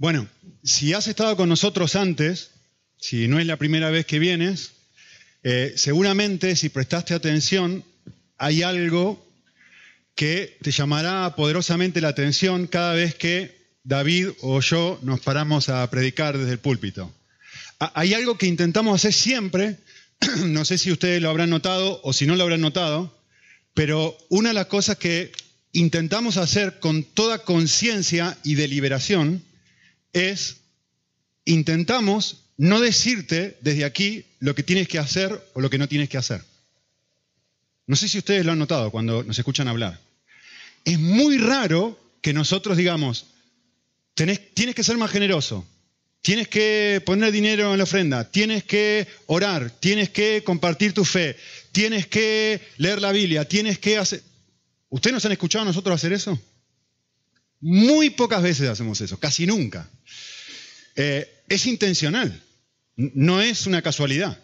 Bueno, 0.00 0.26
si 0.64 0.94
has 0.94 1.08
estado 1.08 1.36
con 1.36 1.50
nosotros 1.50 1.94
antes, 1.94 2.52
si 2.96 3.28
no 3.28 3.38
es 3.38 3.44
la 3.44 3.58
primera 3.58 3.90
vez 3.90 4.06
que 4.06 4.18
vienes, 4.18 4.70
eh, 5.42 5.74
seguramente 5.76 6.56
si 6.56 6.70
prestaste 6.70 7.12
atención, 7.12 7.84
hay 8.38 8.62
algo 8.62 9.22
que 10.14 10.56
te 10.62 10.70
llamará 10.70 11.36
poderosamente 11.36 12.00
la 12.00 12.08
atención 12.08 12.66
cada 12.66 12.94
vez 12.94 13.14
que 13.14 13.54
David 13.84 14.28
o 14.40 14.62
yo 14.62 14.98
nos 15.02 15.20
paramos 15.20 15.68
a 15.68 15.90
predicar 15.90 16.38
desde 16.38 16.52
el 16.52 16.60
púlpito. 16.60 17.12
Hay 17.78 18.14
algo 18.14 18.38
que 18.38 18.46
intentamos 18.46 18.94
hacer 18.94 19.12
siempre, 19.12 19.76
no 20.46 20.64
sé 20.64 20.78
si 20.78 20.90
ustedes 20.90 21.20
lo 21.20 21.28
habrán 21.28 21.50
notado 21.50 22.00
o 22.04 22.14
si 22.14 22.24
no 22.24 22.36
lo 22.36 22.44
habrán 22.44 22.62
notado, 22.62 23.14
pero 23.74 24.16
una 24.30 24.48
de 24.48 24.54
las 24.54 24.66
cosas 24.66 24.96
que 24.96 25.30
intentamos 25.72 26.38
hacer 26.38 26.78
con 26.80 27.04
toda 27.04 27.44
conciencia 27.44 28.38
y 28.44 28.54
deliberación 28.54 29.44
es 30.12 30.58
intentamos 31.44 32.44
no 32.56 32.80
decirte 32.80 33.56
desde 33.60 33.84
aquí 33.84 34.24
lo 34.38 34.54
que 34.54 34.62
tienes 34.62 34.88
que 34.88 34.98
hacer 34.98 35.42
o 35.54 35.60
lo 35.60 35.70
que 35.70 35.78
no 35.78 35.88
tienes 35.88 36.08
que 36.08 36.18
hacer. 36.18 36.44
No 37.86 37.96
sé 37.96 38.08
si 38.08 38.18
ustedes 38.18 38.44
lo 38.44 38.52
han 38.52 38.58
notado 38.58 38.90
cuando 38.90 39.24
nos 39.24 39.38
escuchan 39.38 39.66
hablar. 39.66 39.98
Es 40.84 40.98
muy 40.98 41.38
raro 41.38 41.98
que 42.20 42.32
nosotros 42.32 42.76
digamos, 42.76 43.26
tienes 44.14 44.74
que 44.74 44.84
ser 44.84 44.98
más 44.98 45.10
generoso, 45.10 45.66
tienes 46.22 46.48
que 46.48 47.02
poner 47.04 47.32
dinero 47.32 47.72
en 47.72 47.78
la 47.78 47.84
ofrenda, 47.84 48.30
tienes 48.30 48.64
que 48.64 49.08
orar, 49.26 49.70
tienes 49.70 50.10
que 50.10 50.44
compartir 50.44 50.92
tu 50.92 51.04
fe, 51.04 51.36
tienes 51.72 52.06
que 52.06 52.60
leer 52.76 53.00
la 53.00 53.12
Biblia, 53.12 53.46
tienes 53.46 53.78
que 53.78 53.96
hacer... 53.96 54.22
¿Ustedes 54.90 55.14
nos 55.14 55.24
han 55.24 55.32
escuchado 55.32 55.62
a 55.62 55.66
nosotros 55.66 55.94
hacer 55.94 56.12
eso? 56.12 56.38
Muy 57.60 58.10
pocas 58.10 58.42
veces 58.42 58.68
hacemos 58.68 59.00
eso, 59.00 59.18
casi 59.18 59.46
nunca. 59.46 59.88
Eh, 60.96 61.42
es 61.48 61.66
intencional, 61.66 62.42
no 62.96 63.40
es 63.40 63.66
una 63.66 63.82
casualidad, 63.82 64.38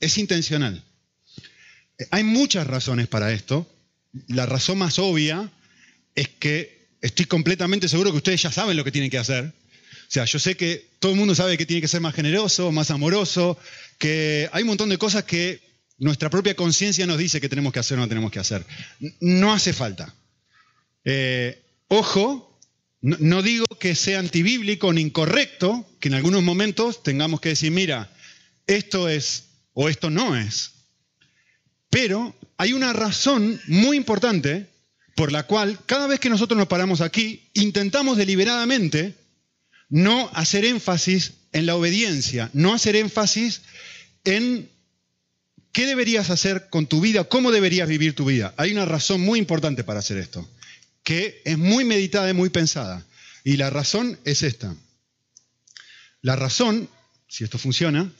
es 0.00 0.18
intencional. 0.18 0.82
Eh, 1.98 2.06
hay 2.10 2.24
muchas 2.24 2.66
razones 2.66 3.08
para 3.08 3.32
esto. 3.32 3.70
La 4.28 4.46
razón 4.46 4.78
más 4.78 4.98
obvia 4.98 5.50
es 6.14 6.28
que 6.28 6.88
estoy 7.00 7.26
completamente 7.26 7.88
seguro 7.88 8.10
que 8.10 8.18
ustedes 8.18 8.42
ya 8.42 8.50
saben 8.50 8.76
lo 8.76 8.84
que 8.84 8.92
tienen 8.92 9.10
que 9.10 9.18
hacer. 9.18 9.44
O 9.44 10.12
sea, 10.12 10.24
yo 10.24 10.38
sé 10.38 10.56
que 10.56 10.88
todo 10.98 11.12
el 11.12 11.18
mundo 11.18 11.34
sabe 11.34 11.56
que 11.56 11.66
tiene 11.66 11.80
que 11.80 11.88
ser 11.88 12.00
más 12.00 12.14
generoso, 12.14 12.72
más 12.72 12.90
amoroso, 12.90 13.58
que 13.98 14.48
hay 14.52 14.62
un 14.62 14.68
montón 14.68 14.88
de 14.88 14.98
cosas 14.98 15.24
que 15.24 15.60
nuestra 15.98 16.30
propia 16.30 16.56
conciencia 16.56 17.06
nos 17.06 17.18
dice 17.18 17.40
que 17.40 17.48
tenemos 17.48 17.72
que 17.72 17.78
hacer 17.78 17.98
o 17.98 18.00
no 18.00 18.08
tenemos 18.08 18.32
que 18.32 18.40
hacer. 18.40 18.64
No 19.20 19.52
hace 19.52 19.72
falta. 19.72 20.12
Eh, 21.04 21.62
ojo, 21.90 22.58
no, 23.02 23.42
digo 23.42 23.66
que 23.78 23.94
sea 23.94 24.20
antibíblico 24.20 24.92
ni 24.92 25.00
incorrecto, 25.00 25.86
que 25.98 26.08
en 26.08 26.14
algunos 26.14 26.42
momentos 26.42 27.02
tengamos 27.02 27.40
que 27.40 27.50
decir, 27.50 27.72
mira, 27.72 28.12
esto 28.66 29.08
es 29.08 29.44
o 29.72 29.88
esto 29.88 30.08
no 30.08 30.36
es. 30.36 30.72
Pero 31.90 32.34
hay 32.56 32.72
una 32.72 32.92
razón 32.92 33.60
muy 33.66 33.96
importante 33.96 34.68
por 35.16 35.32
la 35.32 35.42
cual 35.42 35.78
cada 35.86 36.06
vez 36.06 36.20
que 36.20 36.30
nosotros 36.30 36.56
nos 36.56 36.68
paramos 36.68 37.00
aquí, 37.00 37.50
intentamos 37.54 38.16
deliberadamente 38.16 39.14
no 39.88 40.30
hacer 40.32 40.64
énfasis 40.64 41.32
en 41.52 41.66
la 41.66 41.74
obediencia, 41.74 42.50
no 42.52 42.72
hacer 42.72 42.94
énfasis 42.94 43.62
en 44.22 44.70
qué 45.72 45.86
deberías 45.86 46.30
hacer 46.30 46.68
con 46.70 46.86
tu 46.86 47.00
vida, 47.00 47.24
cómo 47.24 47.50
deberías 47.50 47.88
vivir 47.88 48.14
tu 48.14 48.26
vida. 48.26 48.54
Hay 48.56 48.70
una 48.70 48.84
razón 48.84 49.22
muy 49.22 49.40
importante 49.40 49.82
para 49.82 49.98
hacer 49.98 50.18
esto, 50.18 50.48
que 51.10 51.42
es 51.44 51.58
muy 51.58 51.84
meditada 51.84 52.30
y 52.30 52.34
muy 52.34 52.50
pensada. 52.50 53.04
Y 53.42 53.56
la 53.56 53.68
razón 53.68 54.16
es 54.24 54.44
esta. 54.44 54.76
La 56.22 56.36
razón, 56.36 56.88
si 57.26 57.42
esto 57.42 57.58
funciona, 57.58 58.12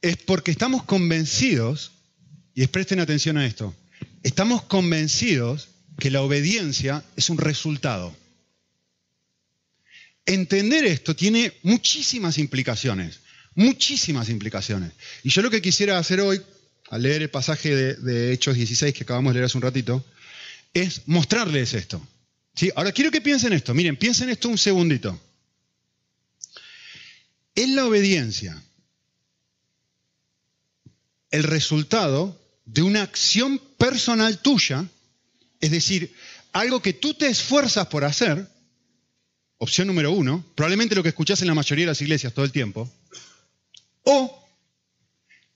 es 0.00 0.16
porque 0.18 0.52
estamos 0.52 0.84
convencidos, 0.84 1.90
y 2.54 2.64
presten 2.68 3.00
atención 3.00 3.36
a 3.36 3.46
esto, 3.46 3.74
estamos 4.22 4.62
convencidos 4.62 5.70
que 5.98 6.12
la 6.12 6.22
obediencia 6.22 7.02
es 7.16 7.28
un 7.28 7.38
resultado. 7.38 8.16
Entender 10.24 10.84
esto 10.84 11.16
tiene 11.16 11.52
muchísimas 11.64 12.38
implicaciones, 12.38 13.22
muchísimas 13.56 14.28
implicaciones. 14.28 14.92
Y 15.24 15.30
yo 15.30 15.42
lo 15.42 15.50
que 15.50 15.60
quisiera 15.60 15.98
hacer 15.98 16.20
hoy, 16.20 16.40
al 16.94 17.02
leer 17.02 17.22
el 17.22 17.28
pasaje 17.30 17.74
de, 17.74 18.32
Hechos 18.32 18.54
16 18.54 18.94
que 18.94 19.02
acabamos 19.02 19.32
de 19.32 19.34
leer 19.34 19.46
hace 19.46 19.58
un 19.58 19.62
ratito, 19.62 20.04
es 20.72 21.02
mostrarles 21.06 21.74
esto. 21.74 22.00
¿Sí? 22.54 22.70
Ahora 22.76 22.92
quiero 22.92 23.10
que 23.10 23.20
piensen 23.20 23.52
esto, 23.52 23.74
miren, 23.74 23.96
piensen 23.96 24.30
esto 24.30 24.48
un 24.48 24.58
segundito. 24.58 25.20
Es 27.52 27.68
la 27.70 27.84
obediencia 27.84 28.62
el 31.32 31.42
resultado 31.42 32.40
de 32.64 32.82
una 32.82 33.02
acción 33.02 33.58
personal 33.76 34.38
tuya, 34.38 34.86
es 35.60 35.72
decir, 35.72 36.14
algo 36.52 36.80
que 36.80 36.92
tú 36.92 37.14
te 37.14 37.26
esfuerzas 37.26 37.88
por 37.88 38.04
hacer, 38.04 38.48
opción 39.58 39.88
número 39.88 40.12
uno, 40.12 40.44
probablemente 40.54 40.94
lo 40.94 41.02
que 41.02 41.08
escuchás 41.08 41.42
en 41.42 41.48
la 41.48 41.54
mayoría 41.54 41.86
de 41.86 41.90
las 41.90 42.02
iglesias 42.02 42.32
todo 42.32 42.44
el 42.44 42.52
tiempo, 42.52 42.88
o 44.04 44.46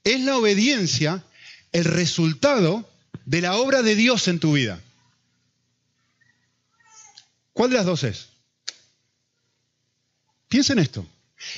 es 0.03 0.21
la 0.23 0.37
obediencia 0.37 1.23
el 1.73 1.85
resultado 1.85 2.89
de 3.25 3.41
la 3.41 3.57
obra 3.57 3.83
de 3.83 3.95
Dios 3.95 4.29
en 4.29 4.41
tu 4.41 4.53
vida. 4.53 4.81
¿Cuál 7.53 7.71
de 7.71 7.77
las 7.77 7.87
dos 7.87 8.05
es? 8.05 8.29
Piensa 10.49 10.73
en 10.73 10.79
esto. 10.79 11.07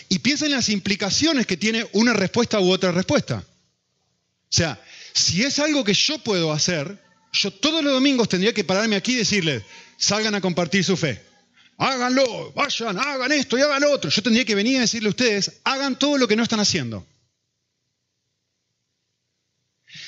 Y 0.09 0.19
piensa 0.19 0.47
en 0.47 0.53
las 0.53 0.69
implicaciones 0.69 1.47
que 1.47 1.57
tiene 1.57 1.87
una 1.93 2.13
respuesta 2.13 2.61
u 2.61 2.71
otra 2.71 2.93
respuesta. 2.93 3.37
O 3.37 4.53
sea, 4.53 4.83
si 5.13 5.43
es 5.43 5.59
algo 5.59 5.85
que 5.85 5.95
yo 5.95 6.19
puedo 6.19 6.53
hacer, 6.53 6.99
yo 7.33 7.53
todos 7.53 7.85
los 7.85 7.93
domingos 7.93 8.29
tendría 8.29 8.53
que 8.53 8.65
pararme 8.65 8.97
aquí 8.97 9.13
y 9.13 9.17
decirles, 9.17 9.63
salgan 9.97 10.35
a 10.35 10.41
compartir 10.41 10.85
su 10.85 10.97
fe. 10.97 11.23
Háganlo, 11.79 12.53
vayan, 12.53 12.99
hagan 12.99 13.33
esto 13.33 13.57
y 13.57 13.63
hagan 13.63 13.81
lo 13.83 13.93
otro. 13.93 14.11
Yo 14.11 14.23
tendría 14.23 14.45
que 14.45 14.55
venir 14.55 14.79
a 14.79 14.81
decirle 14.81 15.09
a 15.09 15.11
ustedes, 15.11 15.61
hagan 15.65 15.99
todo 15.99 16.19
lo 16.19 16.29
que 16.29 16.37
no 16.37 16.43
están 16.43 16.61
haciendo. 16.61 17.07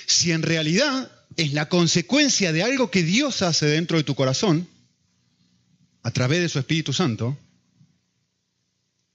Si 0.07 0.33
en 0.33 0.43
realidad 0.43 1.11
es 1.37 1.53
la 1.53 1.69
consecuencia 1.69 2.53
de 2.53 2.63
algo 2.63 2.91
que 2.91 3.03
Dios 3.03 3.43
hace 3.43 3.67
dentro 3.67 3.97
de 3.97 4.05
tu 4.05 4.15
corazón, 4.15 4.69
a 6.03 6.11
través 6.11 6.41
de 6.41 6.49
su 6.49 6.59
Espíritu 6.59 6.93
Santo, 6.93 7.39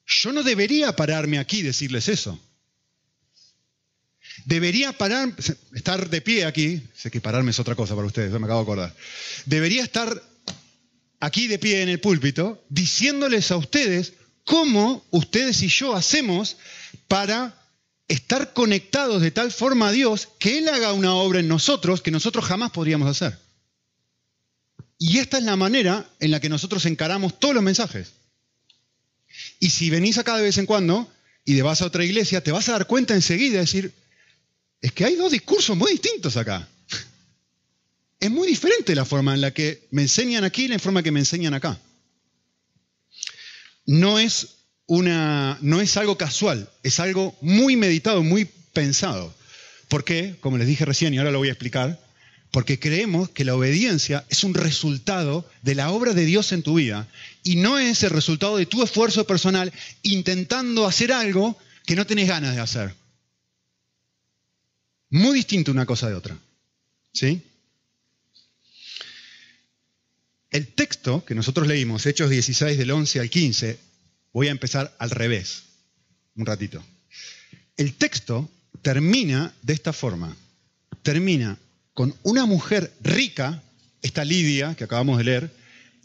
yo 0.06 0.32
no 0.32 0.44
debería 0.44 0.96
pararme 0.96 1.38
aquí 1.38 1.60
y 1.60 1.64
decirles 1.64 2.08
eso. 2.08 2.40
Debería 4.46 4.94
parar, 4.94 5.34
estar 5.74 6.10
de 6.10 6.22
pie 6.22 6.46
aquí, 6.46 6.82
sé 6.96 7.12
que 7.12 7.20
pararme 7.20 7.52
es 7.52 7.60
otra 7.60 7.76
cosa 7.76 7.96
para 7.96 8.08
ustedes, 8.08 8.32
me 8.32 8.46
acabo 8.46 8.60
de 8.60 8.64
acordar. 8.64 8.96
Debería 9.46 9.84
estar 9.84 10.24
aquí 11.20 11.48
de 11.48 11.60
pie 11.60 11.82
en 11.82 11.90
el 11.90 12.00
púlpito 12.00 12.64
diciéndoles 12.70 13.52
a 13.52 13.58
ustedes 13.58 14.14
cómo 14.46 15.06
ustedes 15.12 15.62
y 15.64 15.68
yo 15.68 15.94
hacemos 15.94 16.56
para 17.08 17.54
estar 18.08 18.54
conectados 18.54 19.22
de 19.22 19.32
tal 19.32 19.52
forma 19.52 19.90
a 19.90 19.92
Dios 19.92 20.30
que 20.40 20.60
Él 20.60 20.70
haga 20.70 20.94
una 20.94 21.14
obra 21.14 21.40
en 21.40 21.48
nosotros 21.48 22.02
que 22.02 22.12
nosotros 22.12 22.46
jamás 22.46 22.72
podríamos 22.72 23.10
hacer. 23.10 23.38
Y 24.98 25.20
esta 25.20 25.38
es 25.38 25.44
la 25.44 25.56
manera 25.56 26.10
en 26.20 26.32
la 26.32 26.40
que 26.40 26.50
nosotros 26.50 26.86
encaramos 26.86 27.40
todos 27.40 27.54
los 27.54 27.64
mensajes. 27.64 28.14
Y 29.60 29.70
si 29.70 29.90
venís 29.90 30.18
acá 30.18 30.36
de 30.36 30.44
vez 30.44 30.58
en 30.58 30.66
cuando 30.66 31.12
y 31.46 31.56
te 31.56 31.62
vas 31.62 31.82
a 31.82 31.86
otra 31.86 32.04
iglesia, 32.04 32.42
te 32.42 32.52
vas 32.52 32.68
a 32.70 32.74
dar 32.74 32.88
cuenta 32.88 33.14
enseguida 33.14 33.54
de 33.54 33.60
decir, 33.60 33.94
es 34.82 34.92
que 34.92 35.06
hay 35.06 35.16
dos 35.16 35.32
discursos 35.32 35.78
muy 35.78 35.92
distintos 35.92 36.38
acá. 36.38 36.68
Es 38.20 38.32
muy 38.32 38.48
diferente 38.48 38.96
la 38.96 39.06
forma 39.06 39.36
en 39.36 39.42
la 39.42 39.54
que 39.54 39.88
me 39.92 40.02
enseñan 40.02 40.44
aquí 40.44 40.64
y 40.64 40.68
la 40.70 40.80
forma 40.80 41.04
que 41.04 41.12
me 41.12 41.20
enseñan 41.20 41.54
acá. 41.54 41.80
No 43.86 44.18
es, 44.18 44.57
una, 44.88 45.58
no 45.62 45.82
es 45.82 45.98
algo 45.98 46.18
casual, 46.18 46.70
es 46.82 47.00
algo 47.00 47.38
muy 47.42 47.76
meditado, 47.76 48.24
muy 48.24 48.46
pensado. 48.74 49.36
¿Por 49.90 50.04
qué? 50.04 50.36
Como 50.40 50.58
les 50.58 50.68
dije 50.68 50.86
recién 50.86 51.14
y 51.14 51.18
ahora 51.18 51.32
lo 51.32 51.40
voy 51.40 51.50
a 51.50 51.52
explicar. 51.52 52.02
Porque 52.52 52.80
creemos 52.80 53.30
que 53.30 53.44
la 53.44 53.56
obediencia 53.56 54.26
es 54.30 54.46
un 54.46 54.54
resultado 54.54 55.48
de 55.62 55.76
la 55.76 55.92
obra 55.92 56.14
de 56.14 56.26
Dios 56.26 56.54
en 56.54 56.64
tu 56.64 56.76
vida 56.76 57.08
y 57.44 57.58
no 57.58 57.78
es 57.78 58.04
el 58.04 58.10
resultado 58.10 58.58
de 58.58 58.66
tu 58.66 58.82
esfuerzo 58.82 59.28
personal 59.28 59.72
intentando 60.02 60.88
hacer 60.88 61.12
algo 61.12 61.58
que 61.86 61.96
no 61.96 62.08
tenés 62.08 62.30
ganas 62.30 62.56
de 62.56 62.62
hacer. 62.62 62.96
Muy 65.10 65.36
distinto 65.36 65.72
una 65.72 65.86
cosa 65.86 66.08
de 66.08 66.16
otra. 66.16 66.38
¿Sí? 67.14 67.42
El 70.50 70.68
texto 70.68 71.26
que 71.26 71.36
nosotros 71.36 71.68
leímos, 71.68 72.06
Hechos 72.06 72.30
16 72.30 72.78
del 72.78 72.92
11 72.92 73.20
al 73.20 73.30
15, 73.30 73.80
voy 74.34 74.48
a 74.48 74.52
empezar 74.52 74.96
al 75.00 75.10
revés, 75.10 75.64
un 76.36 76.46
ratito. 76.46 76.84
El 77.76 77.94
texto 77.94 78.50
termina 78.82 79.54
de 79.62 79.74
esta 79.74 79.94
forma. 79.94 80.36
Termina 81.04 81.58
con 81.94 82.16
una 82.24 82.46
mujer 82.46 82.94
rica, 83.02 83.64
esta 84.02 84.24
Lidia 84.24 84.76
que 84.76 84.84
acabamos 84.84 85.18
de 85.18 85.24
leer, 85.24 85.52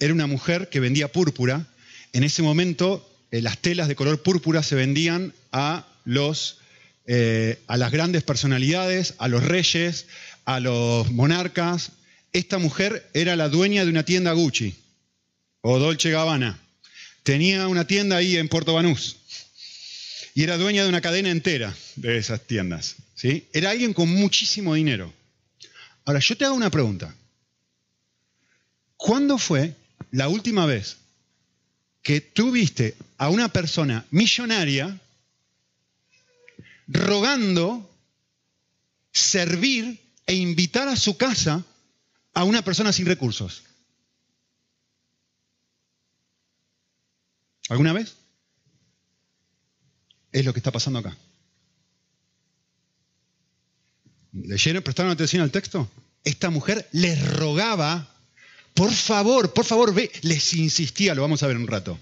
era 0.00 0.14
una 0.14 0.26
mujer 0.26 0.68
que 0.70 0.80
vendía 0.80 1.12
púrpura. 1.12 1.66
En 2.12 2.24
ese 2.24 2.42
momento, 2.42 3.08
eh, 3.30 3.42
las 3.42 3.58
telas 3.58 3.88
de 3.88 3.94
color 3.94 4.22
púrpura 4.22 4.62
se 4.62 4.74
vendían 4.74 5.34
a, 5.52 5.86
los, 6.04 6.58
eh, 7.06 7.60
a 7.66 7.76
las 7.76 7.92
grandes 7.92 8.22
personalidades, 8.22 9.14
a 9.18 9.28
los 9.28 9.44
reyes, 9.44 10.06
a 10.44 10.60
los 10.60 11.10
monarcas. 11.12 11.92
Esta 12.32 12.58
mujer 12.58 13.08
era 13.14 13.36
la 13.36 13.48
dueña 13.48 13.84
de 13.84 13.90
una 13.90 14.04
tienda 14.04 14.32
Gucci 14.32 14.74
o 15.60 15.78
Dolce 15.78 16.10
Gabbana. 16.10 16.58
Tenía 17.22 17.68
una 17.68 17.86
tienda 17.86 18.16
ahí 18.16 18.36
en 18.36 18.48
Puerto 18.48 18.74
Banús 18.74 19.16
y 20.34 20.42
era 20.42 20.56
dueña 20.56 20.82
de 20.82 20.88
una 20.88 21.00
cadena 21.00 21.30
entera 21.30 21.76
de 21.96 22.18
esas 22.18 22.40
tiendas. 22.46 22.96
¿sí? 23.14 23.46
Era 23.52 23.70
alguien 23.70 23.92
con 23.92 24.08
muchísimo 24.08 24.74
dinero. 24.74 25.12
Ahora, 26.04 26.20
yo 26.20 26.36
te 26.36 26.44
hago 26.44 26.54
una 26.54 26.70
pregunta. 26.70 27.14
¿Cuándo 28.96 29.38
fue 29.38 29.74
la 30.10 30.28
última 30.28 30.66
vez 30.66 30.96
que 32.02 32.20
tú 32.20 32.50
viste 32.50 32.96
a 33.18 33.28
una 33.28 33.48
persona 33.48 34.04
millonaria 34.10 34.98
rogando 36.88 37.88
servir 39.12 40.00
e 40.26 40.34
invitar 40.34 40.88
a 40.88 40.96
su 40.96 41.16
casa 41.16 41.64
a 42.34 42.44
una 42.44 42.62
persona 42.62 42.92
sin 42.92 43.06
recursos? 43.06 43.62
¿Alguna 47.72 47.94
vez? 47.94 48.16
Es 50.30 50.44
lo 50.44 50.52
que 50.52 50.60
está 50.60 50.70
pasando 50.70 50.98
acá. 50.98 51.16
¿Leyeron, 54.34 54.82
prestaron 54.82 55.10
atención 55.10 55.42
al 55.42 55.50
texto? 55.50 55.90
Esta 56.22 56.50
mujer 56.50 56.86
les 56.92 57.18
rogaba, 57.34 58.14
por 58.74 58.92
favor, 58.92 59.54
por 59.54 59.64
favor, 59.64 59.94
ve, 59.94 60.12
les 60.20 60.52
insistía, 60.52 61.14
lo 61.14 61.22
vamos 61.22 61.42
a 61.42 61.46
ver 61.46 61.56
un 61.56 61.66
rato, 61.66 61.98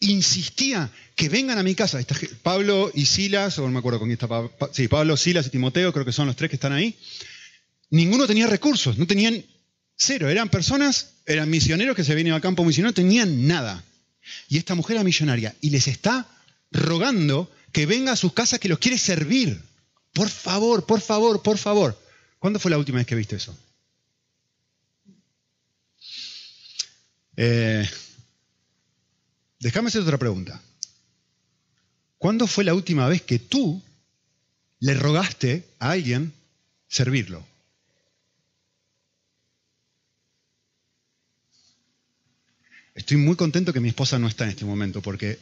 insistía 0.00 0.90
que 1.14 1.28
vengan 1.28 1.58
a 1.58 1.62
mi 1.62 1.74
casa. 1.74 2.00
Pablo 2.42 2.90
y 2.94 3.04
Silas, 3.04 3.58
o 3.58 3.62
no 3.62 3.68
me 3.68 3.80
acuerdo 3.80 3.98
con 3.98 4.08
quién 4.08 4.18
está, 4.18 4.72
sí, 4.72 4.88
Pablo, 4.88 5.18
Silas 5.18 5.46
y 5.48 5.50
Timoteo, 5.50 5.92
creo 5.92 6.06
que 6.06 6.12
son 6.12 6.28
los 6.28 6.36
tres 6.36 6.48
que 6.48 6.56
están 6.56 6.72
ahí. 6.72 6.98
Ninguno 7.90 8.26
tenía 8.26 8.46
recursos, 8.46 8.96
no 8.96 9.06
tenían 9.06 9.44
cero, 9.96 10.30
eran 10.30 10.48
personas, 10.48 11.12
eran 11.26 11.50
misioneros 11.50 11.94
que 11.94 12.04
se 12.04 12.14
venían 12.14 12.36
al 12.36 12.40
campo 12.40 12.64
misionero, 12.64 12.88
no 12.88 12.94
tenían 12.94 13.46
nada. 13.46 13.84
Y 14.48 14.58
esta 14.58 14.74
mujer 14.74 14.96
era 14.96 15.04
millonaria 15.04 15.54
y 15.60 15.70
les 15.70 15.88
está 15.88 16.26
rogando 16.70 17.50
que 17.72 17.86
venga 17.86 18.12
a 18.12 18.16
sus 18.16 18.32
casas 18.32 18.58
que 18.58 18.68
los 18.68 18.78
quiere 18.78 18.98
servir. 18.98 19.62
Por 20.12 20.28
favor, 20.28 20.86
por 20.86 21.00
favor, 21.00 21.42
por 21.42 21.58
favor. 21.58 22.00
¿Cuándo 22.38 22.58
fue 22.58 22.70
la 22.70 22.78
última 22.78 22.98
vez 22.98 23.06
que 23.06 23.14
viste 23.14 23.36
eso? 23.36 23.56
Eh, 27.36 27.88
déjame 29.58 29.88
hacer 29.88 30.02
otra 30.02 30.18
pregunta. 30.18 30.60
¿Cuándo 32.18 32.46
fue 32.46 32.64
la 32.64 32.74
última 32.74 33.08
vez 33.08 33.22
que 33.22 33.38
tú 33.38 33.82
le 34.80 34.94
rogaste 34.94 35.66
a 35.78 35.92
alguien 35.92 36.34
servirlo? 36.88 37.49
Estoy 43.00 43.16
muy 43.16 43.34
contento 43.34 43.72
que 43.72 43.80
mi 43.80 43.88
esposa 43.88 44.18
no 44.18 44.28
está 44.28 44.44
en 44.44 44.50
este 44.50 44.66
momento 44.66 45.00
porque 45.00 45.38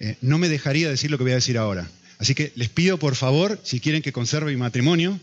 eh, 0.00 0.16
no 0.22 0.38
me 0.38 0.48
dejaría 0.48 0.88
decir 0.88 1.10
lo 1.10 1.18
que 1.18 1.24
voy 1.24 1.32
a 1.32 1.36
decir 1.36 1.58
ahora. 1.58 1.86
Así 2.16 2.34
que 2.34 2.52
les 2.56 2.70
pido 2.70 2.98
por 2.98 3.16
favor, 3.16 3.60
si 3.62 3.80
quieren 3.80 4.00
que 4.00 4.12
conserve 4.12 4.50
mi 4.50 4.56
matrimonio, 4.56 5.20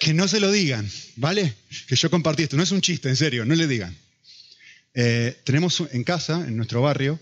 que 0.00 0.14
no 0.14 0.26
se 0.26 0.40
lo 0.40 0.50
digan, 0.50 0.88
¿vale? 1.16 1.52
Que 1.86 1.96
yo 1.96 2.08
compartí 2.08 2.44
esto. 2.44 2.56
No 2.56 2.62
es 2.62 2.72
un 2.72 2.80
chiste, 2.80 3.10
en 3.10 3.16
serio, 3.16 3.44
no 3.44 3.54
le 3.54 3.66
digan. 3.66 3.94
Eh, 4.94 5.36
tenemos 5.44 5.84
en 5.92 6.02
casa, 6.02 6.46
en 6.48 6.56
nuestro 6.56 6.80
barrio, 6.80 7.20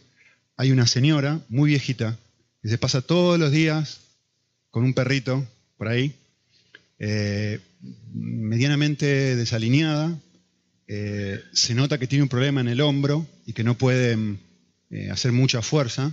hay 0.57 0.71
una 0.71 0.87
señora 0.87 1.41
muy 1.49 1.71
viejita 1.71 2.17
que 2.63 2.69
se 2.69 2.79
pasa 2.79 3.03
todos 3.03 3.41
los 3.41 3.51
días 3.51 4.03
con 4.71 4.85
un 4.85 4.95
perrito 4.95 5.45
por 5.77 5.89
ahí, 5.89 6.15
eh, 7.01 7.59
medianamente 8.15 9.35
desalineada. 9.35 10.17
Se 10.89 11.75
nota 11.75 11.99
que 11.99 12.07
tiene 12.07 12.23
un 12.23 12.31
problema 12.31 12.63
en 12.63 12.69
el 12.69 12.81
hombro 12.81 13.27
y 13.45 13.53
que 13.53 13.63
no 13.63 13.77
puede 13.77 14.17
hacer 15.11 15.33
mucha 15.33 15.61
fuerza. 15.61 16.13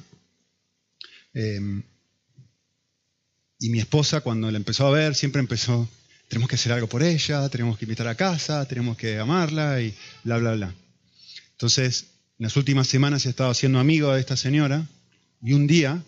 Em, 1.34 1.82
y 3.60 3.70
mi 3.70 3.80
esposa, 3.80 4.22
cuando 4.22 4.52
la 4.52 4.58
empezó 4.58 4.88
a 4.88 4.92
ver, 4.92 5.16
siempre 5.16 5.40
empezó, 5.40 5.88
tenemos 6.28 6.50
que 6.50 6.56
hacer 6.56 6.72
algo 6.72 6.88
por 6.88 7.04
ella, 7.04 7.48
tenemos 7.50 7.78
que 7.78 7.86
invitar 7.86 8.08
a 8.08 8.16
casa, 8.16 8.66
tenemos 8.68 8.98
que 8.98 9.20
amarla 9.20 9.82
y 9.82 9.96
bla, 10.24 10.38
bla, 10.38 10.54
bla. 10.54 10.74
Entonces, 11.52 12.08
en 12.38 12.44
las 12.44 12.56
últimas 12.58 12.88
semanas 12.88 13.26
he 13.26 13.30
estado 13.30 13.54
siendo 13.54 13.80
amigo 13.80 14.14
de 14.14 14.20
esta 14.20 14.36
señora 14.36 14.88
y 15.42 15.54
un 15.54 15.68
día, 15.68 16.04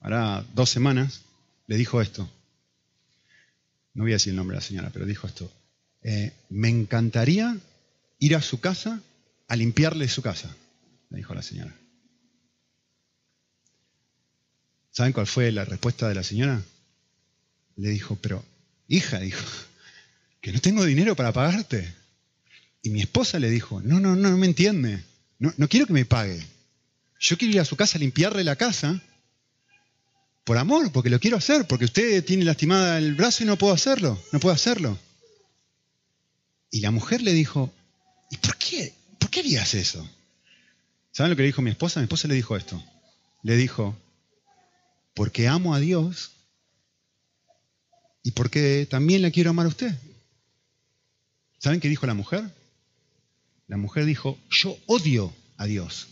hará 0.00 0.44
dos 0.54 0.70
semanas, 0.70 1.22
le 1.66 1.76
dijo 1.76 2.00
esto. 2.00 2.28
No 3.94 4.04
voy 4.04 4.12
a 4.12 4.16
decir 4.16 4.30
el 4.30 4.36
nombre 4.36 4.56
de 4.56 4.60
la 4.60 4.66
señora, 4.66 4.90
pero 4.92 5.06
dijo 5.06 5.26
esto. 5.26 5.50
Eh, 6.02 6.32
me 6.50 6.68
encantaría 6.68 7.56
ir 8.18 8.36
a 8.36 8.42
su 8.42 8.60
casa 8.60 9.00
a 9.48 9.56
limpiarle 9.56 10.08
su 10.08 10.22
casa, 10.22 10.54
le 11.10 11.18
dijo 11.18 11.34
la 11.34 11.42
señora. 11.42 11.74
¿Saben 14.90 15.12
cuál 15.12 15.26
fue 15.26 15.52
la 15.52 15.64
respuesta 15.64 16.08
de 16.08 16.14
la 16.14 16.22
señora? 16.22 16.62
Le 17.76 17.90
dijo, 17.90 18.16
pero 18.16 18.44
hija, 18.88 19.20
dijo, 19.20 19.44
que 20.40 20.52
no 20.52 20.60
tengo 20.60 20.84
dinero 20.84 21.14
para 21.16 21.32
pagarte. 21.32 21.94
Y 22.82 22.90
mi 22.90 23.00
esposa 23.00 23.38
le 23.38 23.50
dijo, 23.50 23.80
no, 23.80 24.00
no, 24.00 24.16
no, 24.16 24.30
no 24.30 24.36
me 24.36 24.46
entiende. 24.46 25.02
No, 25.38 25.52
no 25.56 25.68
quiero 25.68 25.86
que 25.86 25.92
me 25.92 26.04
pague. 26.04 26.44
Yo 27.20 27.38
quiero 27.38 27.54
ir 27.54 27.60
a 27.60 27.64
su 27.64 27.76
casa 27.76 27.96
a 27.96 28.00
limpiarle 28.00 28.44
la 28.44 28.56
casa 28.56 29.00
por 30.44 30.58
amor, 30.58 30.90
porque 30.92 31.10
lo 31.10 31.20
quiero 31.20 31.36
hacer, 31.36 31.66
porque 31.66 31.84
usted 31.84 32.24
tiene 32.24 32.44
lastimada 32.44 32.98
el 32.98 33.14
brazo 33.14 33.42
y 33.42 33.46
no 33.46 33.56
puedo 33.56 33.74
hacerlo, 33.74 34.20
no 34.32 34.40
puedo 34.40 34.54
hacerlo. 34.54 34.98
Y 36.70 36.80
la 36.80 36.90
mujer 36.90 37.22
le 37.22 37.32
dijo, 37.32 37.72
¿y 38.30 38.36
por 38.36 38.56
qué? 38.56 38.94
¿Por 39.18 39.30
qué 39.30 39.40
harías 39.40 39.74
eso? 39.74 40.08
¿Saben 41.10 41.30
lo 41.30 41.36
que 41.36 41.42
le 41.42 41.48
dijo 41.48 41.62
mi 41.62 41.70
esposa? 41.70 42.00
Mi 42.00 42.04
esposa 42.04 42.28
le 42.28 42.34
dijo 42.34 42.56
esto. 42.56 42.82
Le 43.42 43.56
dijo, 43.56 43.96
porque 45.14 45.48
amo 45.48 45.74
a 45.74 45.80
Dios 45.80 46.32
y 48.22 48.32
porque 48.32 48.86
también 48.88 49.22
la 49.22 49.30
quiero 49.30 49.50
amar 49.50 49.66
a 49.66 49.70
usted. 49.70 49.94
¿Saben 51.58 51.80
qué 51.80 51.88
dijo 51.88 52.06
la 52.06 52.14
mujer? 52.14 52.44
La 53.66 53.76
mujer 53.76 54.04
dijo, 54.04 54.38
yo 54.50 54.78
odio 54.86 55.34
a 55.56 55.66
Dios. 55.66 56.08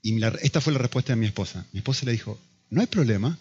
Y 0.00 0.22
esta 0.42 0.60
fue 0.60 0.72
la 0.72 0.78
respuesta 0.78 1.12
de 1.12 1.16
mi 1.16 1.26
esposa. 1.26 1.66
Mi 1.72 1.78
esposa 1.78 2.04
le 2.06 2.12
dijo, 2.12 2.38
no 2.70 2.80
hay 2.80 2.86
problema. 2.86 3.38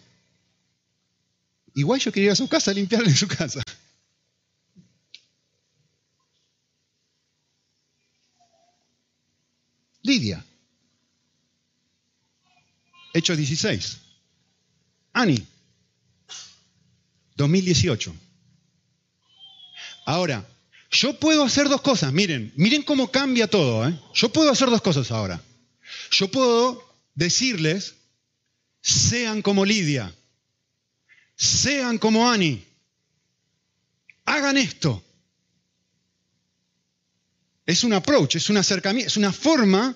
Igual 1.75 1.99
yo 1.99 2.11
quería 2.11 2.27
ir 2.27 2.31
a 2.31 2.35
su 2.35 2.47
casa 2.47 2.71
a 2.71 2.73
limpiarle 2.73 3.13
su 3.13 3.27
casa. 3.27 3.61
Lidia. 10.13 10.45
Hechos 13.13 13.37
16. 13.37 13.97
Ani, 15.13 15.43
2018. 17.35 18.13
Ahora, 20.05 20.47
yo 20.91 21.19
puedo 21.19 21.43
hacer 21.43 21.67
dos 21.69 21.81
cosas, 21.81 22.13
miren, 22.13 22.51
miren 22.55 22.83
cómo 22.83 23.09
cambia 23.09 23.47
todo. 23.47 23.87
¿eh? 23.87 23.99
Yo 24.13 24.29
puedo 24.29 24.51
hacer 24.51 24.69
dos 24.69 24.81
cosas 24.81 25.09
ahora. 25.11 25.41
Yo 26.11 26.29
puedo 26.29 26.83
decirles, 27.15 27.95
sean 28.81 29.41
como 29.41 29.65
Lidia, 29.65 30.13
sean 31.35 31.97
como 31.97 32.29
Ani, 32.29 32.63
hagan 34.25 34.57
esto. 34.57 35.03
Es 37.65 37.83
un 37.83 37.93
approach, 37.93 38.35
es 38.35 38.49
un 38.49 38.57
acercamiento, 38.57 39.07
es 39.07 39.17
una 39.17 39.31
forma 39.31 39.95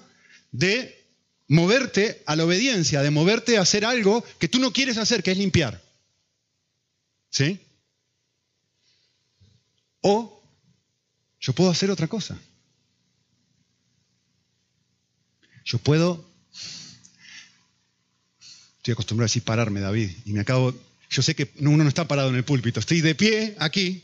de 0.51 1.05
moverte 1.47 2.23
a 2.25 2.35
la 2.35 2.45
obediencia, 2.45 3.01
de 3.01 3.11
moverte 3.11 3.57
a 3.57 3.61
hacer 3.61 3.85
algo 3.85 4.23
que 4.39 4.47
tú 4.47 4.59
no 4.59 4.73
quieres 4.73 4.97
hacer, 4.97 5.23
que 5.23 5.31
es 5.31 5.37
limpiar. 5.37 5.81
¿Sí? 7.29 7.59
O 10.01 10.43
yo 11.39 11.53
puedo 11.53 11.69
hacer 11.69 11.91
otra 11.91 12.07
cosa. 12.07 12.37
Yo 15.65 15.77
puedo... 15.79 16.25
Estoy 18.77 18.93
acostumbrado 18.93 19.25
a 19.25 19.29
decir 19.29 19.43
pararme, 19.43 19.81
David, 19.81 20.11
y 20.25 20.33
me 20.33 20.41
acabo... 20.41 20.73
Yo 21.09 21.21
sé 21.21 21.35
que 21.35 21.51
uno 21.59 21.83
no 21.83 21.89
está 21.89 22.07
parado 22.07 22.29
en 22.29 22.35
el 22.35 22.43
púlpito, 22.43 22.79
estoy 22.79 23.01
de 23.01 23.15
pie 23.15 23.55
aquí 23.59 24.03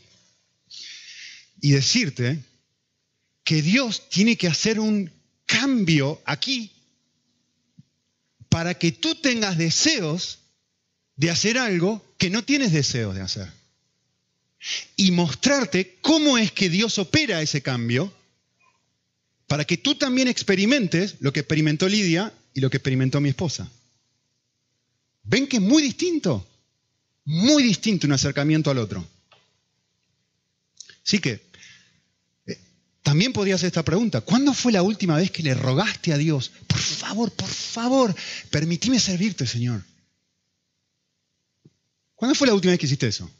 y 1.60 1.72
decirte 1.72 2.42
que 3.42 3.60
Dios 3.60 4.08
tiene 4.08 4.36
que 4.36 4.48
hacer 4.48 4.80
un 4.80 5.10
cambio 5.46 6.20
aquí 6.24 6.72
para 8.48 8.74
que 8.74 8.92
tú 8.92 9.14
tengas 9.16 9.58
deseos 9.58 10.38
de 11.16 11.30
hacer 11.30 11.58
algo 11.58 12.04
que 12.18 12.30
no 12.30 12.44
tienes 12.44 12.72
deseos 12.72 13.14
de 13.14 13.20
hacer. 13.20 13.52
Y 14.96 15.10
mostrarte 15.10 15.98
cómo 16.00 16.38
es 16.38 16.52
que 16.52 16.68
Dios 16.68 16.98
opera 16.98 17.42
ese 17.42 17.62
cambio 17.62 18.12
para 19.46 19.64
que 19.64 19.76
tú 19.76 19.94
también 19.96 20.28
experimentes 20.28 21.16
lo 21.20 21.32
que 21.32 21.40
experimentó 21.40 21.88
Lidia 21.88 22.32
y 22.54 22.60
lo 22.60 22.70
que 22.70 22.78
experimentó 22.78 23.20
mi 23.20 23.28
esposa. 23.28 23.70
¿Ven 25.24 25.46
que 25.46 25.56
es 25.56 25.62
muy 25.62 25.82
distinto? 25.82 26.46
Muy 27.24 27.62
distinto 27.62 28.06
un 28.06 28.12
acercamiento 28.12 28.70
al 28.70 28.78
otro. 28.78 29.06
Así 31.04 31.18
que, 31.18 31.42
también 33.04 33.34
podría 33.34 33.56
hacer 33.56 33.66
esta 33.66 33.84
pregunta. 33.84 34.22
¿Cuándo 34.22 34.54
fue 34.54 34.72
la 34.72 34.82
última 34.82 35.16
vez 35.16 35.30
que 35.30 35.42
le 35.42 35.52
rogaste 35.52 36.14
a 36.14 36.16
Dios? 36.16 36.50
Por 36.66 36.80
favor, 36.80 37.30
por 37.30 37.50
favor, 37.50 38.16
permitime 38.50 38.98
servirte, 38.98 39.46
Señor. 39.46 39.84
¿Cuándo 42.14 42.34
fue 42.34 42.46
la 42.46 42.54
última 42.54 42.70
vez 42.70 42.80
que 42.80 42.86
hiciste 42.86 43.06
eso? 43.06 43.30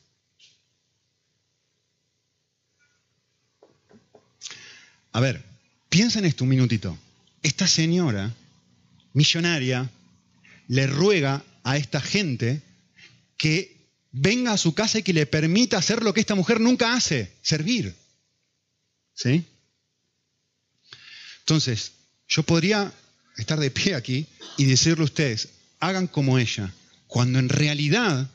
A 5.12 5.20
ver, 5.20 5.42
piensa 5.88 6.18
en 6.18 6.26
esto 6.26 6.44
un 6.44 6.50
minutito. 6.50 6.98
Esta 7.42 7.66
señora 7.66 8.34
millonaria 9.14 9.90
le 10.68 10.86
ruega 10.86 11.42
a 11.62 11.78
esta 11.78 12.02
gente 12.02 12.60
que 13.38 13.88
venga 14.12 14.52
a 14.52 14.58
su 14.58 14.74
casa 14.74 14.98
y 14.98 15.02
que 15.02 15.14
le 15.14 15.24
permita 15.24 15.78
hacer 15.78 16.02
lo 16.02 16.12
que 16.12 16.20
esta 16.20 16.34
mujer 16.34 16.60
nunca 16.60 16.92
hace, 16.92 17.32
servir. 17.40 17.94
¿Sí? 19.14 19.46
Entonces, 21.44 21.92
yo 22.26 22.42
podría 22.42 22.90
estar 23.36 23.60
de 23.60 23.70
pie 23.70 23.94
aquí 23.94 24.26
y 24.56 24.64
decirle 24.64 25.02
a 25.02 25.04
ustedes, 25.04 25.50
hagan 25.78 26.06
como 26.06 26.38
ella, 26.38 26.72
cuando 27.06 27.38
en 27.38 27.50
realidad 27.50 28.30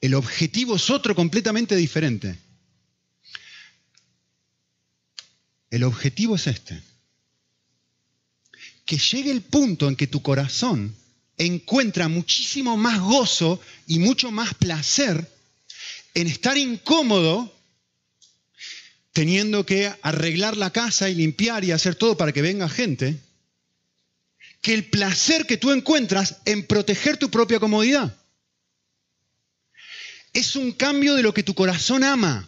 el 0.00 0.14
objetivo 0.14 0.76
es 0.76 0.88
otro 0.90 1.16
completamente 1.16 1.74
diferente. 1.74 2.38
El 5.70 5.82
objetivo 5.82 6.36
es 6.36 6.46
este. 6.46 6.80
Que 8.84 8.96
llegue 8.96 9.32
el 9.32 9.42
punto 9.42 9.88
en 9.88 9.96
que 9.96 10.06
tu 10.06 10.22
corazón 10.22 10.94
encuentra 11.36 12.06
muchísimo 12.06 12.76
más 12.76 13.00
gozo 13.00 13.60
y 13.88 13.98
mucho 13.98 14.30
más 14.30 14.54
placer 14.54 15.28
en 16.14 16.28
estar 16.28 16.56
incómodo 16.56 17.55
teniendo 19.16 19.64
que 19.64 19.90
arreglar 20.02 20.58
la 20.58 20.74
casa 20.74 21.08
y 21.08 21.14
limpiar 21.14 21.64
y 21.64 21.72
hacer 21.72 21.94
todo 21.94 22.18
para 22.18 22.32
que 22.32 22.42
venga 22.42 22.68
gente, 22.68 23.16
que 24.60 24.74
el 24.74 24.84
placer 24.90 25.46
que 25.46 25.56
tú 25.56 25.72
encuentras 25.72 26.42
en 26.44 26.66
proteger 26.66 27.16
tu 27.16 27.30
propia 27.30 27.58
comodidad. 27.58 28.14
Es 30.34 30.54
un 30.54 30.70
cambio 30.70 31.14
de 31.14 31.22
lo 31.22 31.32
que 31.32 31.42
tu 31.42 31.54
corazón 31.54 32.04
ama. 32.04 32.46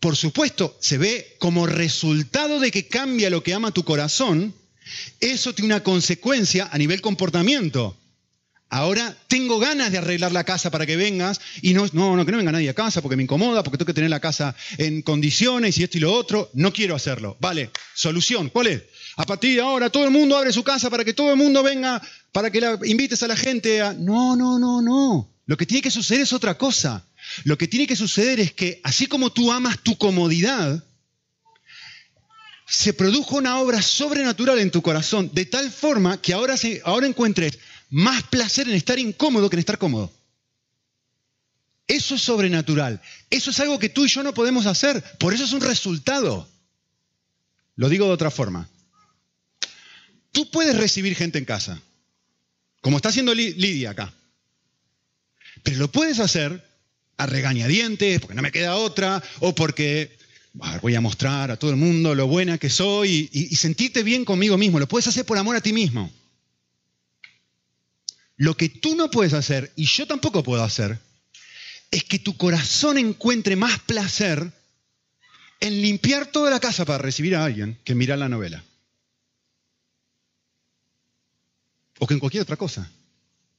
Por 0.00 0.16
supuesto, 0.16 0.76
se 0.80 0.98
ve 0.98 1.36
como 1.38 1.68
resultado 1.68 2.58
de 2.58 2.72
que 2.72 2.88
cambia 2.88 3.30
lo 3.30 3.44
que 3.44 3.54
ama 3.54 3.70
tu 3.70 3.84
corazón, 3.84 4.52
eso 5.20 5.54
tiene 5.54 5.72
una 5.72 5.84
consecuencia 5.84 6.68
a 6.72 6.78
nivel 6.78 7.00
comportamiento. 7.00 7.96
Ahora 8.70 9.16
tengo 9.28 9.58
ganas 9.58 9.92
de 9.92 9.98
arreglar 9.98 10.32
la 10.32 10.44
casa 10.44 10.70
para 10.70 10.86
que 10.86 10.96
vengas 10.96 11.40
y 11.62 11.74
no, 11.74 11.86
no, 11.92 12.16
no, 12.16 12.26
que 12.26 12.32
no 12.32 12.38
venga 12.38 12.50
nadie 12.50 12.70
a 12.70 12.74
casa 12.74 13.02
porque 13.02 13.16
me 13.16 13.22
incomoda, 13.22 13.62
porque 13.62 13.78
tengo 13.78 13.86
que 13.86 13.94
tener 13.94 14.10
la 14.10 14.20
casa 14.20 14.56
en 14.78 15.02
condiciones 15.02 15.78
y 15.78 15.84
esto 15.84 15.98
y 15.98 16.00
lo 16.00 16.12
otro. 16.12 16.50
No 16.54 16.72
quiero 16.72 16.96
hacerlo. 16.96 17.36
Vale, 17.40 17.70
solución. 17.94 18.48
¿Cuál 18.48 18.68
es? 18.68 18.82
A 19.16 19.26
partir 19.26 19.54
de 19.54 19.62
ahora 19.62 19.90
todo 19.90 20.04
el 20.04 20.10
mundo 20.10 20.36
abre 20.36 20.52
su 20.52 20.64
casa 20.64 20.90
para 20.90 21.04
que 21.04 21.14
todo 21.14 21.30
el 21.30 21.36
mundo 21.36 21.62
venga, 21.62 22.02
para 22.32 22.50
que 22.50 22.60
la, 22.60 22.78
invites 22.84 23.22
a 23.22 23.28
la 23.28 23.36
gente. 23.36 23.78
No, 23.98 24.34
no, 24.34 24.58
no, 24.58 24.82
no. 24.82 25.30
Lo 25.46 25.56
que 25.56 25.66
tiene 25.66 25.82
que 25.82 25.90
suceder 25.90 26.22
es 26.22 26.32
otra 26.32 26.58
cosa. 26.58 27.06
Lo 27.44 27.56
que 27.56 27.68
tiene 27.68 27.86
que 27.86 27.96
suceder 27.96 28.40
es 28.40 28.52
que 28.52 28.80
así 28.82 29.06
como 29.06 29.30
tú 29.30 29.52
amas 29.52 29.78
tu 29.80 29.96
comodidad, 29.96 30.84
se 32.66 32.92
produjo 32.92 33.36
una 33.36 33.58
obra 33.60 33.82
sobrenatural 33.82 34.58
en 34.58 34.70
tu 34.70 34.82
corazón, 34.82 35.30
de 35.32 35.44
tal 35.44 35.70
forma 35.70 36.20
que 36.20 36.32
ahora, 36.32 36.54
ahora 36.84 37.06
encuentres 37.06 37.58
más 37.94 38.24
placer 38.24 38.68
en 38.68 38.74
estar 38.74 38.98
incómodo 38.98 39.48
que 39.48 39.54
en 39.54 39.60
estar 39.60 39.78
cómodo. 39.78 40.12
Eso 41.86 42.16
es 42.16 42.22
sobrenatural. 42.22 43.00
Eso 43.30 43.50
es 43.50 43.60
algo 43.60 43.78
que 43.78 43.88
tú 43.88 44.04
y 44.04 44.08
yo 44.08 44.24
no 44.24 44.34
podemos 44.34 44.66
hacer. 44.66 45.00
Por 45.18 45.32
eso 45.32 45.44
es 45.44 45.52
un 45.52 45.60
resultado. 45.60 46.48
Lo 47.76 47.88
digo 47.88 48.06
de 48.06 48.12
otra 48.12 48.32
forma. 48.32 48.68
Tú 50.32 50.50
puedes 50.50 50.76
recibir 50.76 51.14
gente 51.14 51.38
en 51.38 51.44
casa, 51.44 51.80
como 52.80 52.96
está 52.96 53.10
haciendo 53.10 53.32
Lidia 53.32 53.90
acá. 53.90 54.12
Pero 55.62 55.78
lo 55.78 55.92
puedes 55.92 56.18
hacer 56.18 56.68
a 57.16 57.26
regañadientes, 57.26 58.18
porque 58.18 58.34
no 58.34 58.42
me 58.42 58.50
queda 58.50 58.74
otra, 58.74 59.22
o 59.38 59.54
porque 59.54 60.18
voy 60.82 60.96
a 60.96 61.00
mostrar 61.00 61.52
a 61.52 61.56
todo 61.56 61.70
el 61.70 61.76
mundo 61.76 62.16
lo 62.16 62.26
buena 62.26 62.58
que 62.58 62.70
soy 62.70 63.30
y, 63.32 63.54
sentirte 63.54 64.02
bien 64.02 64.24
conmigo 64.24 64.58
mismo. 64.58 64.80
Lo 64.80 64.88
puedes 64.88 65.06
hacer 65.06 65.24
por 65.24 65.38
amor 65.38 65.54
a 65.54 65.60
ti 65.60 65.72
mismo. 65.72 66.10
Lo 68.36 68.56
que 68.56 68.68
tú 68.68 68.96
no 68.96 69.10
puedes 69.10 69.32
hacer, 69.32 69.72
y 69.76 69.86
yo 69.86 70.06
tampoco 70.06 70.42
puedo 70.42 70.62
hacer, 70.62 70.98
es 71.90 72.04
que 72.04 72.18
tu 72.18 72.36
corazón 72.36 72.98
encuentre 72.98 73.56
más 73.56 73.78
placer 73.80 74.52
en 75.60 75.80
limpiar 75.80 76.26
toda 76.26 76.50
la 76.50 76.60
casa 76.60 76.84
para 76.84 76.98
recibir 76.98 77.36
a 77.36 77.44
alguien 77.44 77.78
que 77.84 77.94
mirar 77.94 78.18
la 78.18 78.28
novela. 78.28 78.64
O 82.00 82.06
que 82.06 82.14
en 82.14 82.20
cualquier 82.20 82.42
otra 82.42 82.56
cosa. 82.56 82.90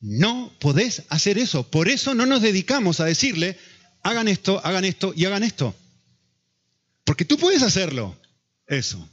No 0.02 0.54
podés 0.60 1.04
hacer 1.10 1.38
eso. 1.38 1.70
Por 1.70 1.88
eso 1.88 2.14
no 2.14 2.26
nos 2.26 2.42
dedicamos 2.42 3.00
a 3.00 3.06
decirle, 3.06 3.58
hagan 4.04 4.28
esto, 4.28 4.62
hagan 4.64 4.86
esto 4.86 5.14
y 5.16 5.26
hagan 5.26 5.44
esto. 5.44 5.74
Porque 7.06 7.26
tú 7.26 7.38
puedes 7.38 7.64
hacerlo, 7.64 8.16
eso. 8.68 9.08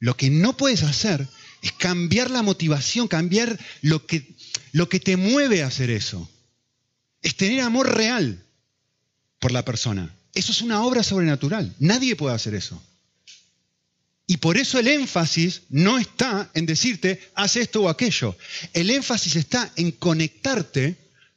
Lo 0.00 0.16
que 0.16 0.30
no 0.30 0.56
puedes 0.56 0.82
hacer 0.82 1.28
es 1.62 1.72
cambiar 1.72 2.30
la 2.30 2.42
motivación, 2.42 3.08
cambiar 3.08 3.58
lo 3.82 4.06
que, 4.06 4.33
lo 4.74 4.88
que 4.88 4.98
te 4.98 5.16
mueve 5.16 5.62
a 5.62 5.68
hacer 5.68 5.88
eso. 5.88 6.28
Es 7.22 7.36
tener 7.36 7.60
amor 7.60 7.94
real 7.94 8.44
por 9.38 9.52
la 9.52 9.64
persona. 9.64 10.12
Eso 10.34 10.50
es 10.50 10.62
una 10.62 10.82
obra 10.82 11.04
sobrenatural. 11.04 11.72
Nadie 11.78 12.16
puede 12.16 12.34
hacer 12.34 12.56
eso. 12.56 12.82
Y 14.26 14.38
por 14.38 14.56
eso 14.58 14.80
el 14.80 14.88
énfasis 14.88 15.62
no 15.68 15.96
está 15.96 16.50
en 16.54 16.66
decirte, 16.66 17.22
haz 17.36 17.54
esto 17.54 17.82
o 17.82 17.88
aquello. 17.88 18.36
El 18.72 18.90
énfasis 18.90 19.36
está 19.36 19.70
en 19.76 19.92
conectarte 19.92 20.96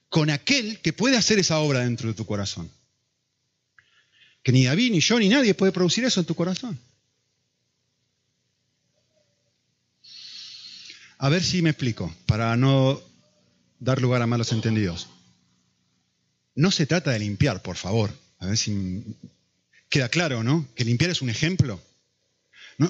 con 0.09 0.31
aquel 0.31 0.79
que 0.79 0.93
puede 0.93 1.15
hacer 1.15 1.37
esa 1.37 1.59
obra 1.59 1.81
dentro 1.81 2.09
de 2.09 2.15
tu 2.15 2.25
corazón. 2.25 2.71
Que 4.41 4.51
ni 4.51 4.65
David, 4.65 4.93
ni 4.93 4.99
yo, 4.99 5.19
ni 5.19 5.29
nadie 5.29 5.53
puede 5.53 5.71
producir 5.71 6.03
eso 6.05 6.19
en 6.19 6.25
tu 6.25 6.33
corazón. 6.33 6.79
A 11.19 11.29
ver 11.29 11.43
si 11.43 11.61
me 11.61 11.69
explico, 11.69 12.11
para 12.25 12.55
no 12.57 13.06
dar 13.79 14.01
lugar 14.01 14.21
a 14.21 14.27
malos 14.27 14.51
entendidos. 14.51 15.07
No 16.55 16.71
se 16.71 16.85
trata 16.85 17.11
de 17.11 17.19
limpiar, 17.19 17.61
por 17.61 17.75
favor. 17.75 18.11
A 18.39 18.47
ver 18.47 18.57
si 18.57 19.03
queda 19.89 20.09
claro, 20.09 20.43
¿no? 20.43 20.67
Que 20.75 20.85
limpiar 20.85 21.11
es 21.11 21.21
un 21.21 21.29
ejemplo. 21.29 21.81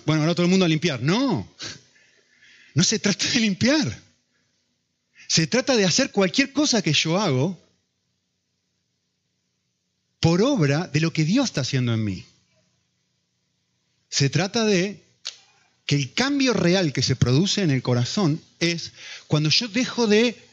Bueno, 0.06 0.22
ahora 0.22 0.36
todo 0.36 0.46
el 0.46 0.50
mundo 0.50 0.66
a 0.66 0.70
limpiar. 0.70 1.02
No, 1.02 1.50
no 2.74 2.84
se 2.84 3.00
trata 3.00 3.26
de 3.30 3.40
limpiar. 3.40 4.02
Se 5.28 5.48
trata 5.48 5.76
de 5.76 5.86
hacer 5.86 6.12
cualquier 6.12 6.54
cosa 6.54 6.82
que 6.82 6.94
yo 6.94 7.20
hago 7.20 7.60
por 10.20 10.42
obra 10.42 10.88
de 10.88 11.02
lo 11.02 11.12
que 11.12 11.26
Dios 11.26 11.46
está 11.46 11.62
haciendo 11.62 11.94
en 11.94 12.04
mí. 12.04 12.26
Se 14.10 14.30
trata 14.30 14.66
de 14.66 15.04
que 15.86 15.96
el 15.96 16.14
cambio 16.14 16.54
real 16.54 16.94
que 16.94 17.02
se 17.02 17.16
produce 17.16 17.62
en 17.62 17.72
el 17.72 17.82
corazón 17.82 18.42
es 18.60 18.94
cuando 19.28 19.50
yo 19.50 19.68
dejo 19.68 20.08
de 20.08 20.47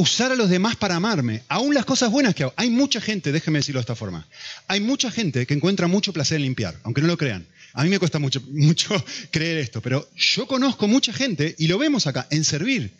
usar 0.00 0.32
a 0.32 0.36
los 0.36 0.48
demás 0.48 0.76
para 0.76 0.96
amarme, 0.96 1.42
aún 1.48 1.74
las 1.74 1.84
cosas 1.84 2.10
buenas 2.10 2.34
que 2.34 2.42
hago. 2.42 2.54
Hay 2.56 2.70
mucha 2.70 3.02
gente, 3.02 3.32
déjeme 3.32 3.58
decirlo 3.58 3.80
de 3.80 3.82
esta 3.82 3.94
forma, 3.94 4.26
hay 4.66 4.80
mucha 4.80 5.10
gente 5.10 5.46
que 5.46 5.52
encuentra 5.52 5.88
mucho 5.88 6.14
placer 6.14 6.36
en 6.36 6.44
limpiar, 6.44 6.74
aunque 6.84 7.02
no 7.02 7.06
lo 7.06 7.18
crean. 7.18 7.46
A 7.74 7.84
mí 7.84 7.90
me 7.90 7.98
cuesta 7.98 8.18
mucho, 8.18 8.42
creer 9.30 9.58
esto, 9.58 9.82
pero 9.82 10.08
yo 10.16 10.46
conozco 10.46 10.88
mucha 10.88 11.12
gente, 11.12 11.54
y 11.58 11.66
lo 11.66 11.76
vemos 11.76 12.06
acá, 12.06 12.26
en 12.30 12.44
servir, 12.44 12.92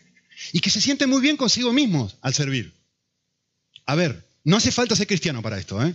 y 0.52 0.60
que 0.60 0.68
se 0.68 0.80
siente 0.80 1.06
muy 1.06 1.22
bien 1.22 1.38
consigo 1.38 1.72
mismos 1.72 2.16
al 2.20 2.34
servir. 2.34 2.72
A 3.86 3.94
ver, 3.94 4.22
no 4.44 4.58
hace 4.58 4.70
falta 4.70 4.94
ser 4.94 5.06
cristiano 5.06 5.40
para 5.40 5.58
esto. 5.58 5.82
¿eh? 5.84 5.94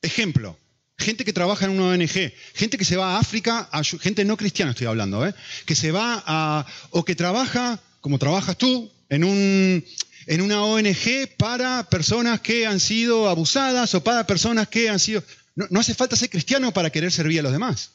Ejemplo, 0.00 0.58
gente 0.96 1.24
que 1.24 1.34
trabaja 1.34 1.66
en 1.66 1.72
una 1.72 1.88
ONG, 1.88 2.32
gente 2.54 2.78
que 2.78 2.84
se 2.86 2.96
va 2.96 3.16
a 3.16 3.18
África, 3.18 3.68
gente 4.00 4.24
no 4.24 4.38
cristiana 4.38 4.70
estoy 4.70 4.86
hablando, 4.86 5.26
¿eh? 5.26 5.34
que 5.66 5.74
se 5.74 5.92
va 5.92 6.22
a, 6.26 6.66
o 6.90 7.04
que 7.04 7.14
trabaja, 7.14 7.78
como 8.00 8.18
trabajas 8.18 8.56
tú, 8.56 8.90
en, 9.08 9.24
un, 9.24 9.84
en 10.26 10.40
una 10.40 10.64
ONG 10.64 11.28
para 11.38 11.88
personas 11.88 12.40
que 12.40 12.66
han 12.66 12.80
sido 12.80 13.28
abusadas 13.28 13.94
o 13.94 14.02
para 14.02 14.26
personas 14.26 14.68
que 14.68 14.88
han 14.88 14.98
sido... 14.98 15.22
No, 15.54 15.80
hace 15.80 15.94
falta 15.94 16.16
ser 16.16 16.28
cristiano 16.28 16.72
para 16.72 16.90
querer 16.90 17.12
servir 17.12 17.40
a 17.40 17.42
los 17.42 17.52
demás. 17.52 17.92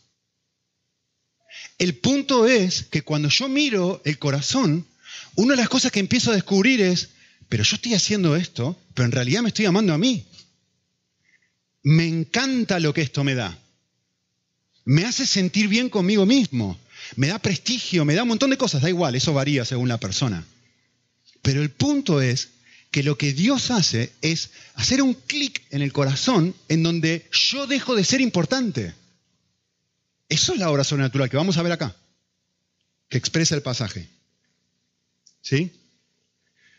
El 1.78 1.96
punto 1.96 2.48
es 2.48 2.84
que 2.84 3.04
cuando 3.04 3.30
yo 3.30 3.50
miro 3.50 4.02
el 4.06 4.18
corazón, 4.18 4.88
una 5.36 5.54
de 5.54 5.58
las 5.58 5.70
cosas 5.70 5.92
que 5.92 6.00
empiezo 6.00 6.32
a 6.32 6.36
descubrir 6.36 6.82
es, 6.82 7.10
pero 7.50 7.64
yo 7.64 7.76
estoy 7.76 7.94
haciendo 7.94 8.36
esto, 8.36 8.80
pero 8.94 9.06
en 9.06 9.12
realidad 9.12 9.42
me 9.42 9.50
estoy 9.50 9.66
amando 9.66 9.94
a 9.94 9.98
mí. 9.98 10.26
Me 11.84 12.08
encanta 12.08 12.80
lo 12.80 12.94
que 12.94 13.02
esto 13.02 13.24
me 13.24 13.36
da. 13.36 13.58
Me 14.86 15.06
hace 15.06 15.28
sentir 15.28 15.68
bien 15.68 15.90
conmigo 15.90 16.26
mismo. 16.26 16.80
me 17.18 17.28
da 17.28 17.40
prestigio, 17.40 18.06
me 18.06 18.16
da 18.16 18.24
un 18.24 18.30
montón 18.30 18.52
de 18.52 18.58
cosas, 18.58 18.82
da 18.82 18.90
igual, 18.90 19.16
eso 19.16 19.34
varía 19.34 19.66
según 19.66 19.90
la 19.90 20.00
persona. 20.00 20.46
Pero 21.42 21.62
el 21.62 21.72
punto 21.72 22.22
es 22.22 22.50
que 22.92 23.04
lo 23.04 23.18
que 23.18 23.34
Dios 23.34 23.72
hace 23.72 24.12
es 24.22 24.52
hacer 24.76 25.02
un 25.02 25.14
clic 25.14 25.64
en 25.72 25.82
el 25.82 25.94
corazón 25.94 26.54
en 26.68 26.84
donde 26.84 27.28
yo 27.32 27.66
dejo 27.66 27.96
de 27.96 28.04
ser 28.04 28.22
importante. 28.22 28.94
Eso 30.28 30.54
es 30.54 30.60
la 30.60 30.70
obra 30.70 30.84
sobrenatural 30.84 31.30
que 31.30 31.38
vamos 31.38 31.58
a 31.58 31.64
ver 31.64 31.72
acá, 31.72 31.96
que 33.10 33.18
expresa 33.18 33.56
el 33.56 33.62
pasaje. 33.62 34.08
¿Sí? 35.42 35.72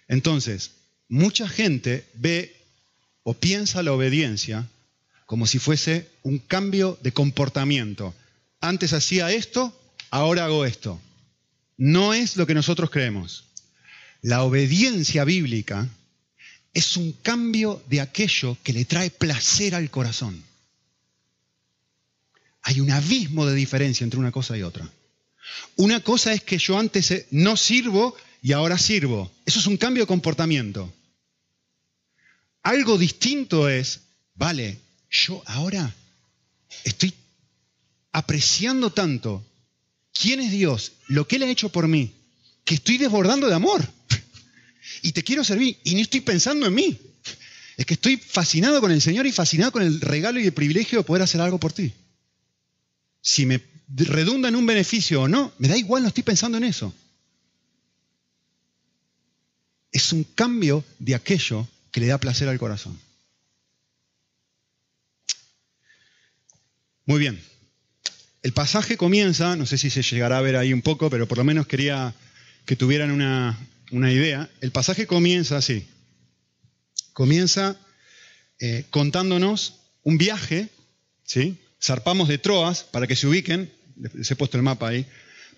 Entonces, 0.06 0.72
mucha 1.08 1.48
gente 1.48 2.06
ve 2.14 2.56
o 3.22 3.34
piensa 3.34 3.82
la 3.82 3.92
obediencia 3.92 4.68
como 5.26 5.46
si 5.46 5.58
fuese 5.58 6.10
un 6.22 6.38
cambio 6.38 6.98
de 7.02 7.12
comportamiento. 7.12 8.14
Antes 8.60 8.92
hacía 8.92 9.32
esto, 9.32 9.74
ahora 10.10 10.44
hago 10.44 10.66
esto. 10.66 11.00
No 11.78 12.12
es 12.12 12.36
lo 12.36 12.46
que 12.46 12.54
nosotros 12.54 12.90
creemos. 12.90 13.44
La 14.22 14.44
obediencia 14.44 15.24
bíblica 15.24 15.88
es 16.72 16.96
un 16.96 17.12
cambio 17.12 17.82
de 17.88 18.00
aquello 18.00 18.56
que 18.62 18.72
le 18.72 18.84
trae 18.84 19.10
placer 19.10 19.74
al 19.74 19.90
corazón. 19.90 20.42
Hay 22.62 22.80
un 22.80 22.92
abismo 22.92 23.44
de 23.46 23.54
diferencia 23.54 24.04
entre 24.04 24.20
una 24.20 24.30
cosa 24.30 24.56
y 24.56 24.62
otra. 24.62 24.88
Una 25.76 26.00
cosa 26.00 26.32
es 26.32 26.42
que 26.42 26.58
yo 26.58 26.78
antes 26.78 27.26
no 27.32 27.56
sirvo 27.56 28.16
y 28.40 28.52
ahora 28.52 28.78
sirvo. 28.78 29.30
Eso 29.44 29.58
es 29.58 29.66
un 29.66 29.76
cambio 29.76 30.04
de 30.04 30.08
comportamiento. 30.08 30.92
Algo 32.62 32.98
distinto 32.98 33.68
es, 33.68 34.02
vale, 34.36 34.78
yo 35.10 35.42
ahora 35.46 35.92
estoy 36.84 37.12
apreciando 38.12 38.90
tanto 38.90 39.44
quién 40.12 40.38
es 40.38 40.52
Dios, 40.52 40.92
lo 41.08 41.26
que 41.26 41.36
Él 41.36 41.42
ha 41.42 41.50
hecho 41.50 41.70
por 41.70 41.88
mí, 41.88 42.12
que 42.64 42.76
estoy 42.76 42.98
desbordando 42.98 43.48
de 43.48 43.54
amor. 43.54 43.86
Y 45.02 45.12
te 45.12 45.24
quiero 45.24 45.44
servir 45.44 45.78
y 45.82 45.96
ni 45.96 46.02
estoy 46.02 46.20
pensando 46.20 46.66
en 46.66 46.74
mí. 46.74 46.98
Es 47.76 47.84
que 47.84 47.94
estoy 47.94 48.16
fascinado 48.16 48.80
con 48.80 48.92
el 48.92 49.02
Señor 49.02 49.26
y 49.26 49.32
fascinado 49.32 49.72
con 49.72 49.82
el 49.82 50.00
regalo 50.00 50.38
y 50.40 50.46
el 50.46 50.52
privilegio 50.52 50.98
de 50.98 51.04
poder 51.04 51.22
hacer 51.22 51.40
algo 51.40 51.58
por 51.58 51.72
ti. 51.72 51.92
Si 53.20 53.44
me 53.44 53.60
redunda 53.88 54.48
en 54.48 54.56
un 54.56 54.64
beneficio 54.64 55.22
o 55.22 55.28
no, 55.28 55.52
me 55.58 55.68
da 55.68 55.76
igual, 55.76 56.02
no 56.02 56.08
estoy 56.08 56.22
pensando 56.22 56.56
en 56.56 56.64
eso. 56.64 56.94
Es 59.90 60.12
un 60.12 60.24
cambio 60.24 60.84
de 60.98 61.14
aquello 61.16 61.68
que 61.90 62.00
le 62.00 62.06
da 62.06 62.18
placer 62.18 62.48
al 62.48 62.58
corazón. 62.58 62.98
Muy 67.04 67.18
bien. 67.18 67.42
El 68.42 68.52
pasaje 68.52 68.96
comienza, 68.96 69.56
no 69.56 69.66
sé 69.66 69.78
si 69.78 69.90
se 69.90 70.02
llegará 70.02 70.38
a 70.38 70.42
ver 70.42 70.56
ahí 70.56 70.72
un 70.72 70.82
poco, 70.82 71.10
pero 71.10 71.26
por 71.26 71.38
lo 71.38 71.44
menos 71.44 71.66
quería 71.66 72.14
que 72.64 72.76
tuvieran 72.76 73.10
una, 73.10 73.58
idea. 73.92 74.50
El 74.60 74.72
pasaje 74.72 75.06
comienza 75.06 75.56
así. 75.58 75.86
Comienza 77.12 77.76
eh, 78.58 78.84
contándonos 78.90 79.74
un 80.02 80.18
viaje, 80.18 80.68
¿sí? 81.24 81.58
Zarpamos 81.80 82.28
de 82.28 82.38
Troas, 82.38 82.84
para 82.84 83.06
que 83.06 83.16
se 83.16 83.26
ubiquen, 83.26 83.70
les 84.14 84.30
he 84.30 84.36
puesto 84.36 84.56
el 84.56 84.62
mapa 84.62 84.88
ahí, 84.88 85.06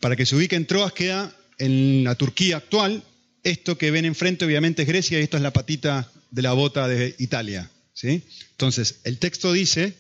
para 0.01 0.17
que 0.17 0.27
se 0.27 0.35
ubiquen, 0.35 0.67
Troas 0.67 0.93
queda 0.93 1.35
en 1.59 2.05
la 2.05 2.15
Turquía 2.15 2.57
actual, 2.57 3.05
esto 3.43 3.79
que 3.79 3.91
ven 3.91 4.05
enfrente 4.05 4.45
obviamente 4.45 4.83
es 4.83 4.89
Grecia 4.89 5.21
y 5.21 5.23
esto 5.23 5.37
es 5.37 5.43
la 5.43 5.53
patita 5.53 6.11
de 6.31 6.43
la 6.43 6.53
bota 6.55 6.89
de 6.89 7.15
Italia. 7.19 7.71
¿sí? 7.93 8.23
Entonces, 8.53 9.01
el 9.05 9.19
texto 9.19 9.53
dice 9.53 9.95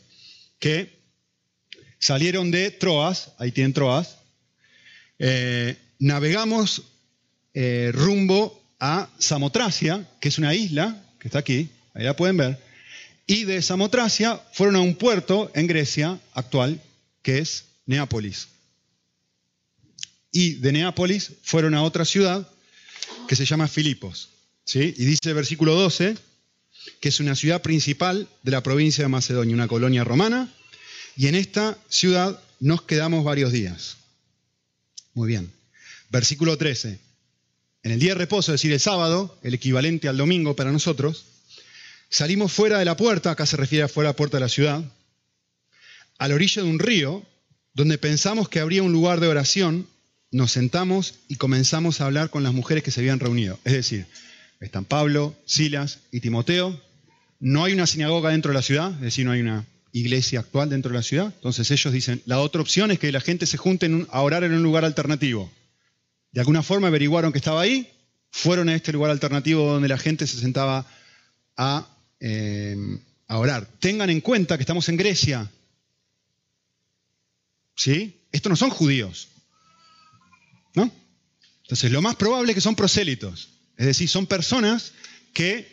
que 0.58 0.98
salieron 1.98 2.50
de 2.50 2.70
Troas, 2.70 3.32
ahí 3.38 3.52
tienen 3.52 3.74
Troas, 3.74 4.16
eh, 5.18 5.76
navegamos 5.98 6.82
eh, 7.54 7.90
rumbo 7.92 8.62
a 8.80 9.08
Samotracia, 9.18 10.08
que 10.20 10.28
es 10.28 10.38
una 10.38 10.54
isla, 10.54 11.02
que 11.18 11.28
está 11.28 11.38
aquí, 11.38 11.70
ahí 11.94 12.04
la 12.04 12.16
pueden 12.16 12.36
ver, 12.36 12.58
y 13.26 13.44
de 13.44 13.62
Samotracia 13.62 14.40
fueron 14.52 14.76
a 14.76 14.80
un 14.80 14.96
puerto 14.96 15.50
en 15.54 15.66
Grecia 15.66 16.20
actual, 16.34 16.82
que 17.22 17.38
es 17.38 17.64
Neápolis. 17.86 18.48
Y 20.30 20.54
de 20.54 20.72
Neápolis 20.72 21.32
fueron 21.42 21.74
a 21.74 21.82
otra 21.82 22.04
ciudad 22.04 22.46
que 23.28 23.36
se 23.36 23.46
llama 23.46 23.68
Filipos. 23.68 24.28
¿sí? 24.64 24.94
Y 24.98 25.04
dice 25.04 25.32
versículo 25.32 25.74
12 25.74 26.16
que 27.00 27.08
es 27.08 27.20
una 27.20 27.34
ciudad 27.34 27.62
principal 27.62 28.28
de 28.42 28.50
la 28.50 28.62
provincia 28.62 29.04
de 29.04 29.08
Macedonia, 29.08 29.54
una 29.54 29.68
colonia 29.68 30.04
romana, 30.04 30.52
y 31.16 31.28
en 31.28 31.34
esta 31.34 31.78
ciudad 31.88 32.40
nos 32.60 32.82
quedamos 32.82 33.24
varios 33.24 33.52
días. 33.52 33.96
Muy 35.14 35.28
bien. 35.28 35.52
Versículo 36.10 36.58
13. 36.58 36.98
En 37.84 37.92
el 37.92 38.00
día 38.00 38.14
de 38.14 38.18
reposo, 38.18 38.52
es 38.52 38.60
decir, 38.60 38.72
el 38.72 38.80
sábado, 38.80 39.38
el 39.42 39.52
equivalente 39.52 40.08
al 40.08 40.16
domingo 40.16 40.56
para 40.56 40.72
nosotros, 40.72 41.26
salimos 42.08 42.50
fuera 42.50 42.78
de 42.78 42.86
la 42.86 42.96
puerta, 42.96 43.30
acá 43.30 43.44
se 43.44 43.58
refiere 43.58 43.84
a 43.84 43.88
fuera 43.88 44.08
de 44.08 44.12
la 44.14 44.16
puerta 44.16 44.38
de 44.38 44.40
la 44.40 44.48
ciudad, 44.48 44.82
a 46.18 46.28
la 46.28 46.34
orilla 46.34 46.62
de 46.62 46.68
un 46.68 46.78
río, 46.78 47.22
donde 47.74 47.98
pensamos 47.98 48.48
que 48.48 48.60
habría 48.60 48.82
un 48.82 48.92
lugar 48.92 49.20
de 49.20 49.26
oración, 49.26 49.86
nos 50.30 50.52
sentamos 50.52 51.16
y 51.28 51.36
comenzamos 51.36 52.00
a 52.00 52.06
hablar 52.06 52.30
con 52.30 52.42
las 52.42 52.54
mujeres 52.54 52.82
que 52.82 52.90
se 52.90 53.00
habían 53.00 53.20
reunido. 53.20 53.58
Es 53.64 53.74
decir, 53.74 54.06
están 54.60 54.86
Pablo, 54.86 55.36
Silas 55.44 55.98
y 56.10 56.20
Timoteo. 56.20 56.80
No 57.38 57.64
hay 57.64 57.74
una 57.74 57.86
sinagoga 57.86 58.30
dentro 58.30 58.52
de 58.52 58.54
la 58.54 58.62
ciudad, 58.62 58.92
es 58.94 59.00
decir, 59.02 59.26
no 59.26 59.32
hay 59.32 59.42
una 59.42 59.66
iglesia 59.92 60.40
actual 60.40 60.70
dentro 60.70 60.90
de 60.90 60.96
la 60.96 61.02
ciudad. 61.02 61.32
Entonces 61.34 61.70
ellos 61.70 61.92
dicen, 61.92 62.22
la 62.24 62.40
otra 62.40 62.62
opción 62.62 62.90
es 62.90 62.98
que 62.98 63.12
la 63.12 63.20
gente 63.20 63.44
se 63.44 63.58
junte 63.58 64.06
a 64.10 64.22
orar 64.22 64.42
en 64.42 64.54
un 64.54 64.62
lugar 64.62 64.86
alternativo. 64.86 65.52
De 66.34 66.40
alguna 66.40 66.64
forma 66.64 66.88
averiguaron 66.88 67.30
que 67.30 67.38
estaba 67.38 67.60
ahí, 67.60 67.88
fueron 68.32 68.68
a 68.68 68.74
este 68.74 68.90
lugar 68.90 69.12
alternativo 69.12 69.70
donde 69.70 69.86
la 69.86 69.96
gente 69.96 70.26
se 70.26 70.40
sentaba 70.40 70.84
a, 71.56 71.88
eh, 72.18 72.76
orar. 73.28 73.68
Tengan 73.78 74.10
en 74.10 74.20
cuenta 74.20 74.56
que 74.58 74.64
estamos 74.64 74.88
en 74.88 74.96
Grecia. 74.96 75.48
¿Sí? 77.76 78.20
Estos 78.32 78.50
no 78.50 78.56
son 78.56 78.70
judíos. 78.70 79.28
¿No? 80.74 80.90
Entonces, 81.62 81.92
lo 81.92 82.02
más 82.02 82.16
probable 82.16 82.50
es 82.50 82.56
que 82.56 82.60
son 82.60 82.74
prosélitos, 82.74 83.50
es 83.76 83.86
decir, 83.86 84.08
son 84.08 84.26
personas 84.26 84.92
que 85.32 85.72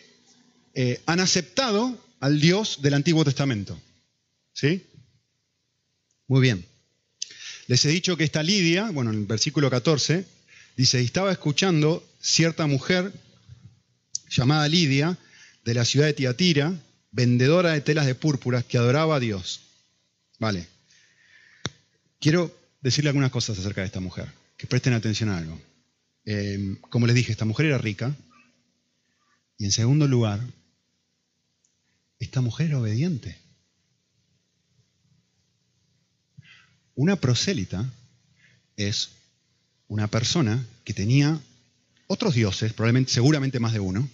eh, 0.75 1.01
han 1.07 1.21
aceptado 1.21 1.99
al 2.19 2.39
Dios 2.39 2.83
del 2.83 2.93
Antiguo 2.93 3.25
Testamento. 3.25 3.81
¿Sí? 4.53 4.85
Muy 6.27 6.41
bien. 6.41 6.63
Les 7.65 7.83
he 7.83 7.89
dicho 7.89 8.15
que 8.15 8.25
esta 8.25 8.43
Lidia, 8.43 8.91
bueno, 8.91 9.09
en 9.09 9.21
el 9.21 9.25
versículo 9.25 9.67
14, 9.71 10.40
dice, 10.77 11.01
estaba 11.01 11.31
escuchando 11.31 12.07
cierta 12.21 12.67
mujer 12.67 13.11
llamada 14.29 14.67
Lidia, 14.67 15.17
de 15.65 15.73
la 15.73 15.85
ciudad 15.85 16.07
de 16.07 16.13
Tiatira, 16.13 16.73
vendedora 17.11 17.71
de 17.71 17.81
telas 17.81 18.05
de 18.05 18.15
púrpura, 18.15 18.63
que 18.63 18.77
adoraba 18.77 19.17
a 19.17 19.19
Dios. 19.19 19.61
Vale. 20.39 20.67
Quiero 22.19 22.55
decirle 22.81 23.09
algunas 23.09 23.31
cosas 23.31 23.59
acerca 23.59 23.81
de 23.81 23.87
esta 23.87 23.99
mujer 23.99 24.27
que 24.57 24.67
presten 24.67 24.93
atención 24.93 25.29
a 25.29 25.37
algo. 25.37 25.59
Eh, 26.25 26.77
como 26.89 27.07
les 27.07 27.15
dije, 27.15 27.31
esta 27.31 27.45
mujer 27.45 27.67
era 27.67 27.77
rica. 27.77 28.15
Y 29.57 29.65
en 29.65 29.71
segundo 29.71 30.07
lugar, 30.07 30.39
esta 32.19 32.41
mujer 32.41 32.67
era 32.67 32.79
obediente. 32.79 33.37
Una 36.95 37.15
prosélita 37.15 37.91
es 38.77 39.09
una 39.91 40.07
persona 40.07 40.65
que 40.85 40.93
tenía 40.93 41.37
otros 42.07 42.33
dioses, 42.33 42.71
probablemente, 42.71 43.11
seguramente 43.11 43.59
más 43.59 43.73
de 43.73 43.81
uno, 43.81 44.07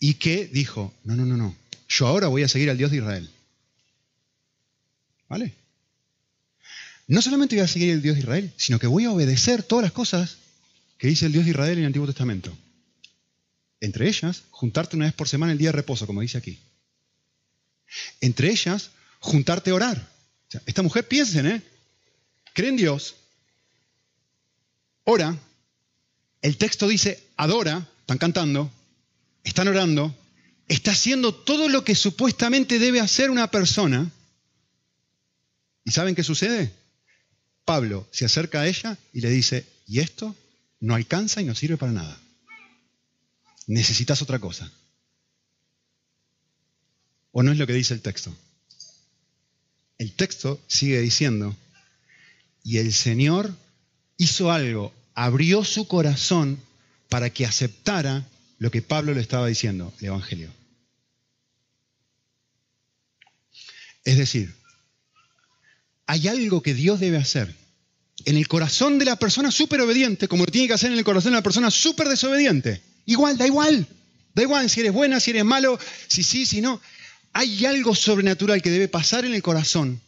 y 0.00 0.14
que 0.14 0.46
dijo, 0.46 0.92
no, 1.04 1.14
no, 1.14 1.24
no, 1.24 1.36
no, 1.36 1.54
yo 1.88 2.08
ahora 2.08 2.26
voy 2.26 2.42
a 2.42 2.48
seguir 2.48 2.68
al 2.70 2.76
Dios 2.76 2.90
de 2.90 2.96
Israel. 2.96 3.30
¿Vale? 5.28 5.54
no 7.06 7.22
solamente 7.22 7.54
voy 7.54 7.64
a 7.64 7.68
seguir 7.68 7.90
el 7.90 8.02
Dios 8.02 8.16
de 8.16 8.22
Israel, 8.22 8.52
sino 8.56 8.80
que 8.80 8.88
voy 8.88 9.04
a 9.04 9.12
obedecer 9.12 9.62
todas 9.62 9.84
las 9.84 9.92
cosas 9.92 10.38
que 10.98 11.06
dice 11.06 11.26
el 11.26 11.32
Dios 11.32 11.44
de 11.44 11.52
Israel 11.52 11.74
en 11.74 11.80
el 11.80 11.86
Antiguo 11.86 12.08
Testamento. 12.08 12.52
Entre 13.80 14.08
ellas, 14.08 14.42
juntarte 14.50 14.96
una 14.96 15.04
vez 15.04 15.14
por 15.14 15.28
semana 15.28 15.52
el 15.52 15.58
día 15.58 15.68
de 15.68 15.76
reposo, 15.76 16.04
como 16.04 16.20
dice 16.20 16.38
aquí. 16.38 16.58
Entre 18.20 18.50
ellas, 18.50 18.90
juntarte 19.20 19.70
a 19.70 19.74
orar. 19.74 20.10
esta 20.66 20.82
mujer, 20.82 21.06
piensen, 21.06 21.46
¿eh? 21.46 21.62
Cree 22.54 22.70
en 22.70 22.76
Dios, 22.76 23.14
ora, 25.04 25.38
el 26.42 26.56
texto 26.56 26.88
dice 26.88 27.22
adora, 27.36 27.88
están 28.00 28.18
cantando, 28.18 28.70
están 29.44 29.68
orando, 29.68 30.14
está 30.68 30.92
haciendo 30.92 31.34
todo 31.34 31.68
lo 31.68 31.84
que 31.84 31.94
supuestamente 31.94 32.78
debe 32.78 33.00
hacer 33.00 33.30
una 33.30 33.50
persona. 33.50 34.10
¿Y 35.84 35.90
saben 35.90 36.14
qué 36.14 36.22
sucede? 36.22 36.72
Pablo 37.64 38.06
se 38.10 38.24
acerca 38.24 38.60
a 38.60 38.66
ella 38.66 38.98
y 39.12 39.20
le 39.20 39.30
dice, 39.30 39.66
¿y 39.86 40.00
esto 40.00 40.34
no 40.80 40.94
alcanza 40.94 41.40
y 41.40 41.44
no 41.44 41.54
sirve 41.54 41.76
para 41.76 41.92
nada? 41.92 42.20
Necesitas 43.66 44.20
otra 44.20 44.38
cosa. 44.38 44.70
¿O 47.32 47.42
no 47.42 47.52
es 47.52 47.58
lo 47.58 47.66
que 47.66 47.72
dice 47.72 47.94
el 47.94 48.02
texto? 48.02 48.34
El 49.98 50.12
texto 50.12 50.60
sigue 50.66 51.00
diciendo, 51.00 51.56
y 52.62 52.78
el 52.78 52.92
Señor 52.92 53.54
hizo 54.16 54.50
algo, 54.50 54.92
abrió 55.14 55.64
su 55.64 55.86
corazón 55.86 56.60
para 57.08 57.30
que 57.30 57.46
aceptara 57.46 58.26
lo 58.58 58.70
que 58.70 58.82
Pablo 58.82 59.14
le 59.14 59.20
estaba 59.20 59.46
diciendo, 59.46 59.92
el 60.00 60.06
Evangelio. 60.06 60.50
Es 64.04 64.18
decir, 64.18 64.54
hay 66.06 66.28
algo 66.28 66.62
que 66.62 66.74
Dios 66.74 67.00
debe 67.00 67.16
hacer 67.16 67.54
en 68.24 68.36
el 68.36 68.48
corazón 68.48 68.98
de 68.98 69.04
la 69.04 69.16
persona 69.16 69.50
súper 69.50 69.80
obediente, 69.80 70.28
como 70.28 70.46
tiene 70.46 70.68
que 70.68 70.74
hacer 70.74 70.92
en 70.92 70.98
el 70.98 71.04
corazón 71.04 71.32
de 71.32 71.38
la 71.38 71.42
persona 71.42 71.70
súper 71.70 72.08
desobediente. 72.08 72.80
Igual, 73.06 73.36
da 73.36 73.46
igual. 73.46 73.86
Da 74.34 74.42
igual 74.42 74.68
si 74.68 74.80
eres 74.80 74.92
buena, 74.92 75.20
si 75.20 75.30
eres 75.30 75.44
malo, 75.44 75.78
si 76.08 76.22
sí, 76.22 76.46
si 76.46 76.60
no. 76.60 76.80
Hay 77.32 77.64
algo 77.66 77.94
sobrenatural 77.94 78.62
que 78.62 78.70
debe 78.70 78.88
pasar 78.88 79.24
en 79.24 79.34
el 79.34 79.42
corazón 79.42 80.00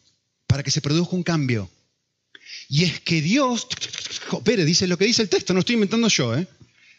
para 0.46 0.62
que 0.62 0.70
se 0.70 0.80
produzca 0.80 1.16
un 1.16 1.22
cambio. 1.22 1.70
Y 2.68 2.84
es 2.84 3.00
que 3.00 3.22
Dios, 3.22 3.68
espere, 4.32 4.64
dice 4.64 4.86
lo 4.86 4.98
que 4.98 5.04
dice 5.04 5.22
el 5.22 5.28
texto, 5.28 5.54
no 5.54 5.60
estoy 5.60 5.74
inventando 5.74 6.08
yo, 6.08 6.36
¿eh? 6.36 6.46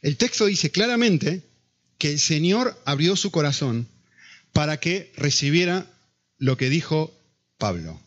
El 0.02 0.18
texto 0.18 0.46
dice 0.46 0.70
claramente 0.70 1.42
que 1.98 2.12
el 2.12 2.20
Señor 2.20 2.80
abrió 2.86 3.16
su 3.16 3.32
corazón 3.32 3.88
para 4.54 4.80
que 4.80 5.12
recibiera 5.18 5.88
lo 6.38 6.58
que 6.58 6.70
dijo 6.70 7.14
Pablo. 7.58 8.00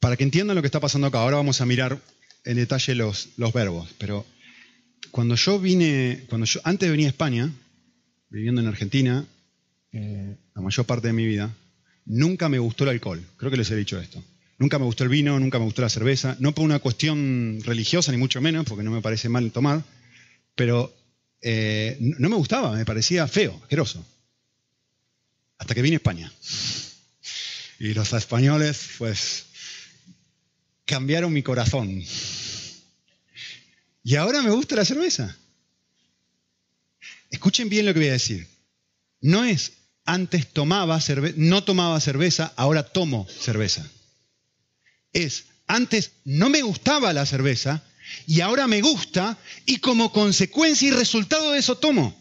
Para 0.00 0.16
que 0.16 0.24
entiendan 0.24 0.56
lo 0.56 0.62
que 0.62 0.66
está 0.66 0.80
pasando 0.80 1.06
acá, 1.06 1.20
ahora 1.20 1.36
vamos 1.36 1.60
a 1.60 1.66
mirar 1.66 2.00
en 2.44 2.56
detalle 2.56 2.94
los, 2.94 3.28
verbos, 3.52 3.90
pero 3.98 4.26
cuando 5.10 5.34
yo 5.34 5.58
vine, 5.58 6.24
cuando 6.28 6.46
yo 6.46 6.60
antes 6.64 6.90
venir 6.90 7.06
a 7.06 7.10
España, 7.10 7.52
viviendo 8.30 8.60
en 8.60 8.66
Argentina, 8.66 9.26
eh, 9.92 10.36
la 10.54 10.62
mayor 10.62 10.86
parte 10.86 11.08
de 11.08 11.12
mi 11.12 11.26
vida, 11.26 11.54
nunca 12.06 12.48
me 12.48 12.58
gustó 12.58 12.84
el 12.84 12.90
alcohol. 12.90 13.22
Creo 13.36 13.50
que 13.50 13.56
les 13.56 13.70
he 13.70 13.76
dicho 13.76 14.00
esto. 14.00 14.22
Nunca 14.60 14.78
me 14.78 14.84
gustó 14.84 15.04
el 15.04 15.08
vino, 15.08 15.40
nunca 15.40 15.58
me 15.58 15.64
gustó 15.64 15.80
la 15.80 15.88
cerveza, 15.88 16.36
no 16.38 16.54
por 16.54 16.66
una 16.66 16.80
cuestión 16.80 17.60
religiosa 17.64 18.12
ni 18.12 18.18
mucho 18.18 18.42
menos, 18.42 18.66
porque 18.66 18.84
no 18.84 18.90
me 18.90 19.00
parece 19.00 19.30
mal 19.30 19.50
tomar, 19.52 19.82
pero 20.54 20.94
eh, 21.40 21.96
no 21.98 22.28
me 22.28 22.36
gustaba, 22.36 22.72
me 22.72 22.84
parecía 22.84 23.26
feo, 23.26 23.58
asqueroso. 23.62 24.04
Hasta 25.56 25.74
que 25.74 25.80
vine 25.80 25.96
a 25.96 25.96
España. 25.96 26.30
Y 27.78 27.94
los 27.94 28.12
españoles, 28.12 28.90
pues, 28.98 29.46
cambiaron 30.84 31.32
mi 31.32 31.42
corazón. 31.42 32.04
Y 34.04 34.16
ahora 34.16 34.42
me 34.42 34.50
gusta 34.50 34.76
la 34.76 34.84
cerveza. 34.84 35.34
Escuchen 37.30 37.70
bien 37.70 37.86
lo 37.86 37.94
que 37.94 38.00
voy 38.00 38.08
a 38.10 38.12
decir. 38.12 38.46
No 39.22 39.42
es 39.42 39.72
antes 40.04 40.52
tomaba 40.52 41.00
cerveza, 41.00 41.34
no 41.38 41.64
tomaba 41.64 41.98
cerveza, 41.98 42.52
ahora 42.56 42.82
tomo 42.82 43.26
cerveza. 43.26 43.90
Es 45.12 45.44
antes 45.66 46.12
no 46.24 46.50
me 46.50 46.62
gustaba 46.62 47.12
la 47.12 47.24
cerveza 47.26 47.82
y 48.26 48.40
ahora 48.40 48.66
me 48.66 48.80
gusta 48.80 49.38
y 49.66 49.78
como 49.78 50.12
consecuencia 50.12 50.88
y 50.88 50.90
resultado 50.90 51.52
de 51.52 51.60
eso 51.60 51.78
tomo. 51.78 52.18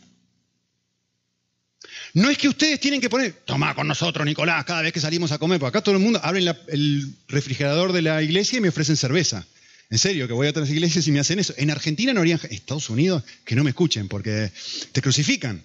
No 2.14 2.30
es 2.30 2.38
que 2.38 2.48
ustedes 2.48 2.80
tienen 2.80 3.02
que 3.02 3.10
poner, 3.10 3.34
toma 3.46 3.76
con 3.76 3.88
nosotros, 3.88 4.26
Nicolás, 4.26 4.66
cada 4.66 4.82
vez 4.82 4.94
que 4.94 5.00
salimos 5.00 5.32
a 5.32 5.38
comer, 5.38 5.60
porque 5.60 5.78
acá 5.78 5.84
todo 5.84 5.96
el 5.96 6.02
mundo 6.02 6.20
abre 6.24 6.44
el 6.68 7.16
refrigerador 7.28 7.94
de 7.94 8.02
la 8.02 8.22
iglesia 8.22 8.58
y 8.58 8.62
me 8.62 8.70
ofrecen 8.70 8.98
cerveza. 8.98 9.46
En 9.92 9.98
serio, 9.98 10.28
que 10.28 10.34
voy 10.34 10.48
a 10.48 10.52
otras 10.52 10.70
iglesias 10.70 11.08
y 11.08 11.12
me 11.12 11.20
hacen 11.20 11.40
eso. 11.40 11.54
En 11.58 11.72
Argentina 11.72 12.14
no 12.14 12.22
harían, 12.22 12.40
Estados 12.50 12.90
Unidos, 12.90 13.24
que 13.46 13.56
no 13.56 13.64
me 13.64 13.72
escuchen, 13.72 14.08
porque 14.08 14.52
te 14.92 15.02
crucifican. 15.02 15.64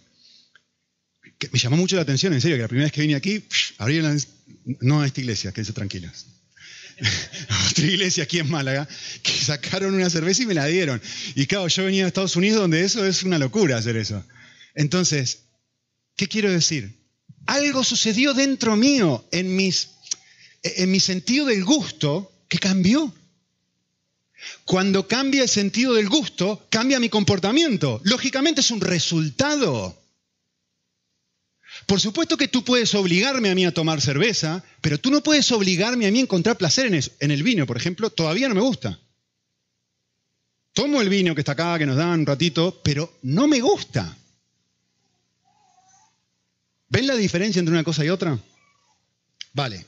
me 1.53 1.59
llamó 1.59 1.77
mucho 1.77 1.97
la 1.97 2.03
atención, 2.03 2.33
en 2.33 2.41
serio, 2.41 2.57
que 2.57 2.63
la 2.63 2.69
primera 2.69 2.87
vez 2.87 2.93
que 2.93 3.03
vine 3.03 3.15
aquí, 3.15 3.45
abrieron 3.79 4.19
no 4.81 5.03
a 5.03 5.07
esta 5.07 5.21
iglesia, 5.21 5.53
quédense 5.53 5.75
tranquilos. 5.75 6.27
Otra 7.71 7.87
iglesia 7.87 8.25
aquí 8.25 8.39
en 8.39 8.51
Málaga, 8.51 8.89
que 9.23 9.33
sacaron 9.33 9.95
una 9.95 10.11
cerveza 10.11 10.43
y 10.43 10.47
me 10.47 10.55
la 10.55 10.67
dieron. 10.67 11.01
Y 11.35 11.47
claro, 11.47 11.69
yo 11.69 11.85
venía 11.85 12.03
de 12.03 12.09
Estados 12.09 12.37
Unidos 12.37 12.61
donde 12.61 12.85
eso 12.85 13.05
es 13.05 13.23
una 13.23 13.39
locura 13.39 13.77
hacer 13.77 13.97
eso. 13.97 14.25
Entonces, 14.75 15.41
¿qué 16.17 16.29
quiero 16.29 16.51
decir? 16.51 16.99
Algo 17.47 17.85
sucedió 17.85 18.35
dentro 18.35 18.77
mío, 18.77 19.27
en, 19.31 19.55
mis, 19.55 19.91
en 20.63 20.91
mi 20.91 21.01
sentido 21.01 21.47
del 21.47 21.65
gusto, 21.65 22.33
que 22.49 22.59
cambió. 22.59 23.15
Cuando 24.65 25.09
cambia 25.09 25.43
el 25.43 25.49
sentido 25.49 25.95
del 25.95 26.09
gusto, 26.09 26.67
cambia 26.71 27.01
mi 27.01 27.09
comportamiento. 27.09 28.01
Lógicamente 28.05 28.61
es 28.61 28.71
un 28.71 28.81
resultado. 28.81 30.04
Por 31.87 32.01
supuesto 32.01 32.37
que 32.37 32.49
tú 32.49 32.65
puedes 32.65 32.95
obligarme 32.95 33.51
a 33.51 33.55
mí 33.55 33.67
a 33.67 33.75
tomar 33.75 34.01
cerveza, 34.01 34.65
pero 34.81 34.99
tú 34.99 35.11
no 35.11 35.23
puedes 35.23 35.51
obligarme 35.53 36.07
a 36.07 36.11
mí 36.11 36.19
a 36.19 36.23
encontrar 36.23 36.57
placer 36.57 36.87
en, 36.87 36.95
eso. 36.95 37.11
en 37.21 37.31
el 37.31 37.43
vino, 37.43 37.67
por 37.67 37.77
ejemplo, 37.77 38.11
todavía 38.11 38.49
no 38.49 38.55
me 38.55 38.61
gusta. 38.61 38.99
Tomo 40.73 41.01
el 41.01 41.09
vino 41.09 41.35
que 41.35 41.43
está 41.43 41.53
acá, 41.53 41.79
que 41.79 41.87
nos 41.87 41.97
dan 41.97 42.21
un 42.21 42.27
ratito, 42.27 42.81
pero 42.83 43.19
no 43.23 43.47
me 43.47 43.61
gusta. 43.61 44.17
¿Ven 46.89 47.07
la 47.07 47.17
diferencia 47.17 47.61
entre 47.61 47.75
una 47.75 47.85
cosa 47.85 48.05
y 48.05 48.09
otra? 48.09 48.39
Vale. 49.53 49.87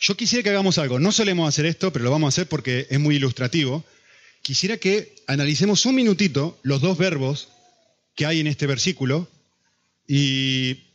Yo 0.00 0.16
quisiera 0.16 0.42
que 0.42 0.50
hagamos 0.50 0.78
algo. 0.78 0.98
No 0.98 1.12
solemos 1.12 1.48
hacer 1.48 1.66
esto, 1.66 1.92
pero 1.92 2.04
lo 2.04 2.10
vamos 2.10 2.28
a 2.28 2.34
hacer 2.34 2.48
porque 2.48 2.86
es 2.90 3.00
muy 3.00 3.16
ilustrativo. 3.16 3.84
Quisiera 4.42 4.76
que 4.76 5.16
analicemos 5.26 5.84
un 5.86 5.94
minutito 5.94 6.58
los 6.62 6.80
dos 6.80 6.98
verbos 6.98 7.48
que 8.14 8.26
hay 8.26 8.40
en 8.40 8.46
este 8.46 8.66
versículo 8.66 9.28
y 10.06 10.87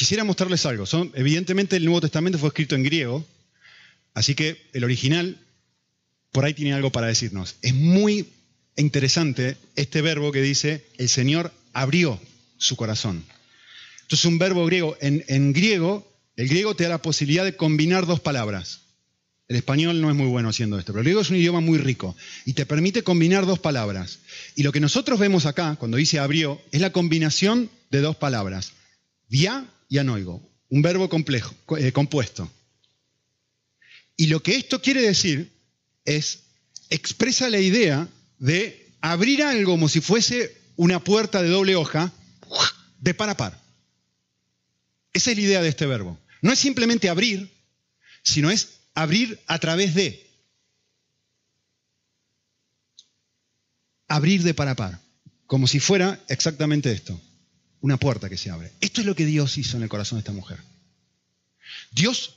quisiera 0.00 0.24
mostrarles 0.24 0.64
algo. 0.64 0.86
Son, 0.86 1.12
evidentemente 1.14 1.76
el 1.76 1.84
Nuevo 1.84 2.00
Testamento 2.00 2.38
fue 2.38 2.48
escrito 2.48 2.74
en 2.74 2.84
griego, 2.84 3.22
así 4.14 4.34
que 4.34 4.56
el 4.72 4.82
original 4.82 5.36
por 6.32 6.46
ahí 6.46 6.54
tiene 6.54 6.72
algo 6.72 6.90
para 6.90 7.06
decirnos. 7.06 7.56
Es 7.60 7.74
muy 7.74 8.26
interesante 8.78 9.58
este 9.76 10.00
verbo 10.00 10.32
que 10.32 10.40
dice, 10.40 10.86
el 10.96 11.10
Señor 11.10 11.52
abrió 11.74 12.18
su 12.56 12.76
corazón. 12.76 13.26
Esto 14.00 14.14
es 14.14 14.24
un 14.24 14.38
verbo 14.38 14.64
griego. 14.64 14.96
En, 15.02 15.22
en 15.28 15.52
griego 15.52 16.10
el 16.34 16.48
griego 16.48 16.74
te 16.74 16.84
da 16.84 16.88
la 16.88 17.02
posibilidad 17.02 17.44
de 17.44 17.56
combinar 17.56 18.06
dos 18.06 18.20
palabras. 18.20 18.80
El 19.48 19.56
español 19.56 20.00
no 20.00 20.08
es 20.08 20.16
muy 20.16 20.28
bueno 20.28 20.48
haciendo 20.48 20.78
esto, 20.78 20.92
pero 20.92 21.00
el 21.00 21.04
griego 21.04 21.20
es 21.20 21.28
un 21.28 21.36
idioma 21.36 21.60
muy 21.60 21.76
rico 21.76 22.16
y 22.46 22.54
te 22.54 22.64
permite 22.64 23.02
combinar 23.02 23.44
dos 23.44 23.58
palabras. 23.58 24.20
Y 24.54 24.62
lo 24.62 24.72
que 24.72 24.80
nosotros 24.80 25.18
vemos 25.18 25.44
acá, 25.44 25.76
cuando 25.78 25.98
dice 25.98 26.18
abrió, 26.18 26.58
es 26.72 26.80
la 26.80 26.90
combinación 26.90 27.68
de 27.90 28.00
dos 28.00 28.16
palabras, 28.16 28.72
dia 29.28 29.68
y 29.90 29.98
anoigo, 29.98 30.48
un 30.70 30.80
verbo 30.80 31.10
complejo, 31.10 31.54
eh, 31.76 31.92
compuesto. 31.92 32.50
Y 34.16 34.28
lo 34.28 34.40
que 34.42 34.54
esto 34.54 34.80
quiere 34.80 35.02
decir 35.02 35.50
es, 36.04 36.44
expresa 36.88 37.50
la 37.50 37.58
idea 37.58 38.08
de 38.38 38.94
abrir 39.00 39.42
algo 39.42 39.72
como 39.72 39.88
si 39.88 40.00
fuese 40.00 40.56
una 40.76 41.02
puerta 41.02 41.42
de 41.42 41.48
doble 41.48 41.74
hoja, 41.74 42.12
de 43.00 43.14
par 43.14 43.30
a 43.30 43.36
par. 43.36 43.60
Esa 45.12 45.32
es 45.32 45.36
la 45.36 45.42
idea 45.42 45.62
de 45.62 45.68
este 45.68 45.86
verbo. 45.86 46.18
No 46.40 46.52
es 46.52 46.58
simplemente 46.60 47.08
abrir, 47.08 47.50
sino 48.22 48.50
es 48.50 48.80
abrir 48.94 49.40
a 49.46 49.58
través 49.58 49.94
de. 49.94 50.24
Abrir 54.06 54.44
de 54.44 54.54
par 54.54 54.68
a 54.68 54.76
par, 54.76 55.00
como 55.46 55.66
si 55.66 55.80
fuera 55.80 56.20
exactamente 56.28 56.92
esto, 56.92 57.20
una 57.80 57.96
puerta 57.96 58.28
que 58.28 58.36
se 58.36 58.50
abre. 58.50 58.72
Esto 58.80 59.00
es 59.00 59.06
lo 59.06 59.14
que 59.14 59.26
Dios 59.26 59.56
hizo 59.58 59.76
en 59.76 59.82
el 59.82 59.88
corazón 59.88 60.18
de 60.18 60.20
esta 60.20 60.32
mujer. 60.32 60.58
Dios 61.92 62.36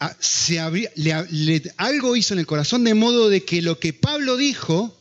ah, 0.00 0.14
se 0.18 0.60
algo 0.60 2.16
hizo 2.16 2.34
en 2.34 2.40
el 2.40 2.46
corazón 2.46 2.84
de 2.84 2.94
modo 2.94 3.28
de 3.28 3.44
que 3.44 3.62
lo 3.62 3.78
que 3.78 3.92
Pablo 3.92 4.36
dijo 4.36 4.96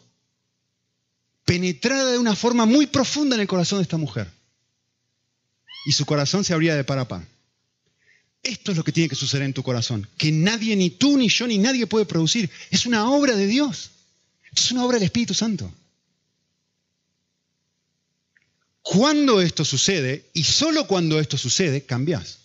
penetrara 1.46 2.12
de 2.12 2.18
una 2.18 2.36
forma 2.36 2.66
muy 2.66 2.88
profunda 2.88 3.36
en 3.36 3.42
el 3.42 3.48
corazón 3.48 3.80
de 3.80 3.84
esta 3.84 3.98
mujer. 3.98 4.32
Y 5.86 5.92
su 5.92 6.06
corazón 6.06 6.44
se 6.44 6.54
abría 6.54 6.76
de 6.76 6.84
par 6.84 7.00
a 7.00 7.08
par. 7.08 7.28
Esto 8.42 8.72
es 8.72 8.78
lo 8.78 8.84
que 8.84 8.92
tiene 8.92 9.10
que 9.10 9.16
suceder 9.16 9.46
en 9.46 9.54
tu 9.54 9.64
corazón, 9.64 10.08
que 10.18 10.32
nadie, 10.32 10.76
ni 10.76 10.90
tú, 10.90 11.18
ni 11.18 11.30
yo, 11.30 11.48
ni 11.48 11.58
nadie 11.58 11.88
puede 11.88 12.06
producir. 12.06 12.50
Es 12.72 12.86
una 12.86 13.10
obra 13.10 13.36
de 13.36 13.48
Dios. 13.48 13.92
Es 14.56 14.72
una 14.72 14.84
obra 14.84 14.96
del 14.96 15.06
Espíritu 15.06 15.34
Santo. 15.34 15.74
Cuando 18.84 19.42
esto 19.42 19.64
sucede, 19.64 20.30
y 20.34 20.44
solo 20.44 20.86
cuando 20.86 21.20
esto 21.20 21.38
sucede, 21.38 21.86
cambias. 21.86 22.40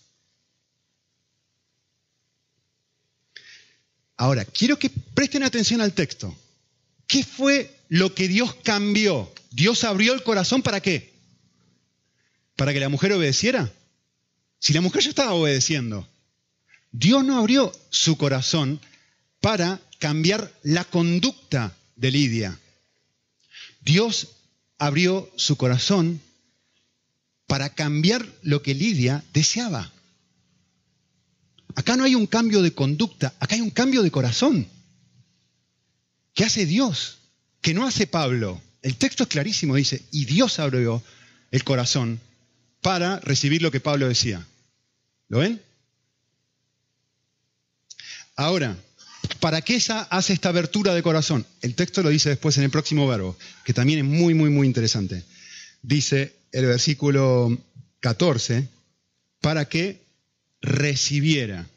Ahora, 4.15 4.45
quiero 4.45 4.79
que 4.79 4.89
presten 4.89 5.43
atención 5.43 5.81
al 5.81 5.93
texto. 5.93 6.35
¿Qué 7.07 7.23
fue 7.23 7.77
lo 7.89 8.15
que 8.15 8.29
Dios 8.29 8.55
cambió? 8.63 9.31
Dios 9.51 9.83
abrió 9.83 10.13
el 10.13 10.23
corazón 10.23 10.61
para 10.61 10.81
qué? 10.81 11.13
¿Para 12.55 12.73
que 12.73 12.79
la 12.79 12.89
mujer 12.89 13.11
obedeciera? 13.11 13.71
Si 14.59 14.73
la 14.73 14.81
mujer 14.81 15.03
ya 15.03 15.09
estaba 15.09 15.33
obedeciendo, 15.33 16.07
Dios 16.91 17.23
no 17.23 17.37
abrió 17.37 17.71
su 17.89 18.17
corazón 18.17 18.79
para 19.41 19.79
cambiar 19.99 20.53
la 20.63 20.85
conducta 20.85 21.75
de 21.95 22.11
Lidia. 22.11 22.59
Dios 23.81 24.29
abrió 24.77 25.29
su 25.35 25.57
corazón 25.57 26.21
para 27.49 27.73
cambiar 27.73 28.23
lo 28.43 28.61
que 28.61 28.75
Lidia 28.75 29.23
deseaba. 29.33 29.91
Acá 31.73 31.95
no 31.95 32.03
hay 32.03 32.13
un 32.13 32.27
cambio 32.27 32.61
de 32.61 32.75
conducta, 32.75 33.33
acá 33.39 33.55
hay 33.55 33.61
un 33.61 33.71
cambio 33.71 34.03
de 34.03 34.11
corazón. 34.11 34.67
¿Qué 36.35 36.43
hace 36.45 36.67
Dios? 36.67 37.17
Que 37.61 37.73
no 37.73 37.87
hace 37.87 38.05
Pablo. 38.05 38.61
El 38.83 38.97
texto 38.97 39.23
es 39.23 39.29
clarísimo, 39.29 39.75
dice, 39.75 40.03
y 40.11 40.25
Dios 40.25 40.59
abrió 40.59 41.01
el 41.49 41.63
corazón 41.63 42.21
para 42.81 43.19
recibir 43.21 43.63
lo 43.63 43.71
que 43.71 43.79
Pablo 43.79 44.07
decía. 44.07 44.45
¿Lo 45.27 45.39
ven? 45.39 45.59
Ahora, 48.35 48.77
¿para 49.39 49.61
qué 49.61 49.77
esa 49.77 50.03
hace 50.03 50.33
esta 50.33 50.49
abertura 50.49 50.93
de 50.93 51.01
corazón? 51.01 51.47
El 51.63 51.73
texto 51.73 52.03
lo 52.03 52.09
dice 52.09 52.29
después 52.29 52.59
en 52.59 52.65
el 52.65 52.69
próximo 52.69 53.07
verbo, 53.07 53.35
que 53.65 53.73
también 53.73 53.97
es 53.97 54.05
muy, 54.05 54.35
muy, 54.35 54.51
muy 54.51 54.67
interesante. 54.67 55.25
Dice 55.81 56.38
el 56.51 56.65
versículo 56.65 57.57
14, 57.99 58.67
para 59.41 59.65
que 59.65 60.01
recibiera. 60.61 61.67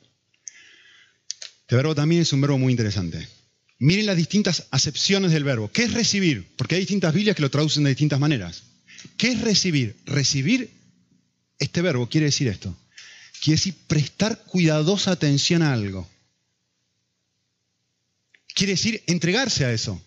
Este 1.63 1.77
verbo 1.77 1.95
también 1.95 2.23
es 2.23 2.33
un 2.33 2.41
verbo 2.41 2.59
muy 2.59 2.73
interesante. 2.73 3.27
Miren 3.79 4.07
las 4.07 4.17
distintas 4.17 4.67
acepciones 4.71 5.33
del 5.33 5.45
verbo. 5.45 5.71
¿Qué 5.73 5.85
es 5.85 5.93
recibir? 5.93 6.47
Porque 6.57 6.77
hay 6.77 6.83
distintas 6.83 7.15
Biblias 7.15 7.35
que 7.35 7.43
lo 7.43 7.51
traducen 7.51 7.83
de 7.83 7.91
distintas 7.91 8.21
maneras. 8.21 8.63
¿Qué 9.17 9.33
es 9.33 9.41
recibir? 9.41 9.97
Recibir, 10.05 10.71
este 11.59 11.83
verbo 11.83 12.09
quiere 12.09 12.27
decir 12.27 12.49
esto. 12.49 12.77
Quiere 13.43 13.57
decir 13.57 13.75
prestar 13.87 14.39
cuidadosa 14.45 15.11
atención 15.11 15.63
a 15.63 15.73
algo. 15.73 16.09
Quiere 18.55 18.75
decir 18.75 19.03
entregarse 19.07 19.65
a 19.65 19.73
eso. 19.73 20.01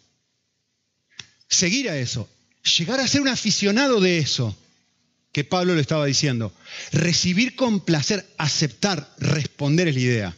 Seguir 1.47 1.89
a 1.89 1.97
eso. 1.97 2.29
Llegar 2.65 2.99
a 2.99 3.07
ser 3.07 3.21
un 3.21 3.27
aficionado 3.27 4.01
de 4.01 4.17
eso 4.17 4.57
que 5.31 5.43
Pablo 5.43 5.75
le 5.75 5.81
estaba 5.81 6.05
diciendo. 6.05 6.53
Recibir 6.91 7.55
con 7.55 7.79
placer, 7.79 8.25
aceptar, 8.37 9.13
responder 9.19 9.87
es 9.87 9.95
la 9.95 10.01
idea. 10.01 10.37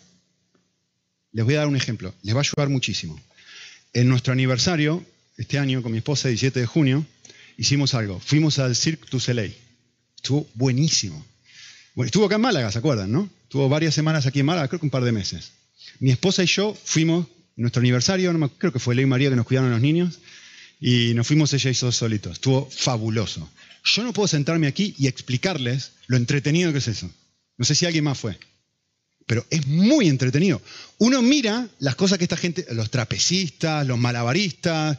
Les 1.31 1.45
voy 1.45 1.55
a 1.55 1.59
dar 1.59 1.67
un 1.67 1.75
ejemplo, 1.75 2.13
les 2.23 2.35
va 2.35 2.39
a 2.39 2.41
ayudar 2.41 2.69
muchísimo. 2.69 3.19
En 3.93 4.09
nuestro 4.09 4.33
aniversario, 4.33 5.05
este 5.37 5.59
año, 5.59 5.81
con 5.83 5.91
mi 5.91 5.99
esposa, 5.99 6.27
el 6.27 6.33
17 6.33 6.59
de 6.59 6.65
junio, 6.65 7.05
hicimos 7.57 7.93
algo. 7.93 8.19
Fuimos 8.19 8.59
al 8.59 8.75
Cirque 8.75 9.07
du 9.09 9.19
Soleil. 9.19 9.55
Estuvo 10.15 10.49
buenísimo. 10.55 11.23
Bueno, 11.93 12.07
estuvo 12.07 12.25
acá 12.25 12.35
en 12.35 12.41
Málaga, 12.41 12.71
¿se 12.71 12.79
acuerdan, 12.79 13.11
no? 13.11 13.29
Estuvo 13.43 13.69
varias 13.69 13.93
semanas 13.93 14.25
aquí 14.25 14.39
en 14.41 14.47
Málaga, 14.47 14.67
creo 14.67 14.79
que 14.79 14.85
un 14.85 14.91
par 14.91 15.03
de 15.03 15.11
meses. 15.11 15.51
Mi 15.99 16.11
esposa 16.11 16.43
y 16.43 16.47
yo 16.47 16.75
fuimos, 16.83 17.27
nuestro 17.55 17.79
aniversario, 17.79 18.33
creo 18.57 18.73
que 18.73 18.79
fue 18.79 18.95
Ley 18.95 19.05
María 19.05 19.29
que 19.29 19.35
nos 19.35 19.45
cuidaron 19.45 19.71
los 19.71 19.81
niños, 19.81 20.19
y 20.79 21.13
nos 21.13 21.27
fuimos 21.27 21.53
ella 21.53 21.69
y 21.69 21.73
yo 21.73 21.91
solitos. 21.91 22.33
Estuvo 22.33 22.69
fabuloso. 22.69 23.49
Yo 23.83 24.03
no 24.03 24.13
puedo 24.13 24.27
sentarme 24.27 24.67
aquí 24.67 24.95
y 24.97 25.07
explicarles 25.07 25.93
lo 26.07 26.17
entretenido 26.17 26.71
que 26.71 26.79
es 26.79 26.87
eso. 26.87 27.09
No 27.57 27.65
sé 27.65 27.73
si 27.73 27.85
alguien 27.85 28.03
más 28.03 28.17
fue, 28.19 28.37
pero 29.25 29.45
es 29.49 29.65
muy 29.67 30.07
entretenido. 30.07 30.61
Uno 30.99 31.21
mira 31.21 31.67
las 31.79 31.95
cosas 31.95 32.17
que 32.17 32.25
esta 32.25 32.37
gente, 32.37 32.65
los 32.71 32.91
trapecistas, 32.91 33.85
los 33.87 33.97
malabaristas, 33.97 34.97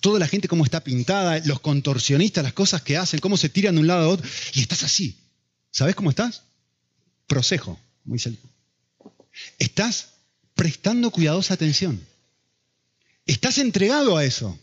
toda 0.00 0.18
la 0.18 0.28
gente 0.28 0.48
cómo 0.48 0.64
está 0.64 0.84
pintada, 0.84 1.40
los 1.44 1.60
contorsionistas, 1.60 2.44
las 2.44 2.52
cosas 2.52 2.82
que 2.82 2.96
hacen, 2.96 3.20
cómo 3.20 3.36
se 3.36 3.48
tiran 3.48 3.74
de 3.74 3.80
un 3.80 3.86
lado 3.86 4.04
a 4.04 4.08
otro, 4.08 4.28
y 4.54 4.60
estás 4.60 4.82
así. 4.82 5.16
¿Sabes 5.70 5.94
cómo 5.94 6.10
estás? 6.10 6.42
Procejo, 7.26 7.78
Estás 9.58 10.10
prestando 10.54 11.10
cuidadosa 11.10 11.54
atención. 11.54 12.00
Estás 13.26 13.58
entregado 13.58 14.16
a 14.16 14.24
eso. 14.24 14.58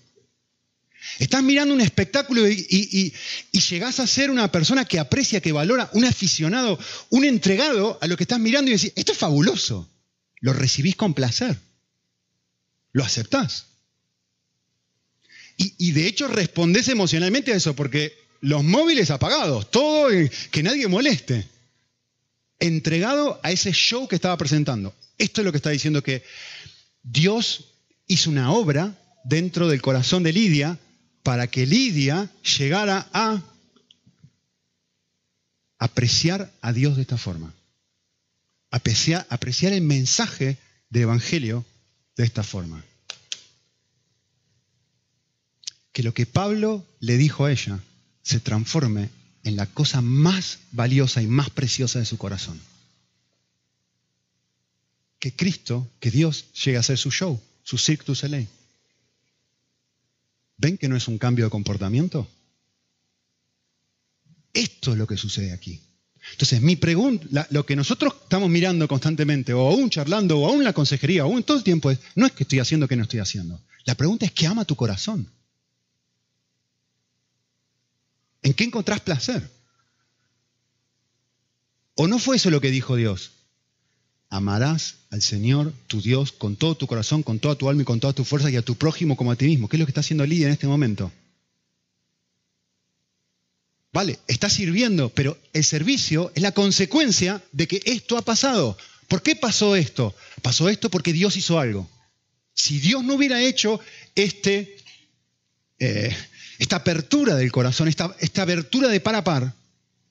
Estás 1.19 1.43
mirando 1.43 1.73
un 1.73 1.81
espectáculo 1.81 2.47
y, 2.47 3.13
llegás 3.51 3.99
a 3.99 4.07
ser 4.07 4.31
una 4.31 4.51
persona 4.51 4.85
que 4.85 4.99
aprecia, 4.99 5.41
que 5.41 5.51
valora, 5.51 5.89
un 5.93 6.05
aficionado, 6.05 6.79
un 7.09 7.25
entregado 7.25 7.97
a 8.01 8.07
lo 8.07 8.17
que 8.17 8.23
estás 8.23 8.39
mirando 8.39 8.69
y 8.69 8.75
decís, 8.75 8.93
esto 8.95 9.11
es 9.11 9.17
fabuloso. 9.17 9.89
Lo 10.39 10.53
recibís 10.53 10.95
con 10.95 11.13
placer. 11.13 11.57
Lo 12.91 13.03
aceptás. 13.03 13.67
Y, 15.57 15.91
de 15.91 16.07
hecho 16.07 16.27
respondés 16.27 16.87
emocionalmente 16.87 17.53
a 17.53 17.55
eso, 17.55 17.75
porque 17.75 18.17
los 18.41 18.63
móviles 18.63 19.11
apagados, 19.11 19.69
todo, 19.71 20.09
que 20.51 20.63
nadie 20.63 20.87
moleste. 20.87 21.47
Entregado 22.59 23.39
a 23.43 23.51
ese 23.51 23.71
show 23.71 24.07
que 24.07 24.15
estaba 24.15 24.37
presentando. 24.37 24.95
Esto 25.17 25.41
es 25.41 25.45
lo 25.45 25.51
que 25.51 25.57
está 25.57 25.69
diciendo 25.69 26.01
que 26.01 26.23
Dios 27.03 27.65
hizo 28.07 28.29
una 28.29 28.51
obra 28.51 28.97
dentro 29.23 29.67
del 29.67 29.81
corazón 29.81 30.23
de 30.23 30.33
Lidia 30.33 30.79
para 31.23 31.47
que 31.47 31.65
Lidia 31.65 32.29
llegara 32.57 33.07
a 33.13 33.41
apreciar 35.79 36.51
a 36.61 36.73
Dios 36.73 36.97
de 36.97 37.01
esta 37.01 37.17
forma. 37.17 37.53
Apreciar, 38.69 39.25
apreciar 39.29 39.73
el 39.73 39.81
mensaje 39.81 40.57
del 40.89 41.03
Evangelio 41.03 41.65
de 42.17 42.25
esta 42.25 42.43
forma. 42.43 42.83
Que 45.93 46.03
lo 46.03 46.13
que 46.13 46.25
Pablo 46.25 46.85
le 46.99 47.17
dijo 47.17 47.45
a 47.45 47.51
ella 47.51 47.79
se 48.21 48.39
transforme 48.39 49.09
en 49.43 49.55
la 49.55 49.65
cosa 49.65 50.01
más 50.01 50.59
valiosa 50.71 51.21
y 51.21 51.27
más 51.27 51.49
preciosa 51.49 51.99
de 51.99 52.05
su 52.05 52.17
corazón. 52.17 52.59
Que 55.19 55.33
Cristo, 55.33 55.89
que 55.99 56.11
Dios 56.11 56.45
llegue 56.53 56.77
a 56.77 56.81
hacer 56.81 56.97
su 56.97 57.11
show, 57.11 57.41
su 57.63 57.77
Cirque 57.77 58.05
du 58.05 58.15
Soleil. 58.15 58.47
¿Ven 60.57 60.77
que 60.77 60.87
no 60.87 60.95
es 60.95 61.07
un 61.07 61.17
cambio 61.17 61.45
de 61.45 61.51
comportamiento? 61.51 62.27
Esto 64.53 64.91
es 64.91 64.97
lo 64.97 65.07
que 65.07 65.17
sucede 65.17 65.51
aquí. 65.51 65.81
Entonces, 66.31 66.61
mi 66.61 66.75
pregunta, 66.75 67.47
lo 67.49 67.65
que 67.65 67.75
nosotros 67.75 68.13
estamos 68.23 68.49
mirando 68.49 68.87
constantemente, 68.87 69.53
o 69.53 69.67
aún 69.67 69.89
charlando, 69.89 70.39
o 70.39 70.47
aún 70.47 70.63
la 70.63 70.73
consejería, 70.73 71.25
o 71.25 71.29
aún 71.31 71.43
todo 71.43 71.57
el 71.57 71.63
tiempo, 71.63 71.91
es, 71.91 71.99
no 72.15 72.25
es 72.25 72.31
que 72.31 72.43
estoy 72.43 72.59
haciendo 72.59 72.87
que 72.87 72.95
no 72.95 73.03
estoy 73.03 73.19
haciendo. 73.19 73.59
La 73.85 73.95
pregunta 73.95 74.25
es 74.25 74.31
¿qué 74.31 74.47
ama 74.47 74.63
tu 74.63 74.75
corazón. 74.75 75.29
¿En 78.41 78.53
qué 78.53 78.63
encontrás 78.63 79.01
placer? 79.01 79.49
¿O 81.95 82.07
no 82.07 82.19
fue 82.19 82.37
eso 82.37 82.49
lo 82.49 82.61
que 82.61 82.71
dijo 82.71 82.95
Dios? 82.95 83.31
Amarás 84.33 84.95
al 85.11 85.21
Señor, 85.21 85.71
tu 85.85 86.01
Dios, 86.01 86.31
con 86.31 86.55
todo 86.55 86.75
tu 86.75 86.87
corazón, 86.87 87.21
con 87.21 87.37
toda 87.37 87.53
tu 87.55 87.69
alma 87.69 87.83
y 87.83 87.85
con 87.85 87.99
toda 87.99 88.13
tu 88.13 88.25
fuerza 88.25 88.49
y 88.49 88.55
a 88.55 88.63
tu 88.63 88.75
prójimo 88.75 89.15
como 89.15 89.31
a 89.31 89.35
ti 89.35 89.45
mismo. 89.45 89.69
¿Qué 89.69 89.75
es 89.75 89.79
lo 89.79 89.85
que 89.85 89.91
está 89.91 89.99
haciendo 89.99 90.25
Lidia 90.25 90.47
en 90.47 90.53
este 90.53 90.65
momento? 90.65 91.11
Vale, 93.93 94.17
está 94.27 94.49
sirviendo, 94.49 95.09
pero 95.09 95.37
el 95.53 95.63
servicio 95.63 96.31
es 96.33 96.41
la 96.41 96.51
consecuencia 96.51 97.43
de 97.51 97.67
que 97.67 97.83
esto 97.85 98.17
ha 98.17 98.23
pasado. 98.23 98.75
¿Por 99.07 99.21
qué 99.21 99.35
pasó 99.35 99.75
esto? 99.75 100.15
Pasó 100.41 100.67
esto 100.67 100.89
porque 100.89 101.13
Dios 101.13 101.37
hizo 101.37 101.59
algo. 101.59 101.87
Si 102.55 102.79
Dios 102.79 103.03
no 103.03 103.13
hubiera 103.13 103.39
hecho 103.39 103.79
este, 104.15 104.77
eh, 105.77 106.15
esta 106.57 106.77
apertura 106.77 107.35
del 107.35 107.51
corazón, 107.51 107.87
esta, 107.87 108.15
esta 108.19 108.41
abertura 108.41 108.87
de 108.87 108.99
par 108.99 109.13
a 109.13 109.23
par, 109.23 109.53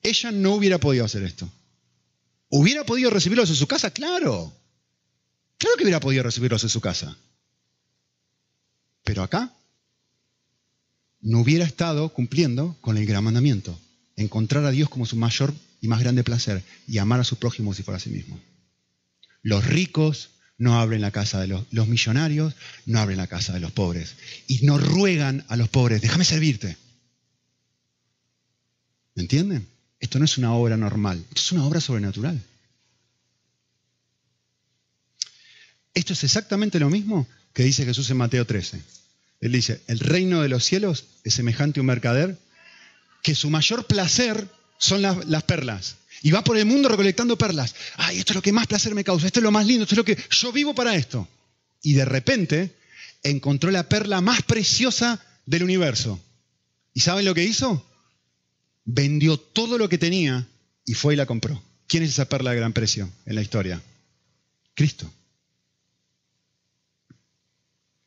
ella 0.01 0.31
no 0.31 0.53
hubiera 0.53 0.77
podido 0.77 1.03
hacer 1.03 1.23
esto. 1.23 1.51
¿Hubiera 2.55 2.85
podido 2.85 3.09
recibirlos 3.09 3.49
en 3.49 3.55
su 3.55 3.65
casa? 3.65 3.89
Claro. 3.89 4.53
Claro 5.57 5.75
que 5.75 5.85
hubiera 5.85 5.99
podido 5.99 6.21
recibirlos 6.21 6.61
en 6.61 6.69
su 6.69 6.81
casa. 6.81 7.17
Pero 9.03 9.23
acá 9.23 9.51
no 11.19 11.39
hubiera 11.39 11.65
estado 11.65 12.09
cumpliendo 12.09 12.77
con 12.81 12.97
el 12.97 13.07
gran 13.07 13.23
mandamiento. 13.23 13.75
Encontrar 14.17 14.65
a 14.65 14.69
Dios 14.69 14.87
como 14.87 15.07
su 15.07 15.15
mayor 15.15 15.51
y 15.81 15.87
más 15.87 16.01
grande 16.01 16.23
placer 16.23 16.63
y 16.87 16.99
amar 16.99 17.19
a 17.19 17.23
su 17.23 17.37
prójimo 17.37 17.73
si 17.73 17.81
fuera 17.81 17.97
a 17.97 17.99
sí 17.99 18.11
mismo. 18.11 18.39
Los 19.41 19.65
ricos 19.65 20.29
no 20.59 20.79
abren 20.79 21.01
la 21.01 21.09
casa 21.09 21.41
de 21.41 21.47
los, 21.47 21.87
millonarios, 21.87 22.53
no 22.85 22.99
abren 22.99 23.17
la 23.17 23.25
casa 23.25 23.53
de 23.53 23.61
los 23.61 23.71
pobres. 23.71 24.13
Y 24.45 24.63
no 24.63 24.77
ruegan 24.77 25.43
a 25.47 25.55
los 25.55 25.69
pobres, 25.69 26.03
déjame 26.03 26.23
servirte. 26.23 26.77
¿Me 29.15 29.23
entienden? 29.23 29.72
Esto 30.03 30.19
no 30.19 30.25
es 30.25 30.37
una 30.37 30.53
obra 30.53 30.75
normal, 30.75 31.23
esto 31.29 31.39
es 31.39 31.51
una 31.53 31.65
obra 31.65 31.79
sobrenatural. 31.79 32.37
Esto 35.93 36.11
es 36.11 36.25
exactamente 36.25 36.77
lo 36.77 36.89
mismo 36.89 37.25
que 37.53 37.63
dice 37.63 37.85
Jesús 37.85 38.09
en 38.09 38.17
Mateo 38.17 38.45
13. 38.45 38.81
Él 39.39 39.51
dice, 39.53 39.81
el 39.87 39.99
reino 39.99 40.41
de 40.41 40.49
los 40.49 40.65
cielos 40.65 41.05
es 41.23 41.35
semejante 41.35 41.79
a 41.79 41.83
un 41.83 41.87
mercader 41.87 42.37
que 43.21 43.33
su 43.33 43.49
mayor 43.49 43.87
placer 43.87 44.45
son 44.77 45.01
las, 45.01 45.25
las, 45.25 45.43
perlas. 45.43 45.95
Y 46.21 46.31
va 46.31 46.43
por 46.43 46.57
el 46.57 46.65
mundo 46.65 46.89
recolectando 46.89 47.37
perlas. 47.37 47.73
Ay, 47.95 48.19
esto 48.19 48.33
es 48.33 48.35
lo 48.35 48.41
que 48.41 48.51
más 48.51 48.67
placer 48.67 48.93
me 48.95 49.05
causa, 49.05 49.27
esto 49.27 49.39
es 49.39 49.43
lo 49.45 49.51
más 49.51 49.65
lindo, 49.65 49.83
esto 49.83 49.95
es 49.95 49.99
lo 49.99 50.03
que 50.03 50.21
yo 50.31 50.51
vivo 50.51 50.75
para 50.75 50.95
esto. 50.95 51.29
Y 51.81 51.93
de 51.93 52.03
repente 52.03 52.75
encontró 53.23 53.71
la 53.71 53.87
perla 53.87 54.19
más 54.19 54.41
preciosa 54.41 55.23
del 55.45 55.63
universo. 55.63 56.19
¿Y 56.93 56.99
saben 56.99 57.23
lo 57.23 57.33
que 57.33 57.45
hizo? 57.45 57.87
Vendió 58.85 59.37
todo 59.37 59.77
lo 59.77 59.89
que 59.89 59.97
tenía 59.97 60.47
y 60.85 60.93
fue 60.93 61.13
y 61.13 61.17
la 61.17 61.25
compró. 61.25 61.61
¿Quién 61.87 62.03
es 62.03 62.09
esa 62.09 62.29
perla 62.29 62.51
de 62.51 62.57
gran 62.57 62.73
precio 62.73 63.09
en 63.25 63.35
la 63.35 63.41
historia? 63.41 63.81
Cristo. 64.73 65.11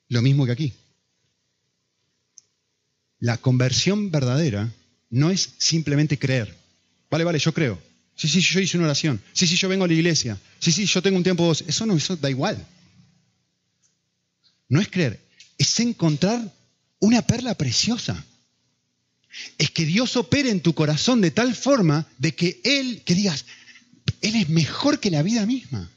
Lo 0.09 0.23
mismo 0.23 0.47
que 0.47 0.53
aquí. 0.53 0.73
La 3.19 3.39
conversión 3.39 4.11
verdadera 4.11 4.73
no 5.11 5.31
es 5.31 5.55
simplemente 5.59 6.19
creer. 6.19 6.55
Vale, 7.11 7.25
vale, 7.25 7.39
yo 7.39 7.53
creo. 7.53 7.81
Sí, 8.15 8.29
sí, 8.29 8.41
yo 8.41 8.61
hice 8.61 8.79
una 8.79 8.87
oración. 8.87 9.21
Sí, 9.33 9.47
sí, 9.47 9.57
yo 9.57 9.69
vengo 9.69 9.85
a 9.85 9.89
la 9.89 9.95
iglesia. 9.95 10.39
Sí, 10.59 10.73
sí, 10.73 10.87
yo 10.87 11.03
tengo 11.03 11.17
un 11.17 11.23
tiempo. 11.23 11.53
Eso 11.53 11.87
no, 11.87 11.97
eso 11.97 12.17
da 12.17 12.31
igual. 12.31 12.67
No 14.69 14.81
es 14.81 14.89
creer, 14.89 15.21
es 15.59 15.79
encontrar 15.81 16.53
una 16.99 17.23
perla 17.23 17.55
preciosa. 17.55 18.25
Es 19.59 19.71
que 19.71 19.85
Dios 19.85 20.17
opere 20.17 20.51
en 20.51 20.61
tu 20.61 20.75
corazón 20.75 21.21
de 21.21 21.31
tal 21.31 21.55
forma 21.55 22.07
de 22.19 22.35
que 22.35 22.61
Él, 22.65 23.03
que 23.05 23.15
digas, 23.15 23.45
Él 24.21 24.37
es 24.37 24.49
mejor 24.49 25.01
que 25.01 25.11
la 25.11 25.23
vida 25.23 25.47
misma. 25.47 25.91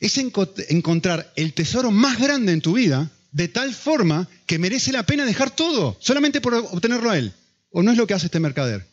Es 0.00 0.18
encontrar 0.18 1.32
el 1.36 1.52
tesoro 1.52 1.90
más 1.90 2.18
grande 2.18 2.52
en 2.52 2.60
tu 2.60 2.72
vida 2.74 3.10
de 3.30 3.48
tal 3.48 3.74
forma 3.74 4.28
que 4.46 4.58
merece 4.58 4.92
la 4.92 5.04
pena 5.04 5.24
dejar 5.24 5.50
todo 5.54 5.96
solamente 6.00 6.40
por 6.40 6.54
obtenerlo 6.54 7.10
a 7.10 7.18
Él. 7.18 7.32
¿O 7.70 7.82
no 7.82 7.90
es 7.90 7.96
lo 7.96 8.06
que 8.06 8.14
hace 8.14 8.26
este 8.26 8.40
mercader? 8.40 8.86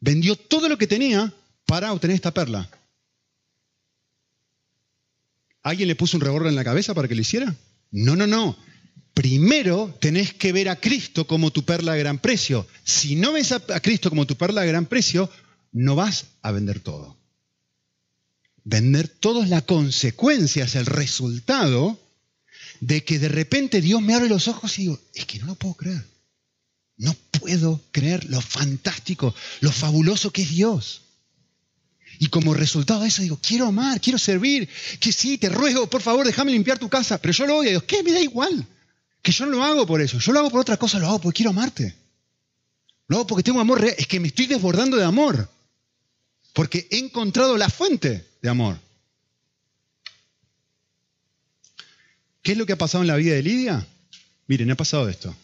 Vendió 0.00 0.36
todo 0.36 0.68
lo 0.68 0.78
que 0.78 0.86
tenía 0.86 1.32
para 1.66 1.92
obtener 1.92 2.14
esta 2.14 2.32
perla. 2.32 2.68
¿Alguien 5.62 5.88
le 5.88 5.96
puso 5.96 6.16
un 6.16 6.22
revólver 6.22 6.48
en 6.48 6.56
la 6.56 6.64
cabeza 6.64 6.94
para 6.94 7.08
que 7.08 7.14
lo 7.14 7.22
hiciera? 7.22 7.54
No, 7.90 8.16
no, 8.16 8.26
no. 8.26 8.56
Primero 9.14 9.96
tenés 10.00 10.34
que 10.34 10.52
ver 10.52 10.68
a 10.68 10.76
Cristo 10.76 11.26
como 11.26 11.52
tu 11.52 11.64
perla 11.64 11.92
de 11.92 12.00
gran 12.00 12.18
precio. 12.18 12.66
Si 12.82 13.14
no 13.14 13.32
ves 13.32 13.52
a, 13.52 13.60
Cristo 13.80 14.10
como 14.10 14.26
tu 14.26 14.36
perla 14.36 14.62
de 14.62 14.68
gran 14.68 14.86
precio, 14.86 15.30
no 15.72 15.94
vas 15.94 16.26
a 16.42 16.50
vender 16.50 16.80
todo. 16.80 17.16
Vender 18.64 19.06
todo 19.06 19.44
es 19.44 19.48
la 19.48 19.62
consecuencia, 19.62 20.64
es 20.64 20.74
el 20.74 20.86
resultado 20.86 22.00
de 22.80 23.04
que 23.04 23.20
de 23.20 23.28
repente 23.28 23.80
Dios 23.80 24.02
me 24.02 24.14
abre 24.14 24.28
los 24.28 24.48
ojos 24.48 24.78
y 24.78 24.82
digo, 24.82 24.98
es 25.14 25.26
que 25.26 25.38
no 25.38 25.46
lo 25.46 25.54
puedo 25.54 25.74
creer. 25.74 26.04
No 26.96 27.14
puedo 27.38 27.80
creer 27.92 28.28
lo 28.30 28.40
fantástico, 28.40 29.32
lo 29.60 29.70
fabuloso 29.70 30.32
que 30.32 30.42
es 30.42 30.50
Dios. 30.50 31.02
Y 32.18 32.28
como 32.28 32.54
resultado 32.54 33.02
de 33.02 33.08
eso 33.08 33.22
digo, 33.22 33.38
quiero 33.40 33.66
amar, 33.66 34.00
quiero 34.00 34.18
servir, 34.18 34.68
que 34.98 35.12
sí, 35.12 35.38
te 35.38 35.48
ruego, 35.48 35.88
por 35.88 36.02
favor, 36.02 36.26
déjame 36.26 36.52
limpiar 36.52 36.78
tu 36.78 36.88
casa, 36.88 37.18
pero 37.18 37.32
yo 37.32 37.46
lo 37.46 37.58
odio. 37.58 37.70
Dios, 37.70 37.84
¿qué? 37.84 38.02
Me 38.02 38.12
da 38.12 38.20
igual. 38.20 38.66
Que 39.24 39.32
yo 39.32 39.46
no 39.46 39.52
lo 39.52 39.64
hago 39.64 39.86
por 39.86 40.02
eso, 40.02 40.18
yo 40.18 40.32
lo 40.32 40.40
hago 40.40 40.50
por 40.50 40.60
otra 40.60 40.76
cosa, 40.76 40.98
lo 40.98 41.06
hago 41.06 41.18
porque 41.18 41.38
quiero 41.38 41.50
amarte. 41.50 41.94
Lo 43.08 43.16
hago 43.16 43.26
porque 43.26 43.42
tengo 43.42 43.58
amor 43.58 43.80
real, 43.80 43.94
es 43.96 44.06
que 44.06 44.20
me 44.20 44.28
estoy 44.28 44.46
desbordando 44.46 44.98
de 44.98 45.04
amor. 45.04 45.48
Porque 46.52 46.86
he 46.90 46.98
encontrado 46.98 47.56
la 47.56 47.70
fuente 47.70 48.26
de 48.42 48.48
amor. 48.50 48.78
¿Qué 52.42 52.52
es 52.52 52.58
lo 52.58 52.66
que 52.66 52.74
ha 52.74 52.78
pasado 52.78 53.02
en 53.02 53.08
la 53.08 53.16
vida 53.16 53.34
de 53.34 53.42
Lidia? 53.42 53.86
Miren, 54.46 54.70
ha 54.70 54.74
pasado 54.74 55.08
esto. 55.08 55.34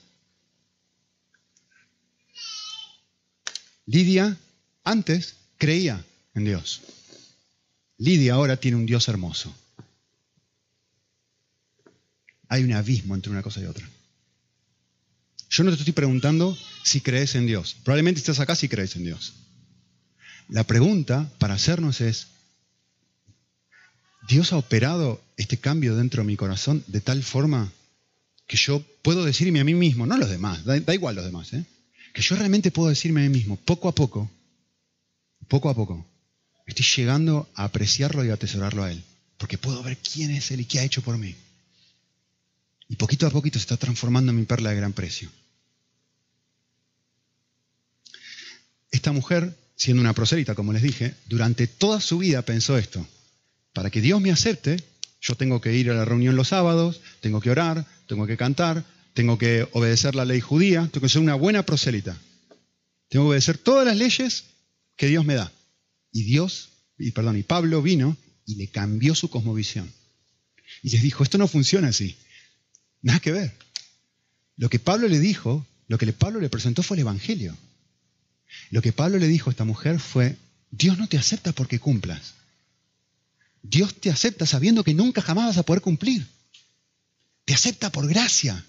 Lidia 3.87 4.37
antes 4.85 5.37
creía 5.57 6.05
en 6.35 6.45
Dios. 6.45 6.83
Lidia 7.97 8.35
ahora 8.35 8.59
tiene 8.59 8.77
un 8.77 8.85
Dios 8.85 9.09
hermoso. 9.09 9.55
Hay 12.51 12.65
un 12.65 12.73
abismo 12.73 13.15
entre 13.15 13.33
una 13.33 13.43
cosa 13.43 13.61
y 13.61 13.65
otra. 13.65 13.89
Yo 15.49 15.65
no 15.65 15.71
te 15.71 15.79
estoy 15.79 15.93
preguntando 15.93 16.59
si 16.85 17.01
crees 17.01 17.37
en 17.37 17.47
Dios. 17.47 17.77
Probablemente 17.85 18.19
estás 18.19 18.41
acá 18.41 18.55
si 18.57 18.69
crees 18.69 18.97
en 18.97 19.05
Dios. 19.05 19.35
La 20.49 20.65
pregunta 20.65 21.31
para 21.39 21.55
hacernos 21.55 22.01
es, 22.01 22.27
¿Dios 24.29 24.53
ha 24.53 24.59
operado 24.59 25.23
este 25.37 25.59
cambio 25.59 25.95
dentro 25.95 26.23
de 26.23 26.27
mi 26.27 26.37
corazón 26.37 26.83
de 26.89 27.01
tal 27.01 27.23
forma 27.23 27.73
que 28.49 28.57
yo 28.57 28.85
puedo 29.03 29.25
decirme 29.25 29.61
a 29.61 29.65
mí 29.65 29.75
mismo, 29.75 30.07
no 30.07 30.15
a 30.15 30.19
los 30.19 30.29
demás, 30.29 30.65
da, 30.65 30.77
igual 30.93 31.15
los 31.15 31.25
demás, 31.25 31.53
¿eh? 31.53 31.65
que 32.13 32.21
yo 32.21 32.35
realmente 32.35 32.73
puedo 32.73 32.89
decirme 32.89 33.21
a 33.21 33.29
mí 33.29 33.39
mismo, 33.39 33.57
poco 33.57 33.89
a 33.89 33.95
poco, 33.95 34.29
poco 35.47 35.71
a 35.71 35.75
poco, 35.75 36.05
estoy 36.67 36.85
llegando 36.97 37.49
a 37.55 37.63
apreciarlo 37.65 38.25
y 38.25 38.31
a 38.31 38.35
atesorarlo 38.35 38.83
a 38.83 38.91
Él, 38.91 39.03
porque 39.39 39.57
puedo 39.57 39.83
ver 39.85 39.99
quién 39.99 40.33
es 40.33 40.51
Él 40.51 40.63
y 40.63 40.65
qué 40.65 40.81
ha 40.81 40.85
hecho 40.85 41.03
por 41.03 41.17
mí. 41.17 41.37
Y 42.90 42.96
poquito 42.96 43.24
a 43.24 43.31
poquito 43.31 43.57
se 43.61 43.62
está 43.62 43.76
transformando 43.76 44.33
en 44.33 44.37
mi 44.37 44.44
perla 44.44 44.70
de 44.70 44.76
gran 44.76 44.92
precio. 44.92 45.31
Esta 48.90 49.12
mujer, 49.12 49.57
siendo 49.76 50.00
una 50.00 50.12
prosélita, 50.12 50.57
como 50.57 50.72
les 50.72 50.83
dije, 50.83 51.14
durante 51.29 51.68
toda 51.68 52.00
su 52.00 52.18
vida 52.18 52.42
pensó 52.42 52.76
esto. 52.76 53.07
Para 53.72 53.90
que 53.90 54.00
Dios 54.00 54.20
me 54.20 54.33
acepte, 54.33 54.83
yo 55.20 55.37
tengo 55.37 55.61
que 55.61 55.72
ir 55.72 55.88
a 55.88 55.94
la 55.94 56.05
reunión 56.05 56.35
los 56.35 56.48
sábados, 56.48 57.00
tengo 57.20 57.40
que 57.40 57.50
orar, 57.53 57.87
tengo 58.09 58.26
que 58.26 58.37
cantar, 58.37 58.85
tengo 59.14 59.38
que 59.38 59.68
obedecer 59.70 60.16
la 60.16 60.24
ley 60.24 60.40
judía, 60.40 60.88
tengo 60.92 61.03
que 61.03 61.12
ser 61.12 61.22
una 61.22 61.37
buena 61.37 61.64
prosélita. 61.64 62.18
Tengo 63.09 63.26
que 63.26 63.31
obedecer 63.31 63.57
todas 63.57 63.87
las 63.87 63.96
leyes 63.96 64.46
que 64.96 65.07
Dios 65.07 65.24
me 65.24 65.35
da. 65.35 65.53
Y 66.11 66.24
Dios, 66.24 66.70
y 66.98 67.12
perdón, 67.12 67.37
y 67.37 67.44
Pablo 67.44 67.83
vino 67.83 68.16
y 68.46 68.57
le 68.57 68.66
cambió 68.66 69.14
su 69.14 69.31
cosmovisión. 69.31 69.92
Y 70.83 70.90
les 70.90 71.03
dijo, 71.03 71.22
esto 71.22 71.38
no 71.38 71.46
funciona 71.46 71.88
así. 71.88 72.16
Nada 73.03 73.21
que 73.21 73.33
ver. 73.33 73.57
Lo 74.57 74.69
que 74.69 74.79
Pablo 74.79 75.09
le 75.09 75.19
dijo, 75.19 75.67
lo 75.89 75.99
que 75.99 76.13
Pablo 76.13 76.41
le 76.41 76.51
presentó 76.51 76.83
fue 76.83 76.97
el 76.97 77.03
Evangelio. 77.03 77.57
Lo 78.71 78.83
que 78.83 78.93
Pablo 78.93 79.19
le 79.19 79.29
dijo 79.29 79.51
a 79.51 79.53
esta 79.53 79.65
mujer 79.65 80.01
fue, 80.01 80.37
Dios 80.71 80.99
no 80.99 81.09
te 81.09 81.19
acepta 81.19 81.53
porque 81.53 81.79
cumplas. 81.79 82.35
Dios 83.63 83.95
te 84.01 84.11
acepta 84.11 84.47
sabiendo 84.47 84.85
que 84.85 84.95
nunca 84.95 85.23
jamás 85.23 85.47
vas 85.47 85.59
a 85.59 85.63
poder 85.63 85.83
cumplir. 85.83 86.27
Te 87.45 87.55
acepta 87.55 87.91
por 87.91 88.07
gracia. 88.07 88.65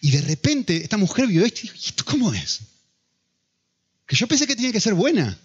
Y 0.00 0.10
de 0.10 0.22
repente 0.22 0.82
esta 0.82 0.96
mujer 0.96 1.26
vio 1.26 1.44
esto 1.44 1.60
y 1.60 1.62
dijo, 1.62 1.76
¿y 1.76 1.86
esto 1.86 2.04
cómo 2.04 2.32
es? 2.32 2.60
Que 4.06 4.16
yo 4.16 4.26
pensé 4.26 4.46
que 4.46 4.56
tenía 4.56 4.72
que 4.72 4.80
ser 4.80 4.94
buena. 4.94 5.38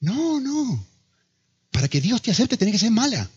No, 0.00 0.40
no. 0.40 0.86
Para 1.70 1.88
que 1.88 2.00
Dios 2.00 2.22
te 2.22 2.30
acepte 2.30 2.56
tiene 2.56 2.72
que 2.72 2.78
ser 2.78 2.90
mala. 2.90 3.28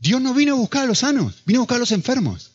Dios 0.00 0.20
no 0.22 0.32
vino 0.32 0.54
a 0.54 0.58
buscar 0.58 0.84
a 0.84 0.86
los 0.86 1.00
sanos, 1.00 1.42
vino 1.44 1.60
a 1.60 1.62
buscar 1.62 1.76
a 1.76 1.80
los 1.80 1.92
enfermos. 1.92 2.50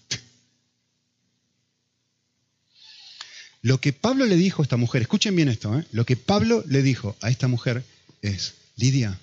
Lo 3.61 3.79
que 3.79 3.93
Pablo 3.93 4.25
le 4.25 4.35
dijo 4.35 4.61
a 4.61 4.65
esta 4.65 4.77
mujer, 4.77 5.03
escuchen 5.03 5.35
bien 5.35 5.49
esto, 5.49 5.77
¿eh? 5.77 5.85
lo 5.91 6.05
que 6.05 6.17
Pablo 6.17 6.63
le 6.67 6.81
dijo 6.81 7.15
a 7.21 7.29
esta 7.29 7.47
mujer 7.47 7.83
es, 8.21 8.55
Lidia, 8.75 9.19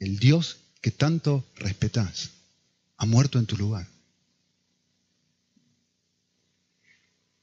el 0.00 0.18
Dios 0.18 0.58
que 0.80 0.90
tanto 0.90 1.46
respetas 1.56 2.30
ha 2.96 3.06
muerto 3.06 3.38
en 3.38 3.46
tu 3.46 3.56
lugar. 3.56 3.86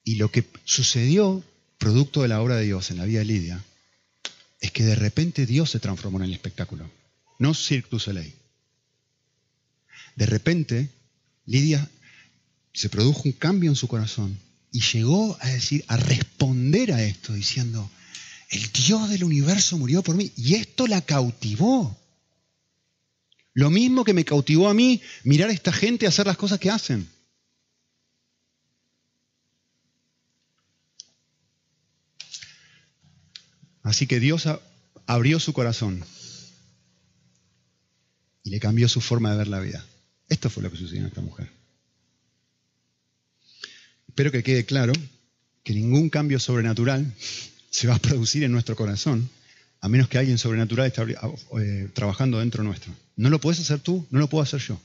Y 0.04 0.16
lo 0.16 0.30
que 0.32 0.48
sucedió, 0.64 1.44
producto 1.78 2.22
de 2.22 2.28
la 2.28 2.42
obra 2.42 2.58
de 2.58 2.66
Dios 2.66 2.92
en 2.92 2.98
la 2.98 3.06
vida 3.06 3.20
de 3.20 3.26
Lidia, 3.26 3.64
es 4.62 4.72
que 4.72 4.84
de 4.84 4.96
repente 4.96 5.46
Dios 5.46 5.72
se 5.72 5.80
transformó 5.80 6.20
en 6.20 6.26
el 6.26 6.34
espectáculo, 6.34 6.90
no 7.40 7.54
Cirque 7.54 7.90
du. 7.90 8.00
De 10.16 10.26
repente, 10.26 10.90
Lidia 11.46 11.90
se 12.74 12.90
produjo 12.90 13.24
un 13.26 13.34
cambio 13.34 13.70
en 13.70 13.76
su 13.76 13.88
corazón 13.88 14.38
y 14.72 14.82
llegó 14.82 15.38
a 15.40 15.48
decir, 15.48 15.84
a 15.88 15.98
responder 15.98 16.92
a 16.92 17.04
esto, 17.04 17.34
diciendo, 17.34 17.90
el 18.50 18.72
Dios 18.72 19.10
del 19.10 19.24
universo 19.24 19.78
murió 19.78 20.04
por 20.04 20.16
mí. 20.16 20.32
Y 20.36 20.56
esto 20.56 20.88
la 20.88 21.02
cautivó. 21.02 21.98
Lo 23.54 23.70
mismo 23.70 24.04
que 24.04 24.14
me 24.14 24.26
cautivó 24.26 24.68
a 24.70 24.74
mí 24.74 25.02
mirar 25.24 25.50
a 25.50 25.54
esta 25.54 25.72
gente 25.72 26.08
hacer 26.08 26.28
las 26.28 26.38
cosas 26.38 26.60
que 26.60 26.70
hacen. 26.70 27.10
Así 33.82 34.08
que 34.08 34.20
Dios 34.20 34.48
abrió 35.06 35.40
su 35.40 35.54
corazón 35.54 36.04
y 38.44 38.50
le 38.50 38.60
cambió 38.60 38.90
su 38.90 39.00
forma 39.00 39.32
de 39.32 39.38
ver 39.38 39.48
la 39.48 39.60
vida. 39.60 39.86
Esto 40.30 40.50
fue 40.50 40.64
lo 40.64 40.72
que 40.72 40.78
sucedió 40.78 41.02
en 41.02 41.08
esta 41.08 41.22
mujer. 41.22 41.50
Espero 44.08 44.32
que 44.32 44.44
quede 44.44 44.66
claro 44.66 44.94
que 45.64 45.74
ningún 45.74 46.10
cambio 46.10 46.40
sobrenatural 46.40 47.14
se 47.70 47.88
va 47.88 47.96
a 47.96 48.00
producir 48.00 48.44
en 48.44 48.52
nuestro 48.52 48.76
corazón 48.76 49.30
a 49.82 49.88
menos 49.88 50.08
que 50.08 50.18
alguien 50.18 50.40
sobrenatural 50.40 50.88
esté 50.88 51.02
eh, 51.60 51.90
trabajando 51.94 52.40
dentro 52.40 52.64
nuestro. 52.64 52.92
No 53.18 53.30
lo 53.30 53.40
puedes 53.40 53.60
hacer 53.60 53.80
tú, 53.80 54.06
no 54.10 54.20
lo 54.20 54.28
puedo 54.28 54.42
hacer 54.42 54.60
yo. 54.60 54.80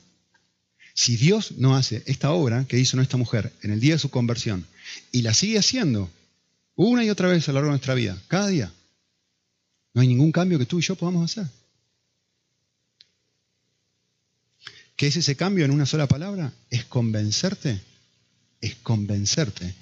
Si 0.93 1.15
Dios 1.15 1.53
no 1.57 1.75
hace 1.75 2.03
esta 2.05 2.31
obra 2.31 2.65
que 2.67 2.77
hizo 2.77 2.97
nuestra 2.97 3.17
mujer 3.17 3.51
en 3.63 3.71
el 3.71 3.79
día 3.79 3.93
de 3.93 3.99
su 3.99 4.09
conversión 4.09 4.67
y 5.11 5.23
la 5.23 5.33
sigue 5.33 5.57
haciendo 5.57 6.07
una 6.75 7.03
y 7.03 7.09
otra 7.09 7.29
vez 7.29 7.47
a 7.47 7.51
lo 7.51 7.55
largo 7.55 7.69
de 7.69 7.77
nuestra 7.77 7.95
vida, 7.95 8.21
cada 8.27 8.47
día, 8.47 8.71
no 9.93 10.01
hay 10.01 10.07
ningún 10.07 10.31
cambio 10.31 10.59
que 10.59 10.65
tú 10.65 10.79
y 10.79 10.83
yo 10.83 10.95
podamos 10.95 11.31
hacer. 11.31 11.49
¿Qué 15.01 15.07
es 15.07 15.15
ese 15.15 15.35
cambio 15.35 15.65
en 15.65 15.71
una 15.71 15.87
sola 15.87 16.07
palabra? 16.07 16.53
Es 16.69 16.85
convencerte 16.85 17.81
es 18.61 18.75
convencerte 18.75 19.73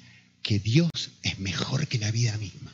que 0.42 0.60
Dios 0.60 0.90
es 1.24 1.40
mejor 1.40 1.90
que 1.90 2.00
la 2.00 2.10
vida 2.10 2.38
misma. 2.38 2.74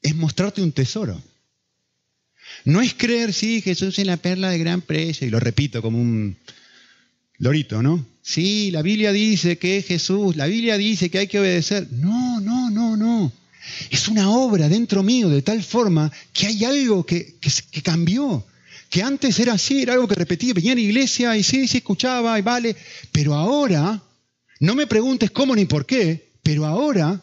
Es 0.00 0.14
mostrarte 0.14 0.62
un 0.62 0.70
tesoro. 0.70 1.20
No 2.64 2.80
es 2.80 2.94
creer, 2.94 3.32
sí, 3.32 3.62
Jesús 3.62 3.98
es 3.98 4.06
la 4.06 4.16
perla 4.16 4.50
de 4.50 4.58
gran 4.58 4.80
precio, 4.80 5.26
y 5.26 5.30
lo 5.30 5.40
repito 5.40 5.82
como 5.82 6.00
un, 6.00 6.36
Lorito, 7.38 7.82
¿no? 7.82 8.06
Sí, 8.22 8.70
la 8.70 8.82
Biblia 8.82 9.10
dice 9.10 9.58
que 9.58 9.78
es 9.78 9.86
Jesús, 9.86 10.36
la 10.36 10.46
Biblia 10.46 10.78
dice 10.78 11.10
que 11.10 11.18
hay 11.18 11.26
que 11.26 11.40
obedecer. 11.40 11.90
No, 11.90 12.38
no, 12.40 12.70
no, 12.70 12.96
no. 12.96 13.32
Es 13.90 14.08
una 14.08 14.30
obra 14.30 14.68
dentro 14.68 15.02
mío 15.02 15.28
de 15.28 15.42
tal 15.42 15.62
forma 15.62 16.10
que 16.32 16.46
hay 16.46 16.64
algo 16.64 17.04
que, 17.04 17.36
que, 17.38 17.82
cambió. 17.82 18.46
Que 18.88 19.02
antes 19.02 19.38
era 19.38 19.52
así, 19.52 19.82
era 19.82 19.92
algo 19.92 20.08
que 20.08 20.14
repetía, 20.14 20.54
venía 20.54 20.72
a 20.72 20.74
la 20.74 20.80
iglesia 20.80 21.36
y 21.36 21.42
sí, 21.42 21.68
sí 21.68 21.78
escuchaba 21.78 22.38
y 22.38 22.42
vale. 22.42 22.76
Pero 23.12 23.34
ahora, 23.34 24.02
no 24.60 24.74
me 24.74 24.86
preguntes 24.86 25.30
cómo 25.30 25.54
ni 25.54 25.66
por 25.66 25.86
qué, 25.86 26.32
pero 26.42 26.66
ahora 26.66 27.22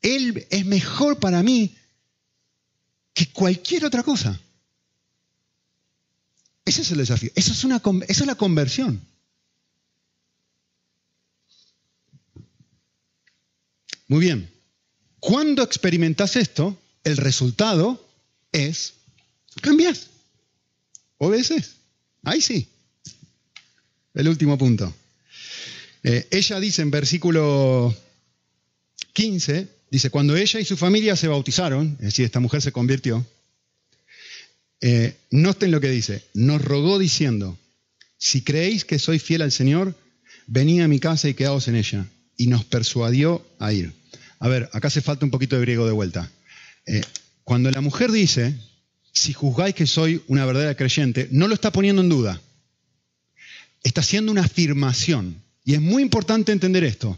Él 0.00 0.46
es 0.50 0.64
mejor 0.64 1.18
para 1.18 1.42
mí 1.42 1.74
que 3.12 3.26
cualquier 3.26 3.84
otra 3.84 4.02
cosa. 4.02 4.40
Ese 6.64 6.82
es 6.82 6.90
el 6.92 6.98
desafío. 6.98 7.30
Eso 7.34 7.52
es, 7.52 7.64
una, 7.64 7.82
esa 8.08 8.22
es 8.22 8.26
la 8.26 8.34
conversión. 8.36 9.00
Muy 14.08 14.20
bien. 14.20 14.51
Cuando 15.22 15.62
experimentas 15.62 16.34
esto, 16.34 16.76
el 17.04 17.16
resultado 17.16 18.04
es 18.50 18.94
cambias. 19.60 20.08
Obedeces. 21.16 21.76
Ahí 22.24 22.40
sí. 22.40 22.66
El 24.14 24.26
último 24.26 24.58
punto. 24.58 24.92
Eh, 26.02 26.26
ella 26.28 26.58
dice 26.58 26.82
en 26.82 26.90
versículo 26.90 27.96
15, 29.12 29.68
dice, 29.92 30.10
cuando 30.10 30.36
ella 30.36 30.58
y 30.58 30.64
su 30.64 30.76
familia 30.76 31.14
se 31.14 31.28
bautizaron, 31.28 31.92
es 32.00 32.06
decir, 32.06 32.24
esta 32.24 32.40
mujer 32.40 32.60
se 32.60 32.72
convirtió, 32.72 33.24
eh, 34.80 35.16
noten 35.30 35.70
lo 35.70 35.80
que 35.80 35.90
dice, 35.90 36.24
nos 36.34 36.60
rogó 36.60 36.98
diciendo, 36.98 37.56
si 38.18 38.42
creéis 38.42 38.84
que 38.84 38.98
soy 38.98 39.20
fiel 39.20 39.42
al 39.42 39.52
Señor, 39.52 39.96
venid 40.48 40.80
a 40.80 40.88
mi 40.88 40.98
casa 40.98 41.28
y 41.28 41.34
quedaos 41.34 41.68
en 41.68 41.76
ella. 41.76 42.08
Y 42.36 42.48
nos 42.48 42.64
persuadió 42.64 43.46
a 43.60 43.72
ir. 43.72 43.92
A 44.42 44.48
ver, 44.48 44.68
acá 44.72 44.88
hace 44.88 45.00
falta 45.00 45.24
un 45.24 45.30
poquito 45.30 45.54
de 45.54 45.62
griego 45.62 45.86
de 45.86 45.92
vuelta. 45.92 46.28
Eh, 46.86 47.00
cuando 47.44 47.70
la 47.70 47.80
mujer 47.80 48.10
dice, 48.10 48.56
si 49.12 49.32
juzgáis 49.32 49.72
que 49.72 49.86
soy 49.86 50.20
una 50.26 50.44
verdadera 50.44 50.74
creyente, 50.74 51.28
no 51.30 51.46
lo 51.46 51.54
está 51.54 51.70
poniendo 51.70 52.02
en 52.02 52.08
duda. 52.08 52.40
Está 53.84 54.00
haciendo 54.00 54.32
una 54.32 54.42
afirmación. 54.42 55.40
Y 55.64 55.74
es 55.74 55.80
muy 55.80 56.02
importante 56.02 56.50
entender 56.50 56.82
esto. 56.82 57.16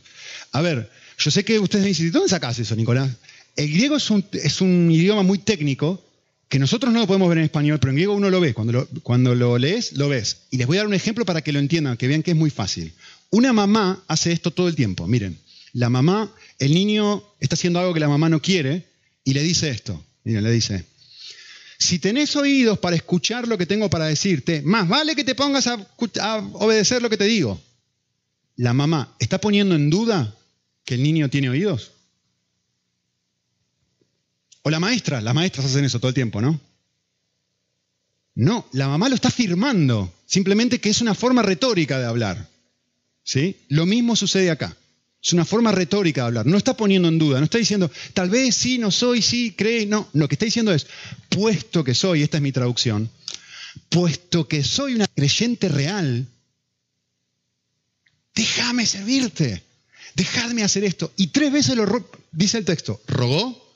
A 0.53 0.61
ver, 0.61 0.91
yo 1.17 1.31
sé 1.31 1.47
que 1.47 1.59
ustedes 1.59 1.87
dicen, 1.87 2.13
¿dónde 2.13 2.29
sacas 2.29 2.59
eso, 2.59 2.77
Nicolás? 2.77 3.11
El 3.57 3.73
griego 3.73 3.97
es 3.97 4.11
un, 4.11 4.23
es 4.33 4.61
un 4.61 4.91
idioma 4.91 5.23
muy 5.23 5.39
técnico 5.39 6.05
que 6.51 6.59
nosotros 6.59 6.93
no 6.93 7.01
lo 7.01 7.07
podemos 7.07 7.31
ver 7.31 7.39
en 7.39 7.45
español, 7.45 7.79
pero 7.81 7.93
en 7.93 7.97
griego 7.97 8.13
uno 8.13 8.29
lo 8.29 8.39
ve. 8.39 8.53
Cuando 8.53 8.73
lo, 8.75 8.87
cuando 9.03 9.35
lo 9.35 9.57
lees, 9.57 9.95
lo 9.95 10.11
ves. 10.11 10.43
Y 10.51 10.59
les 10.59 10.67
voy 10.67 10.77
a 10.77 10.81
dar 10.81 10.89
un 10.89 10.95
ejemplo 10.95 11.25
para 11.25 11.41
que 11.41 11.53
lo 11.53 11.59
entiendan, 11.59 11.97
que 11.97 12.07
vean 12.07 12.23
que 12.23 12.33
es 12.33 12.37
muy 12.37 12.51
fácil. 12.51 12.93
Una 13.31 13.55
mamá 13.55 14.05
hace 14.09 14.31
esto 14.31 14.51
todo 14.51 14.69
el 14.69 14.75
tiempo. 14.75 15.07
Miren, 15.07 15.39
la 15.73 15.89
mamá, 15.89 16.31
el 16.65 16.75
niño 16.75 17.23
está 17.41 17.55
haciendo 17.55 17.79
algo 17.79 17.95
que 17.95 18.01
la 18.01 18.09
mamá 18.09 18.29
no 18.29 18.41
quiere 18.41 18.87
y 19.23 19.35
le 19.35 19.43
dice 19.43 19.71
esto. 19.71 20.03
Miren, 20.25 20.45
le 20.45 20.51
dice, 20.51 20.85
si 21.79 21.99
tenés 21.99 22.35
oídos 22.37 22.79
para 22.79 22.97
escuchar 22.97 23.47
lo 23.47 23.59
que 23.59 23.67
tengo 23.67 23.91
para 23.91 24.07
decirte, 24.07 24.63
más 24.63 24.89
vale 24.89 25.15
que 25.15 25.25
te 25.25 25.35
pongas 25.35 25.67
a, 25.67 25.75
a 26.21 26.39
obedecer 26.55 27.03
lo 27.03 27.11
que 27.11 27.17
te 27.17 27.25
digo. 27.25 27.61
La 28.57 28.73
mamá 28.73 29.15
está 29.19 29.41
poniendo 29.41 29.75
en 29.75 29.91
duda 29.91 30.35
que 30.85 30.95
el 30.95 31.03
niño 31.03 31.29
tiene 31.29 31.51
oídos. 31.51 31.93
O 34.63 34.71
la 34.71 34.81
maestra, 34.81 35.21
las 35.21 35.35
maestras 35.35 35.67
hacen 35.67 35.85
eso 35.85 35.99
todo 35.99 36.09
el 36.09 36.15
tiempo, 36.15 36.41
¿no? 36.41 36.59
No, 38.35 38.67
la 38.73 38.89
mamá 38.89 39.09
lo 39.09 39.15
está 39.15 39.29
afirmando, 39.29 40.13
simplemente 40.27 40.81
que 40.81 40.89
es 40.89 41.01
una 41.03 41.15
forma 41.15 41.43
retórica 41.43 41.99
de 41.99 42.07
hablar. 42.07 42.49
¿Sí? 43.23 43.57
Lo 43.69 43.87
mismo 43.87 44.17
sucede 44.17 44.51
acá. 44.51 44.77
Es 45.25 45.33
una 45.33 45.47
forma 45.47 45.73
retórica 45.73 46.21
de 46.21 46.27
hablar. 46.27 46.45
No 46.45 46.59
está 46.59 46.77
poniendo 46.77 47.09
en 47.09 47.19
duda, 47.19 47.39
no 47.39 47.45
está 47.45 47.57
diciendo, 47.57 47.91
tal 48.13 48.29
vez 48.29 48.55
sí, 48.55 48.77
no 48.77 48.91
soy, 48.91 49.23
sí, 49.23 49.55
cree, 49.57 49.87
no. 49.87 50.07
Lo 50.13 50.29
que 50.29 50.35
está 50.35 50.45
diciendo 50.45 50.71
es, 50.75 50.87
puesto 51.31 51.83
que 51.83 51.95
soy, 51.95 52.23
esta 52.23 52.37
es 52.37 52.43
mi 52.43 52.53
traducción, 52.53 53.09
puesto 53.89 54.47
que 54.47 54.63
soy 54.63 54.95
una 54.95 55.07
creyente 55.07 55.71
real, 55.71 56.27
déjame 58.35 58.85
servirte, 58.85 59.63
dejadme 60.15 60.63
hacer 60.63 60.85
esto. 60.85 61.11
Y 61.17 61.29
tres 61.29 61.51
veces 61.51 61.77
lo 61.77 62.07
dice 62.31 62.59
el 62.59 62.67
texto, 62.67 63.01
rogó, 63.07 63.75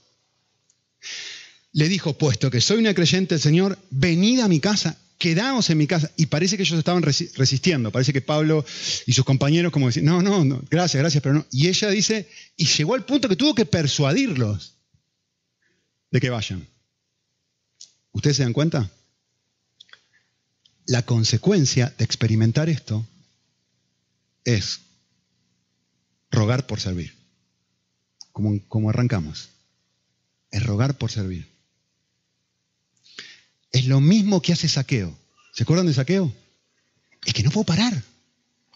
le 1.72 1.88
dijo, 1.88 2.12
puesto 2.18 2.50
que 2.50 2.60
soy 2.60 2.76
una 2.76 2.92
creyente 2.92 3.38
Señor, 3.38 3.78
venid 3.88 4.40
a 4.40 4.48
mi 4.48 4.60
casa, 4.60 4.98
quedaos 5.18 5.68
en 5.70 5.78
mi 5.78 5.86
casa. 5.86 6.10
Y 6.16 6.26
parece 6.26 6.56
que 6.56 6.62
ellos 6.62 6.78
estaban 6.78 7.02
resistiendo, 7.02 7.90
parece 7.90 8.12
que 8.12 8.20
Pablo 8.20 8.64
y 9.06 9.12
sus 9.12 9.24
compañeros 9.24 9.72
como 9.72 9.86
decían, 9.86 10.06
no, 10.06 10.22
no, 10.22 10.44
no, 10.44 10.62
gracias, 10.70 11.00
gracias, 11.00 11.22
pero 11.22 11.34
no. 11.34 11.46
Y 11.50 11.68
ella 11.68 11.90
dice, 11.90 12.28
y 12.56 12.66
llegó 12.66 12.94
al 12.94 13.04
punto 13.04 13.28
que 13.28 13.36
tuvo 13.36 13.54
que 13.54 13.66
persuadirlos 13.66 14.74
de 16.10 16.20
que 16.20 16.30
vayan. 16.30 16.66
¿Ustedes 18.12 18.36
se 18.36 18.42
dan 18.44 18.52
cuenta? 18.52 18.90
La 20.86 21.02
consecuencia 21.02 21.92
de 21.98 22.04
experimentar 22.04 22.68
esto 22.68 23.06
es 24.44 24.80
rogar 26.30 26.66
por 26.66 26.80
servir, 26.80 27.14
como, 28.32 28.58
como 28.68 28.88
arrancamos 28.88 29.50
es 30.50 30.64
rogar 30.64 30.98
por 30.98 31.10
servir. 31.10 31.46
Es 33.72 33.86
lo 33.86 34.00
mismo 34.00 34.40
que 34.40 34.52
hace 34.52 34.68
saqueo. 34.68 35.16
¿Se 35.52 35.62
acuerdan 35.62 35.86
de 35.86 35.94
saqueo? 35.94 36.32
Es 37.24 37.34
que 37.34 37.42
no 37.42 37.50
puedo 37.50 37.64
parar. 37.64 38.02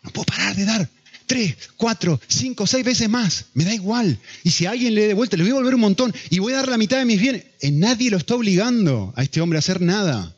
No 0.03 0.11
puedo 0.11 0.27
parar 0.27 0.55
de 0.57 0.65
dar. 0.65 0.89
Tres, 1.27 1.57
cuatro, 1.77 2.21
cinco, 2.27 2.67
seis 2.67 2.85
veces 2.85 3.09
más. 3.09 3.47
Me 3.55 3.65
da 3.65 3.73
igual. 3.73 4.19
Y 4.43 4.51
si 4.51 4.67
alguien 4.67 4.95
le 4.95 5.07
dé 5.07 5.15
vuelta, 5.15 5.37
le 5.37 5.45
voy 5.45 5.53
a 5.53 5.55
volver 5.55 5.75
un 5.75 5.81
montón 5.81 6.15
y 6.31 6.39
voy 6.41 6.53
a 6.53 6.57
dar 6.57 6.69
la 6.69 6.77
mitad 6.77 6.99
de 6.99 7.05
mis 7.05 7.21
bienes. 7.21 7.45
En 7.61 7.79
nadie 7.79 8.11
lo 8.11 8.17
está 8.17 8.35
obligando 8.35 9.13
a 9.17 9.23
este 9.23 9.41
hombre 9.41 9.59
a 9.59 9.61
hacer 9.61 9.81
nada. 9.81 10.37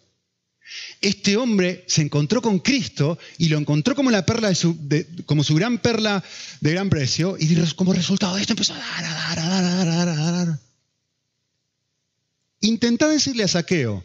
Este 1.00 1.36
hombre 1.36 1.84
se 1.86 2.02
encontró 2.02 2.40
con 2.40 2.58
Cristo 2.58 3.18
y 3.38 3.48
lo 3.48 3.58
encontró 3.58 3.94
como 3.94 4.10
la 4.10 4.24
perla 4.24 4.48
de 4.48 4.54
su, 4.54 4.76
como 5.26 5.44
su 5.44 5.54
gran 5.54 5.78
perla 5.78 6.22
de 6.60 6.70
gran 6.72 6.88
precio 6.88 7.36
y 7.38 7.54
como 7.74 7.92
resultado 7.92 8.36
de 8.36 8.42
esto 8.42 8.54
empezó 8.54 8.74
a 8.74 8.78
dar, 8.78 9.04
a 9.04 9.14
dar, 9.14 9.38
a 9.38 9.48
dar, 9.48 9.64
a 9.64 9.84
dar, 9.84 10.08
a 10.08 10.30
dar. 10.32 10.58
Intentá 12.60 13.08
decirle 13.08 13.44
a 13.44 13.48
Saqueo 13.48 14.04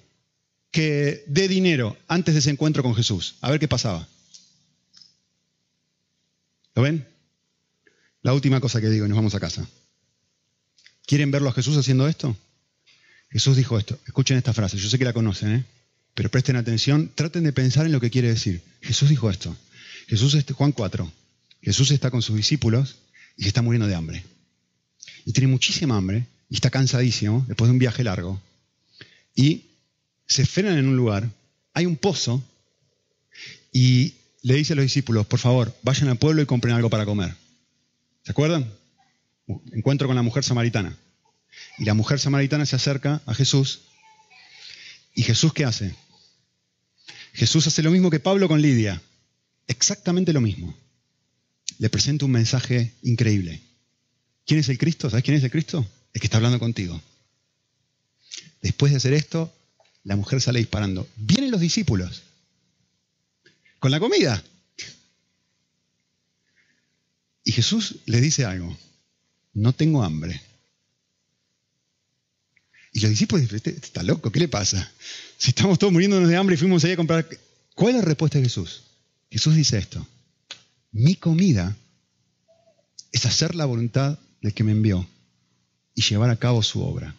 que 0.72 1.24
dé 1.28 1.48
dinero 1.48 1.98
antes 2.08 2.34
de 2.34 2.40
ese 2.40 2.50
encuentro 2.50 2.84
con 2.84 2.96
Jesús. 2.96 3.36
A 3.42 3.50
ver 3.50 3.60
qué 3.60 3.68
pasaba. 3.68 4.08
¿Lo 6.76 6.84
ven? 6.84 7.08
La 8.22 8.34
última 8.34 8.60
cosa 8.60 8.82
que 8.82 8.90
digo 8.90 9.06
y 9.06 9.10
nos 9.10 9.18
vamos 9.18 9.36
a 9.36 9.40
casa. 9.40 9.68
¿Quieren 11.06 11.32
verlo 11.32 11.50
a 11.50 11.54
Jesús 11.54 11.78
haciendo 11.78 12.08
esto? 12.08 12.36
Jesús 13.32 13.58
dijo 13.58 13.78
esto. 13.78 13.98
Escuchen 14.06 14.38
esta 14.38 14.54
frase. 14.54 14.78
Yo 14.78 14.90
sé 14.90 15.00
que 15.00 15.06
la 15.06 15.14
conocen, 15.14 15.56
¿eh? 15.56 15.66
pero 16.14 16.30
presten 16.30 16.56
atención. 16.56 17.12
Traten 17.16 17.44
de 17.44 17.54
pensar 17.54 17.86
en 17.86 17.92
lo 17.92 18.00
que 18.00 18.10
quiere 18.10 18.28
decir. 18.28 18.62
Jesús 18.82 19.10
dijo 19.10 19.30
esto. 19.30 19.56
Jesús, 20.08 20.38
Juan 20.54 20.72
4. 20.72 21.12
Jesús 21.62 21.92
está 21.92 22.12
con 22.12 22.22
sus 22.22 22.36
discípulos 22.36 22.98
y 23.36 23.44
se 23.44 23.50
está 23.50 23.62
muriendo 23.62 23.88
de 23.88 23.96
hambre. 23.96 24.24
Y 25.26 25.34
tiene 25.34 25.48
muchísima 25.48 25.98
hambre 25.98 26.28
y 26.50 26.56
está 26.56 26.70
cansadísimo 26.70 27.46
después 27.48 27.68
de 27.68 27.74
un 27.74 27.80
viaje 27.80 28.04
largo 28.04 28.42
y 29.36 29.69
se 30.30 30.46
frenan 30.46 30.78
en 30.78 30.88
un 30.88 30.96
lugar, 30.96 31.28
hay 31.74 31.88
un 31.88 31.98
pozo 31.98 32.42
y 33.74 34.14
le 34.44 34.54
dice 34.54 34.74
a 34.74 34.76
los 34.76 34.84
discípulos, 34.84 35.26
por 35.26 35.40
favor, 35.40 35.76
vayan 35.82 36.08
al 36.08 36.18
pueblo 36.18 36.42
y 36.42 36.46
compren 36.46 36.76
algo 36.76 36.90
para 36.90 37.04
comer. 37.04 37.36
¿Se 38.24 38.32
acuerdan? 38.32 38.72
Encuentro 39.74 40.08
con 40.08 40.16
la 40.16 40.22
mujer 40.22 40.44
samaritana. 40.44 40.96
Y 41.80 41.86
la 41.86 41.96
mujer 41.96 42.20
samaritana 42.20 42.66
se 42.68 42.76
acerca 42.76 43.22
a 43.26 43.34
Jesús. 43.34 43.82
¿Y 45.16 45.24
Jesús 45.24 45.52
qué 45.52 45.66
hace? 45.66 45.96
Jesús 47.34 47.66
hace 47.66 47.82
lo 47.82 47.92
mismo 47.92 48.12
que 48.12 48.20
Pablo 48.20 48.48
con 48.48 48.62
Lidia. 48.62 49.02
Exactamente 49.68 50.32
lo 50.32 50.42
mismo. 50.42 50.78
Le 51.80 51.90
presenta 51.90 52.26
un 52.26 52.32
mensaje 52.32 52.94
increíble. 53.02 53.62
¿Quién 54.46 54.60
es 54.60 54.70
el 54.70 54.78
Cristo? 54.78 55.10
¿Sabes 55.10 55.24
quién 55.24 55.38
es 55.38 55.44
el 55.44 55.52
Cristo? 55.52 55.88
El 56.14 56.22
que 56.22 56.28
está 56.28 56.38
hablando 56.38 56.60
contigo. 56.60 57.02
Después 58.62 58.92
de 58.92 58.98
hacer 58.98 59.14
esto, 59.14 59.54
la 60.10 60.16
mujer 60.16 60.42
sale 60.42 60.58
disparando. 60.58 61.08
Vienen 61.18 61.52
los 61.52 61.62
discípulos 61.62 62.24
con 63.78 63.92
la 63.92 64.00
comida. 64.00 64.44
Y 67.44 67.52
Jesús 67.52 67.98
le 68.08 68.20
dice 68.20 68.44
algo, 68.44 68.76
no 69.54 69.72
tengo 69.72 70.04
hambre. 70.04 70.42
Y 72.92 73.02
los 73.02 73.12
discípulos 73.12 73.44
dicen, 73.44 73.58
este, 73.58 73.70
este 73.70 73.86
está 73.86 74.02
loco, 74.02 74.32
¿qué 74.32 74.40
le 74.40 74.48
pasa? 74.48 74.92
Si 75.38 75.52
estamos 75.52 75.78
todos 75.78 75.94
muriéndonos 75.94 76.28
de 76.28 76.38
hambre 76.38 76.56
y 76.56 76.58
fuimos 76.58 76.84
allá 76.84 76.96
a 76.96 76.98
comprar... 76.98 77.30
¿Cuál 77.76 77.92
es 77.92 78.02
la 78.02 78.06
respuesta 78.06 78.40
de 78.40 78.46
Jesús? 78.46 78.82
Jesús 79.30 79.56
dice 79.56 79.78
esto, 79.78 80.06
mi 80.92 81.16
comida 81.16 81.78
es 83.12 83.28
hacer 83.28 83.54
la 83.54 83.66
voluntad 83.66 84.18
del 84.42 84.56
que 84.56 84.64
me 84.64 84.72
envió 84.72 85.08
y 85.94 86.02
llevar 86.02 86.32
a 86.32 86.40
cabo 86.40 86.64
su 86.64 86.82
obra. 86.82 87.16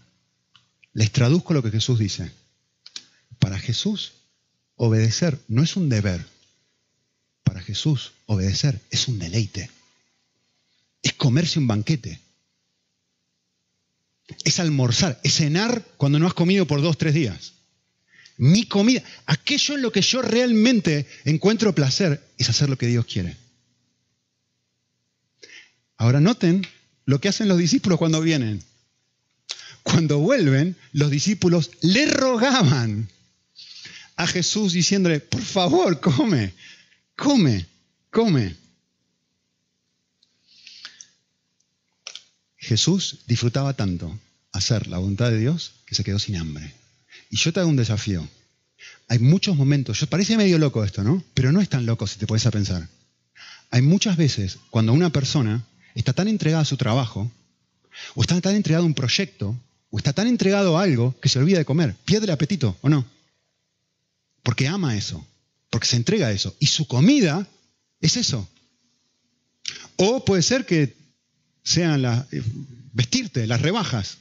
Les 0.93 1.12
traduzco 1.12 1.55
lo 1.55 1.62
que 1.62 1.70
Jesús 1.70 2.01
dice. 2.01 2.39
Para 3.41 3.59
Jesús, 3.59 4.12
obedecer 4.76 5.36
no 5.49 5.64
es 5.64 5.74
un 5.74 5.88
deber. 5.88 6.24
Para 7.43 7.61
Jesús, 7.61 8.12
obedecer, 8.26 8.80
es 8.91 9.09
un 9.09 9.18
deleite. 9.18 9.68
Es 11.03 11.14
comerse 11.14 11.59
un 11.59 11.66
banquete. 11.66 12.20
Es 14.45 14.61
almorzar, 14.61 15.18
es 15.24 15.34
cenar 15.34 15.84
cuando 15.97 16.20
no 16.20 16.28
has 16.28 16.34
comido 16.34 16.66
por 16.66 16.80
dos, 16.82 16.97
tres 16.97 17.14
días. 17.14 17.55
Mi 18.36 18.64
comida, 18.64 19.03
aquello 19.26 19.74
en 19.74 19.82
lo 19.82 19.91
que 19.91 20.03
yo 20.03 20.22
realmente 20.22 21.07
encuentro 21.24 21.74
placer, 21.74 22.22
es 22.38 22.49
hacer 22.49 22.70
lo 22.70 22.78
que 22.78 22.86
Dios 22.86 23.05
quiere. 23.07 23.36
Ahora 25.97 26.20
noten 26.20 26.66
lo 27.05 27.20
que 27.20 27.28
hacen 27.28 27.49
los 27.49 27.59
discípulos 27.59 27.99
cuando 27.99 28.20
vienen. 28.20 28.62
Cuando 29.82 30.18
vuelven, 30.18 30.76
los 30.93 31.11
discípulos 31.11 31.70
le 31.80 32.07
rogaban 32.07 33.09
a 34.21 34.27
Jesús 34.27 34.75
diciéndole, 34.75 35.18
por 35.18 35.41
favor, 35.41 35.99
come, 35.99 36.53
come, 37.16 37.66
come. 38.11 38.55
Jesús 42.59 43.21
disfrutaba 43.27 43.73
tanto 43.73 44.18
hacer 44.53 44.89
la 44.89 44.99
voluntad 44.99 45.31
de 45.31 45.39
Dios 45.39 45.73
que 45.87 45.95
se 45.95 46.05
quedó 46.05 46.18
sin 46.18 46.37
hambre. 46.37 46.71
Y 47.31 47.39
yo 47.39 47.51
te 47.51 47.61
hago 47.61 47.71
un 47.71 47.77
desafío. 47.77 48.29
Hay 49.09 49.21
muchos 49.21 49.57
momentos, 49.57 49.99
yo, 49.99 50.07
parece 50.07 50.37
medio 50.37 50.59
loco 50.59 50.85
esto, 50.85 51.03
¿no? 51.03 51.25
Pero 51.33 51.51
no 51.51 51.62
es 51.62 51.71
tan 51.71 51.87
loco 51.87 52.07
si 52.07 52.18
te 52.18 52.27
puedes 52.27 52.45
a 52.45 52.51
pensar. 52.51 52.87
Hay 53.71 53.81
muchas 53.81 54.18
veces 54.18 54.59
cuando 54.68 54.93
una 54.93 55.09
persona 55.09 55.64
está 55.95 56.12
tan 56.12 56.29
entregada 56.29 56.61
a 56.61 56.66
su 56.66 56.77
trabajo, 56.77 57.33
o 58.14 58.21
está 58.21 58.39
tan 58.43 58.55
entregada 58.55 58.83
a 58.83 58.87
un 58.87 58.93
proyecto, 58.93 59.57
o 59.89 59.97
está 59.97 60.12
tan 60.12 60.27
entregado 60.27 60.77
a 60.77 60.83
algo 60.83 61.18
que 61.23 61.31
se 61.31 61.39
olvida 61.39 61.57
de 61.57 61.64
comer, 61.64 61.97
pierde 62.05 62.27
el 62.27 62.33
apetito, 62.33 62.77
¿o 62.83 62.91
no? 62.91 63.07
Porque 64.43 64.68
ama 64.68 64.97
eso, 64.97 65.26
porque 65.70 65.86
se 65.86 65.97
entrega 65.97 66.28
a 66.28 66.32
eso. 66.32 66.57
Y 66.59 66.66
su 66.66 66.86
comida 66.86 67.47
es 68.01 68.16
eso. 68.16 68.49
O 69.97 70.24
puede 70.24 70.43
ser 70.43 70.66
que 70.66 70.97
sean 71.62 72.03
las, 72.03 72.32
eh, 72.32 72.43
vestirte, 72.93 73.47
las 73.47 73.61
rebajas. 73.61 74.18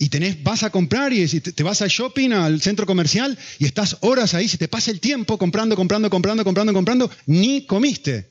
Y 0.00 0.10
vas 0.42 0.62
a 0.62 0.70
comprar 0.70 1.12
y 1.12 1.26
te 1.26 1.62
vas 1.64 1.82
al 1.82 1.88
shopping, 1.88 2.30
al 2.30 2.62
centro 2.62 2.86
comercial, 2.86 3.36
y 3.58 3.64
estás 3.64 3.96
horas 4.00 4.32
ahí, 4.34 4.46
se 4.46 4.56
te 4.56 4.68
pasa 4.68 4.92
el 4.92 5.00
tiempo 5.00 5.38
comprando, 5.38 5.74
comprando, 5.74 6.08
comprando, 6.08 6.44
comprando, 6.44 6.72
comprando, 6.72 7.10
ni 7.26 7.66
comiste. 7.66 8.30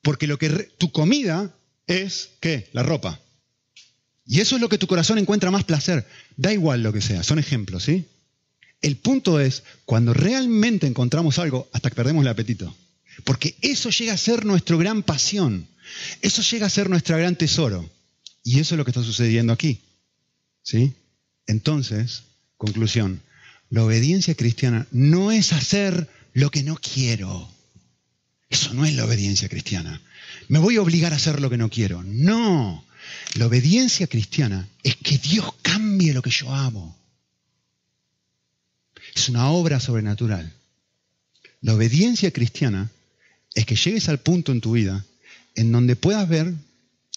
Porque 0.00 0.28
lo 0.28 0.38
que 0.38 0.48
tu 0.78 0.92
comida 0.92 1.52
es, 1.88 2.30
¿qué? 2.40 2.68
La 2.72 2.84
ropa. 2.84 3.20
Y 4.24 4.40
eso 4.40 4.54
es 4.54 4.62
lo 4.62 4.68
que 4.68 4.78
tu 4.78 4.86
corazón 4.86 5.18
encuentra 5.18 5.50
más 5.50 5.64
placer. 5.64 6.06
Da 6.36 6.52
igual 6.52 6.84
lo 6.84 6.92
que 6.92 7.00
sea, 7.00 7.24
son 7.24 7.40
ejemplos, 7.40 7.82
¿sí? 7.82 8.06
El 8.82 8.96
punto 8.96 9.40
es 9.40 9.62
cuando 9.84 10.12
realmente 10.12 10.86
encontramos 10.86 11.38
algo 11.38 11.68
hasta 11.72 11.88
que 11.88 11.96
perdemos 11.96 12.22
el 12.22 12.28
apetito. 12.28 12.74
Porque 13.24 13.54
eso 13.60 13.90
llega 13.90 14.12
a 14.12 14.18
ser 14.18 14.44
nuestra 14.44 14.76
gran 14.76 15.02
pasión. 15.02 15.68
Eso 16.20 16.42
llega 16.42 16.66
a 16.66 16.70
ser 16.70 16.90
nuestro 16.90 17.16
gran 17.16 17.36
tesoro. 17.36 17.88
Y 18.42 18.58
eso 18.58 18.74
es 18.74 18.78
lo 18.78 18.84
que 18.84 18.90
está 18.90 19.02
sucediendo 19.02 19.52
aquí. 19.52 19.80
¿Sí? 20.62 20.92
Entonces, 21.46 22.24
conclusión, 22.56 23.22
la 23.70 23.84
obediencia 23.84 24.34
cristiana 24.34 24.86
no 24.90 25.32
es 25.32 25.52
hacer 25.52 26.08
lo 26.32 26.50
que 26.50 26.62
no 26.62 26.76
quiero. 26.76 27.48
Eso 28.48 28.74
no 28.74 28.84
es 28.84 28.94
la 28.94 29.04
obediencia 29.04 29.48
cristiana. 29.48 30.00
Me 30.48 30.58
voy 30.58 30.76
a 30.76 30.82
obligar 30.82 31.12
a 31.12 31.16
hacer 31.16 31.40
lo 31.40 31.50
que 31.50 31.56
no 31.56 31.70
quiero. 31.70 32.02
No. 32.02 32.84
La 33.34 33.46
obediencia 33.46 34.06
cristiana 34.06 34.68
es 34.82 34.96
que 34.96 35.18
Dios 35.18 35.54
cambie 35.62 36.12
lo 36.12 36.22
que 36.22 36.30
yo 36.30 36.52
amo. 36.52 36.96
Es 39.14 39.28
una 39.28 39.50
obra 39.50 39.80
sobrenatural. 39.80 40.52
La 41.60 41.74
obediencia 41.74 42.30
cristiana 42.30 42.90
es 43.54 43.66
que 43.66 43.76
llegues 43.76 44.08
al 44.08 44.18
punto 44.18 44.52
en 44.52 44.60
tu 44.60 44.72
vida 44.72 45.04
en 45.54 45.70
donde 45.70 45.96
puedas 45.96 46.28
ver 46.28 46.54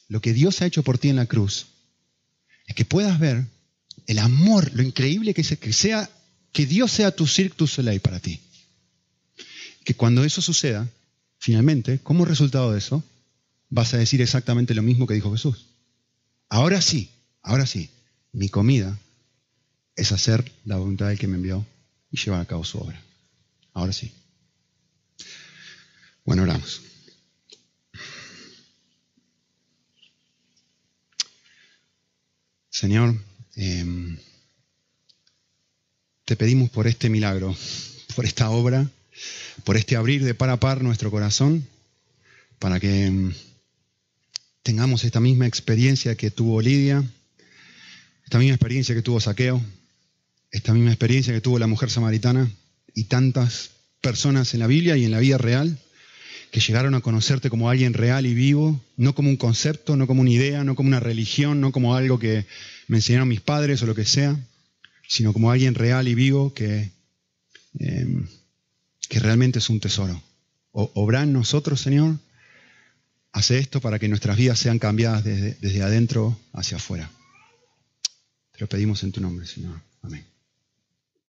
lo 0.08 0.22
que 0.22 0.34
Dios 0.34 0.62
ha 0.62 0.66
hecho 0.66 0.84
por 0.84 0.98
ti 0.98 1.10
en 1.10 1.16
la 1.16 1.26
cruz. 1.26 1.68
Es 2.68 2.76
que 2.76 2.86
puedas 2.86 3.20
ver 3.20 3.46
el 4.08 4.20
amor, 4.20 4.72
lo 4.74 4.84
increíble 4.84 5.34
que, 5.34 5.42
es, 5.42 5.58
que 5.58 5.74
sea 5.74 6.10
que 6.52 6.66
Dios 6.66 6.92
sea 6.92 7.16
tu 7.16 7.28
cirque 7.28 7.56
du 7.58 7.68
soleil 7.68 8.02
para 8.02 8.20
ti. 8.20 8.40
Que 9.84 9.96
cuando 9.96 10.24
eso 10.24 10.42
suceda, 10.42 10.88
finalmente, 11.40 12.00
como 12.00 12.26
resultado 12.26 12.72
de 12.72 12.80
eso, 12.80 13.04
vas 13.70 13.94
a 13.94 13.98
decir 13.98 14.22
exactamente 14.22 14.74
lo 14.74 14.84
mismo 14.84 15.08
que 15.08 15.14
dijo 15.14 15.32
Jesús. 15.32 15.68
Ahora 16.50 16.82
sí, 16.82 17.10
ahora 17.42 17.66
sí, 17.66 17.90
mi 18.32 18.50
comida 18.50 19.00
es 19.96 20.12
hacer 20.12 20.52
la 20.66 20.78
voluntad 20.78 21.08
del 21.08 21.20
que 21.20 21.28
me 21.28 21.38
envió 21.38 21.66
y 22.16 22.26
llevar 22.26 22.42
a 22.42 22.46
cabo 22.46 22.64
su 22.64 22.78
obra. 22.78 23.00
Ahora 23.74 23.92
sí. 23.92 24.12
Bueno, 26.24 26.44
oramos. 26.44 26.82
Señor, 32.70 33.16
em, 33.56 34.18
te 36.26 36.36
pedimos 36.36 36.70
por 36.70 36.88
este 36.88 37.10
milagro, 37.10 37.56
por 38.16 38.26
esta 38.26 38.50
obra, 38.50 38.90
por 39.64 39.78
este 39.78 39.96
abrir 39.96 40.24
de 40.24 40.34
par 40.34 40.50
a 40.50 40.60
par 40.60 40.82
nuestro 40.82 41.12
corazón, 41.12 41.68
para 42.60 42.80
que 42.80 43.06
em, 43.06 43.34
tengamos 44.64 45.04
esta 45.04 45.20
misma 45.20 45.48
experiencia 45.48 46.16
que 46.16 46.32
tuvo 46.32 46.62
Lidia, 46.62 47.04
esta 48.24 48.40
misma 48.40 48.56
experiencia 48.56 48.96
que 48.96 49.02
tuvo 49.02 49.22
Saqueo, 49.22 49.62
esta 50.56 50.74
misma 50.74 50.92
experiencia 50.92 51.34
que 51.34 51.42
tuvo 51.42 51.60
la 51.60 51.68
mujer 51.68 51.90
samaritana 51.90 52.50
y 52.94 53.06
tantas 53.06 53.72
personas 54.00 54.54
en 54.54 54.62
la 54.62 54.68
Biblia 54.68 54.96
y 54.96 55.04
en 55.04 55.12
la 55.12 55.20
vida 55.20 55.38
real 55.38 55.78
que 56.50 56.62
llegaron 56.62 56.96
a 56.96 57.02
conocerte 57.02 57.50
como 57.50 57.70
alguien 57.70 57.94
real 57.94 58.26
y 58.26 58.34
vivo, 58.34 58.82
no 58.96 59.14
como 59.14 59.30
un 59.30 59.36
concepto, 59.36 59.98
no 59.98 60.08
como 60.08 60.22
una 60.22 60.30
idea, 60.30 60.64
no 60.64 60.76
como 60.76 60.88
una 60.88 61.02
religión, 61.02 61.60
no 61.60 61.74
como 61.74 61.96
algo 61.96 62.20
que 62.20 62.46
me 62.88 62.98
enseñaron 62.98 63.28
mis 63.28 63.42
padres 63.42 63.82
o 63.82 63.86
lo 63.86 63.96
que 63.96 64.06
sea, 64.06 64.40
sino 65.06 65.34
como 65.34 65.52
alguien 65.52 65.76
real 65.76 66.08
y 66.08 66.16
vivo 66.16 66.54
que, 66.54 66.92
em, 67.78 68.26
que 69.10 69.20
realmente 69.20 69.60
es 69.60 69.70
un 69.70 69.82
tesoro. 69.82 70.24
O, 70.72 71.12
nosotros, 71.12 71.82
Señor, 71.82 72.18
hace 73.34 73.58
esto 73.58 73.82
para 73.82 74.00
que 74.00 74.08
nuestras 74.08 74.38
vidas 74.38 74.60
sean 74.60 74.80
cambiadas 74.80 75.26
desde, 75.26 75.58
desde 75.60 75.82
adentro 75.84 76.40
hacia 76.54 76.78
afuera. 76.78 77.12
Te 78.54 78.60
lo 78.62 78.68
pedimos 78.68 79.04
en 79.04 79.12
tu 79.12 79.20
nombre, 79.20 79.46
Señor. 79.46 79.82
Amén. 80.02 80.35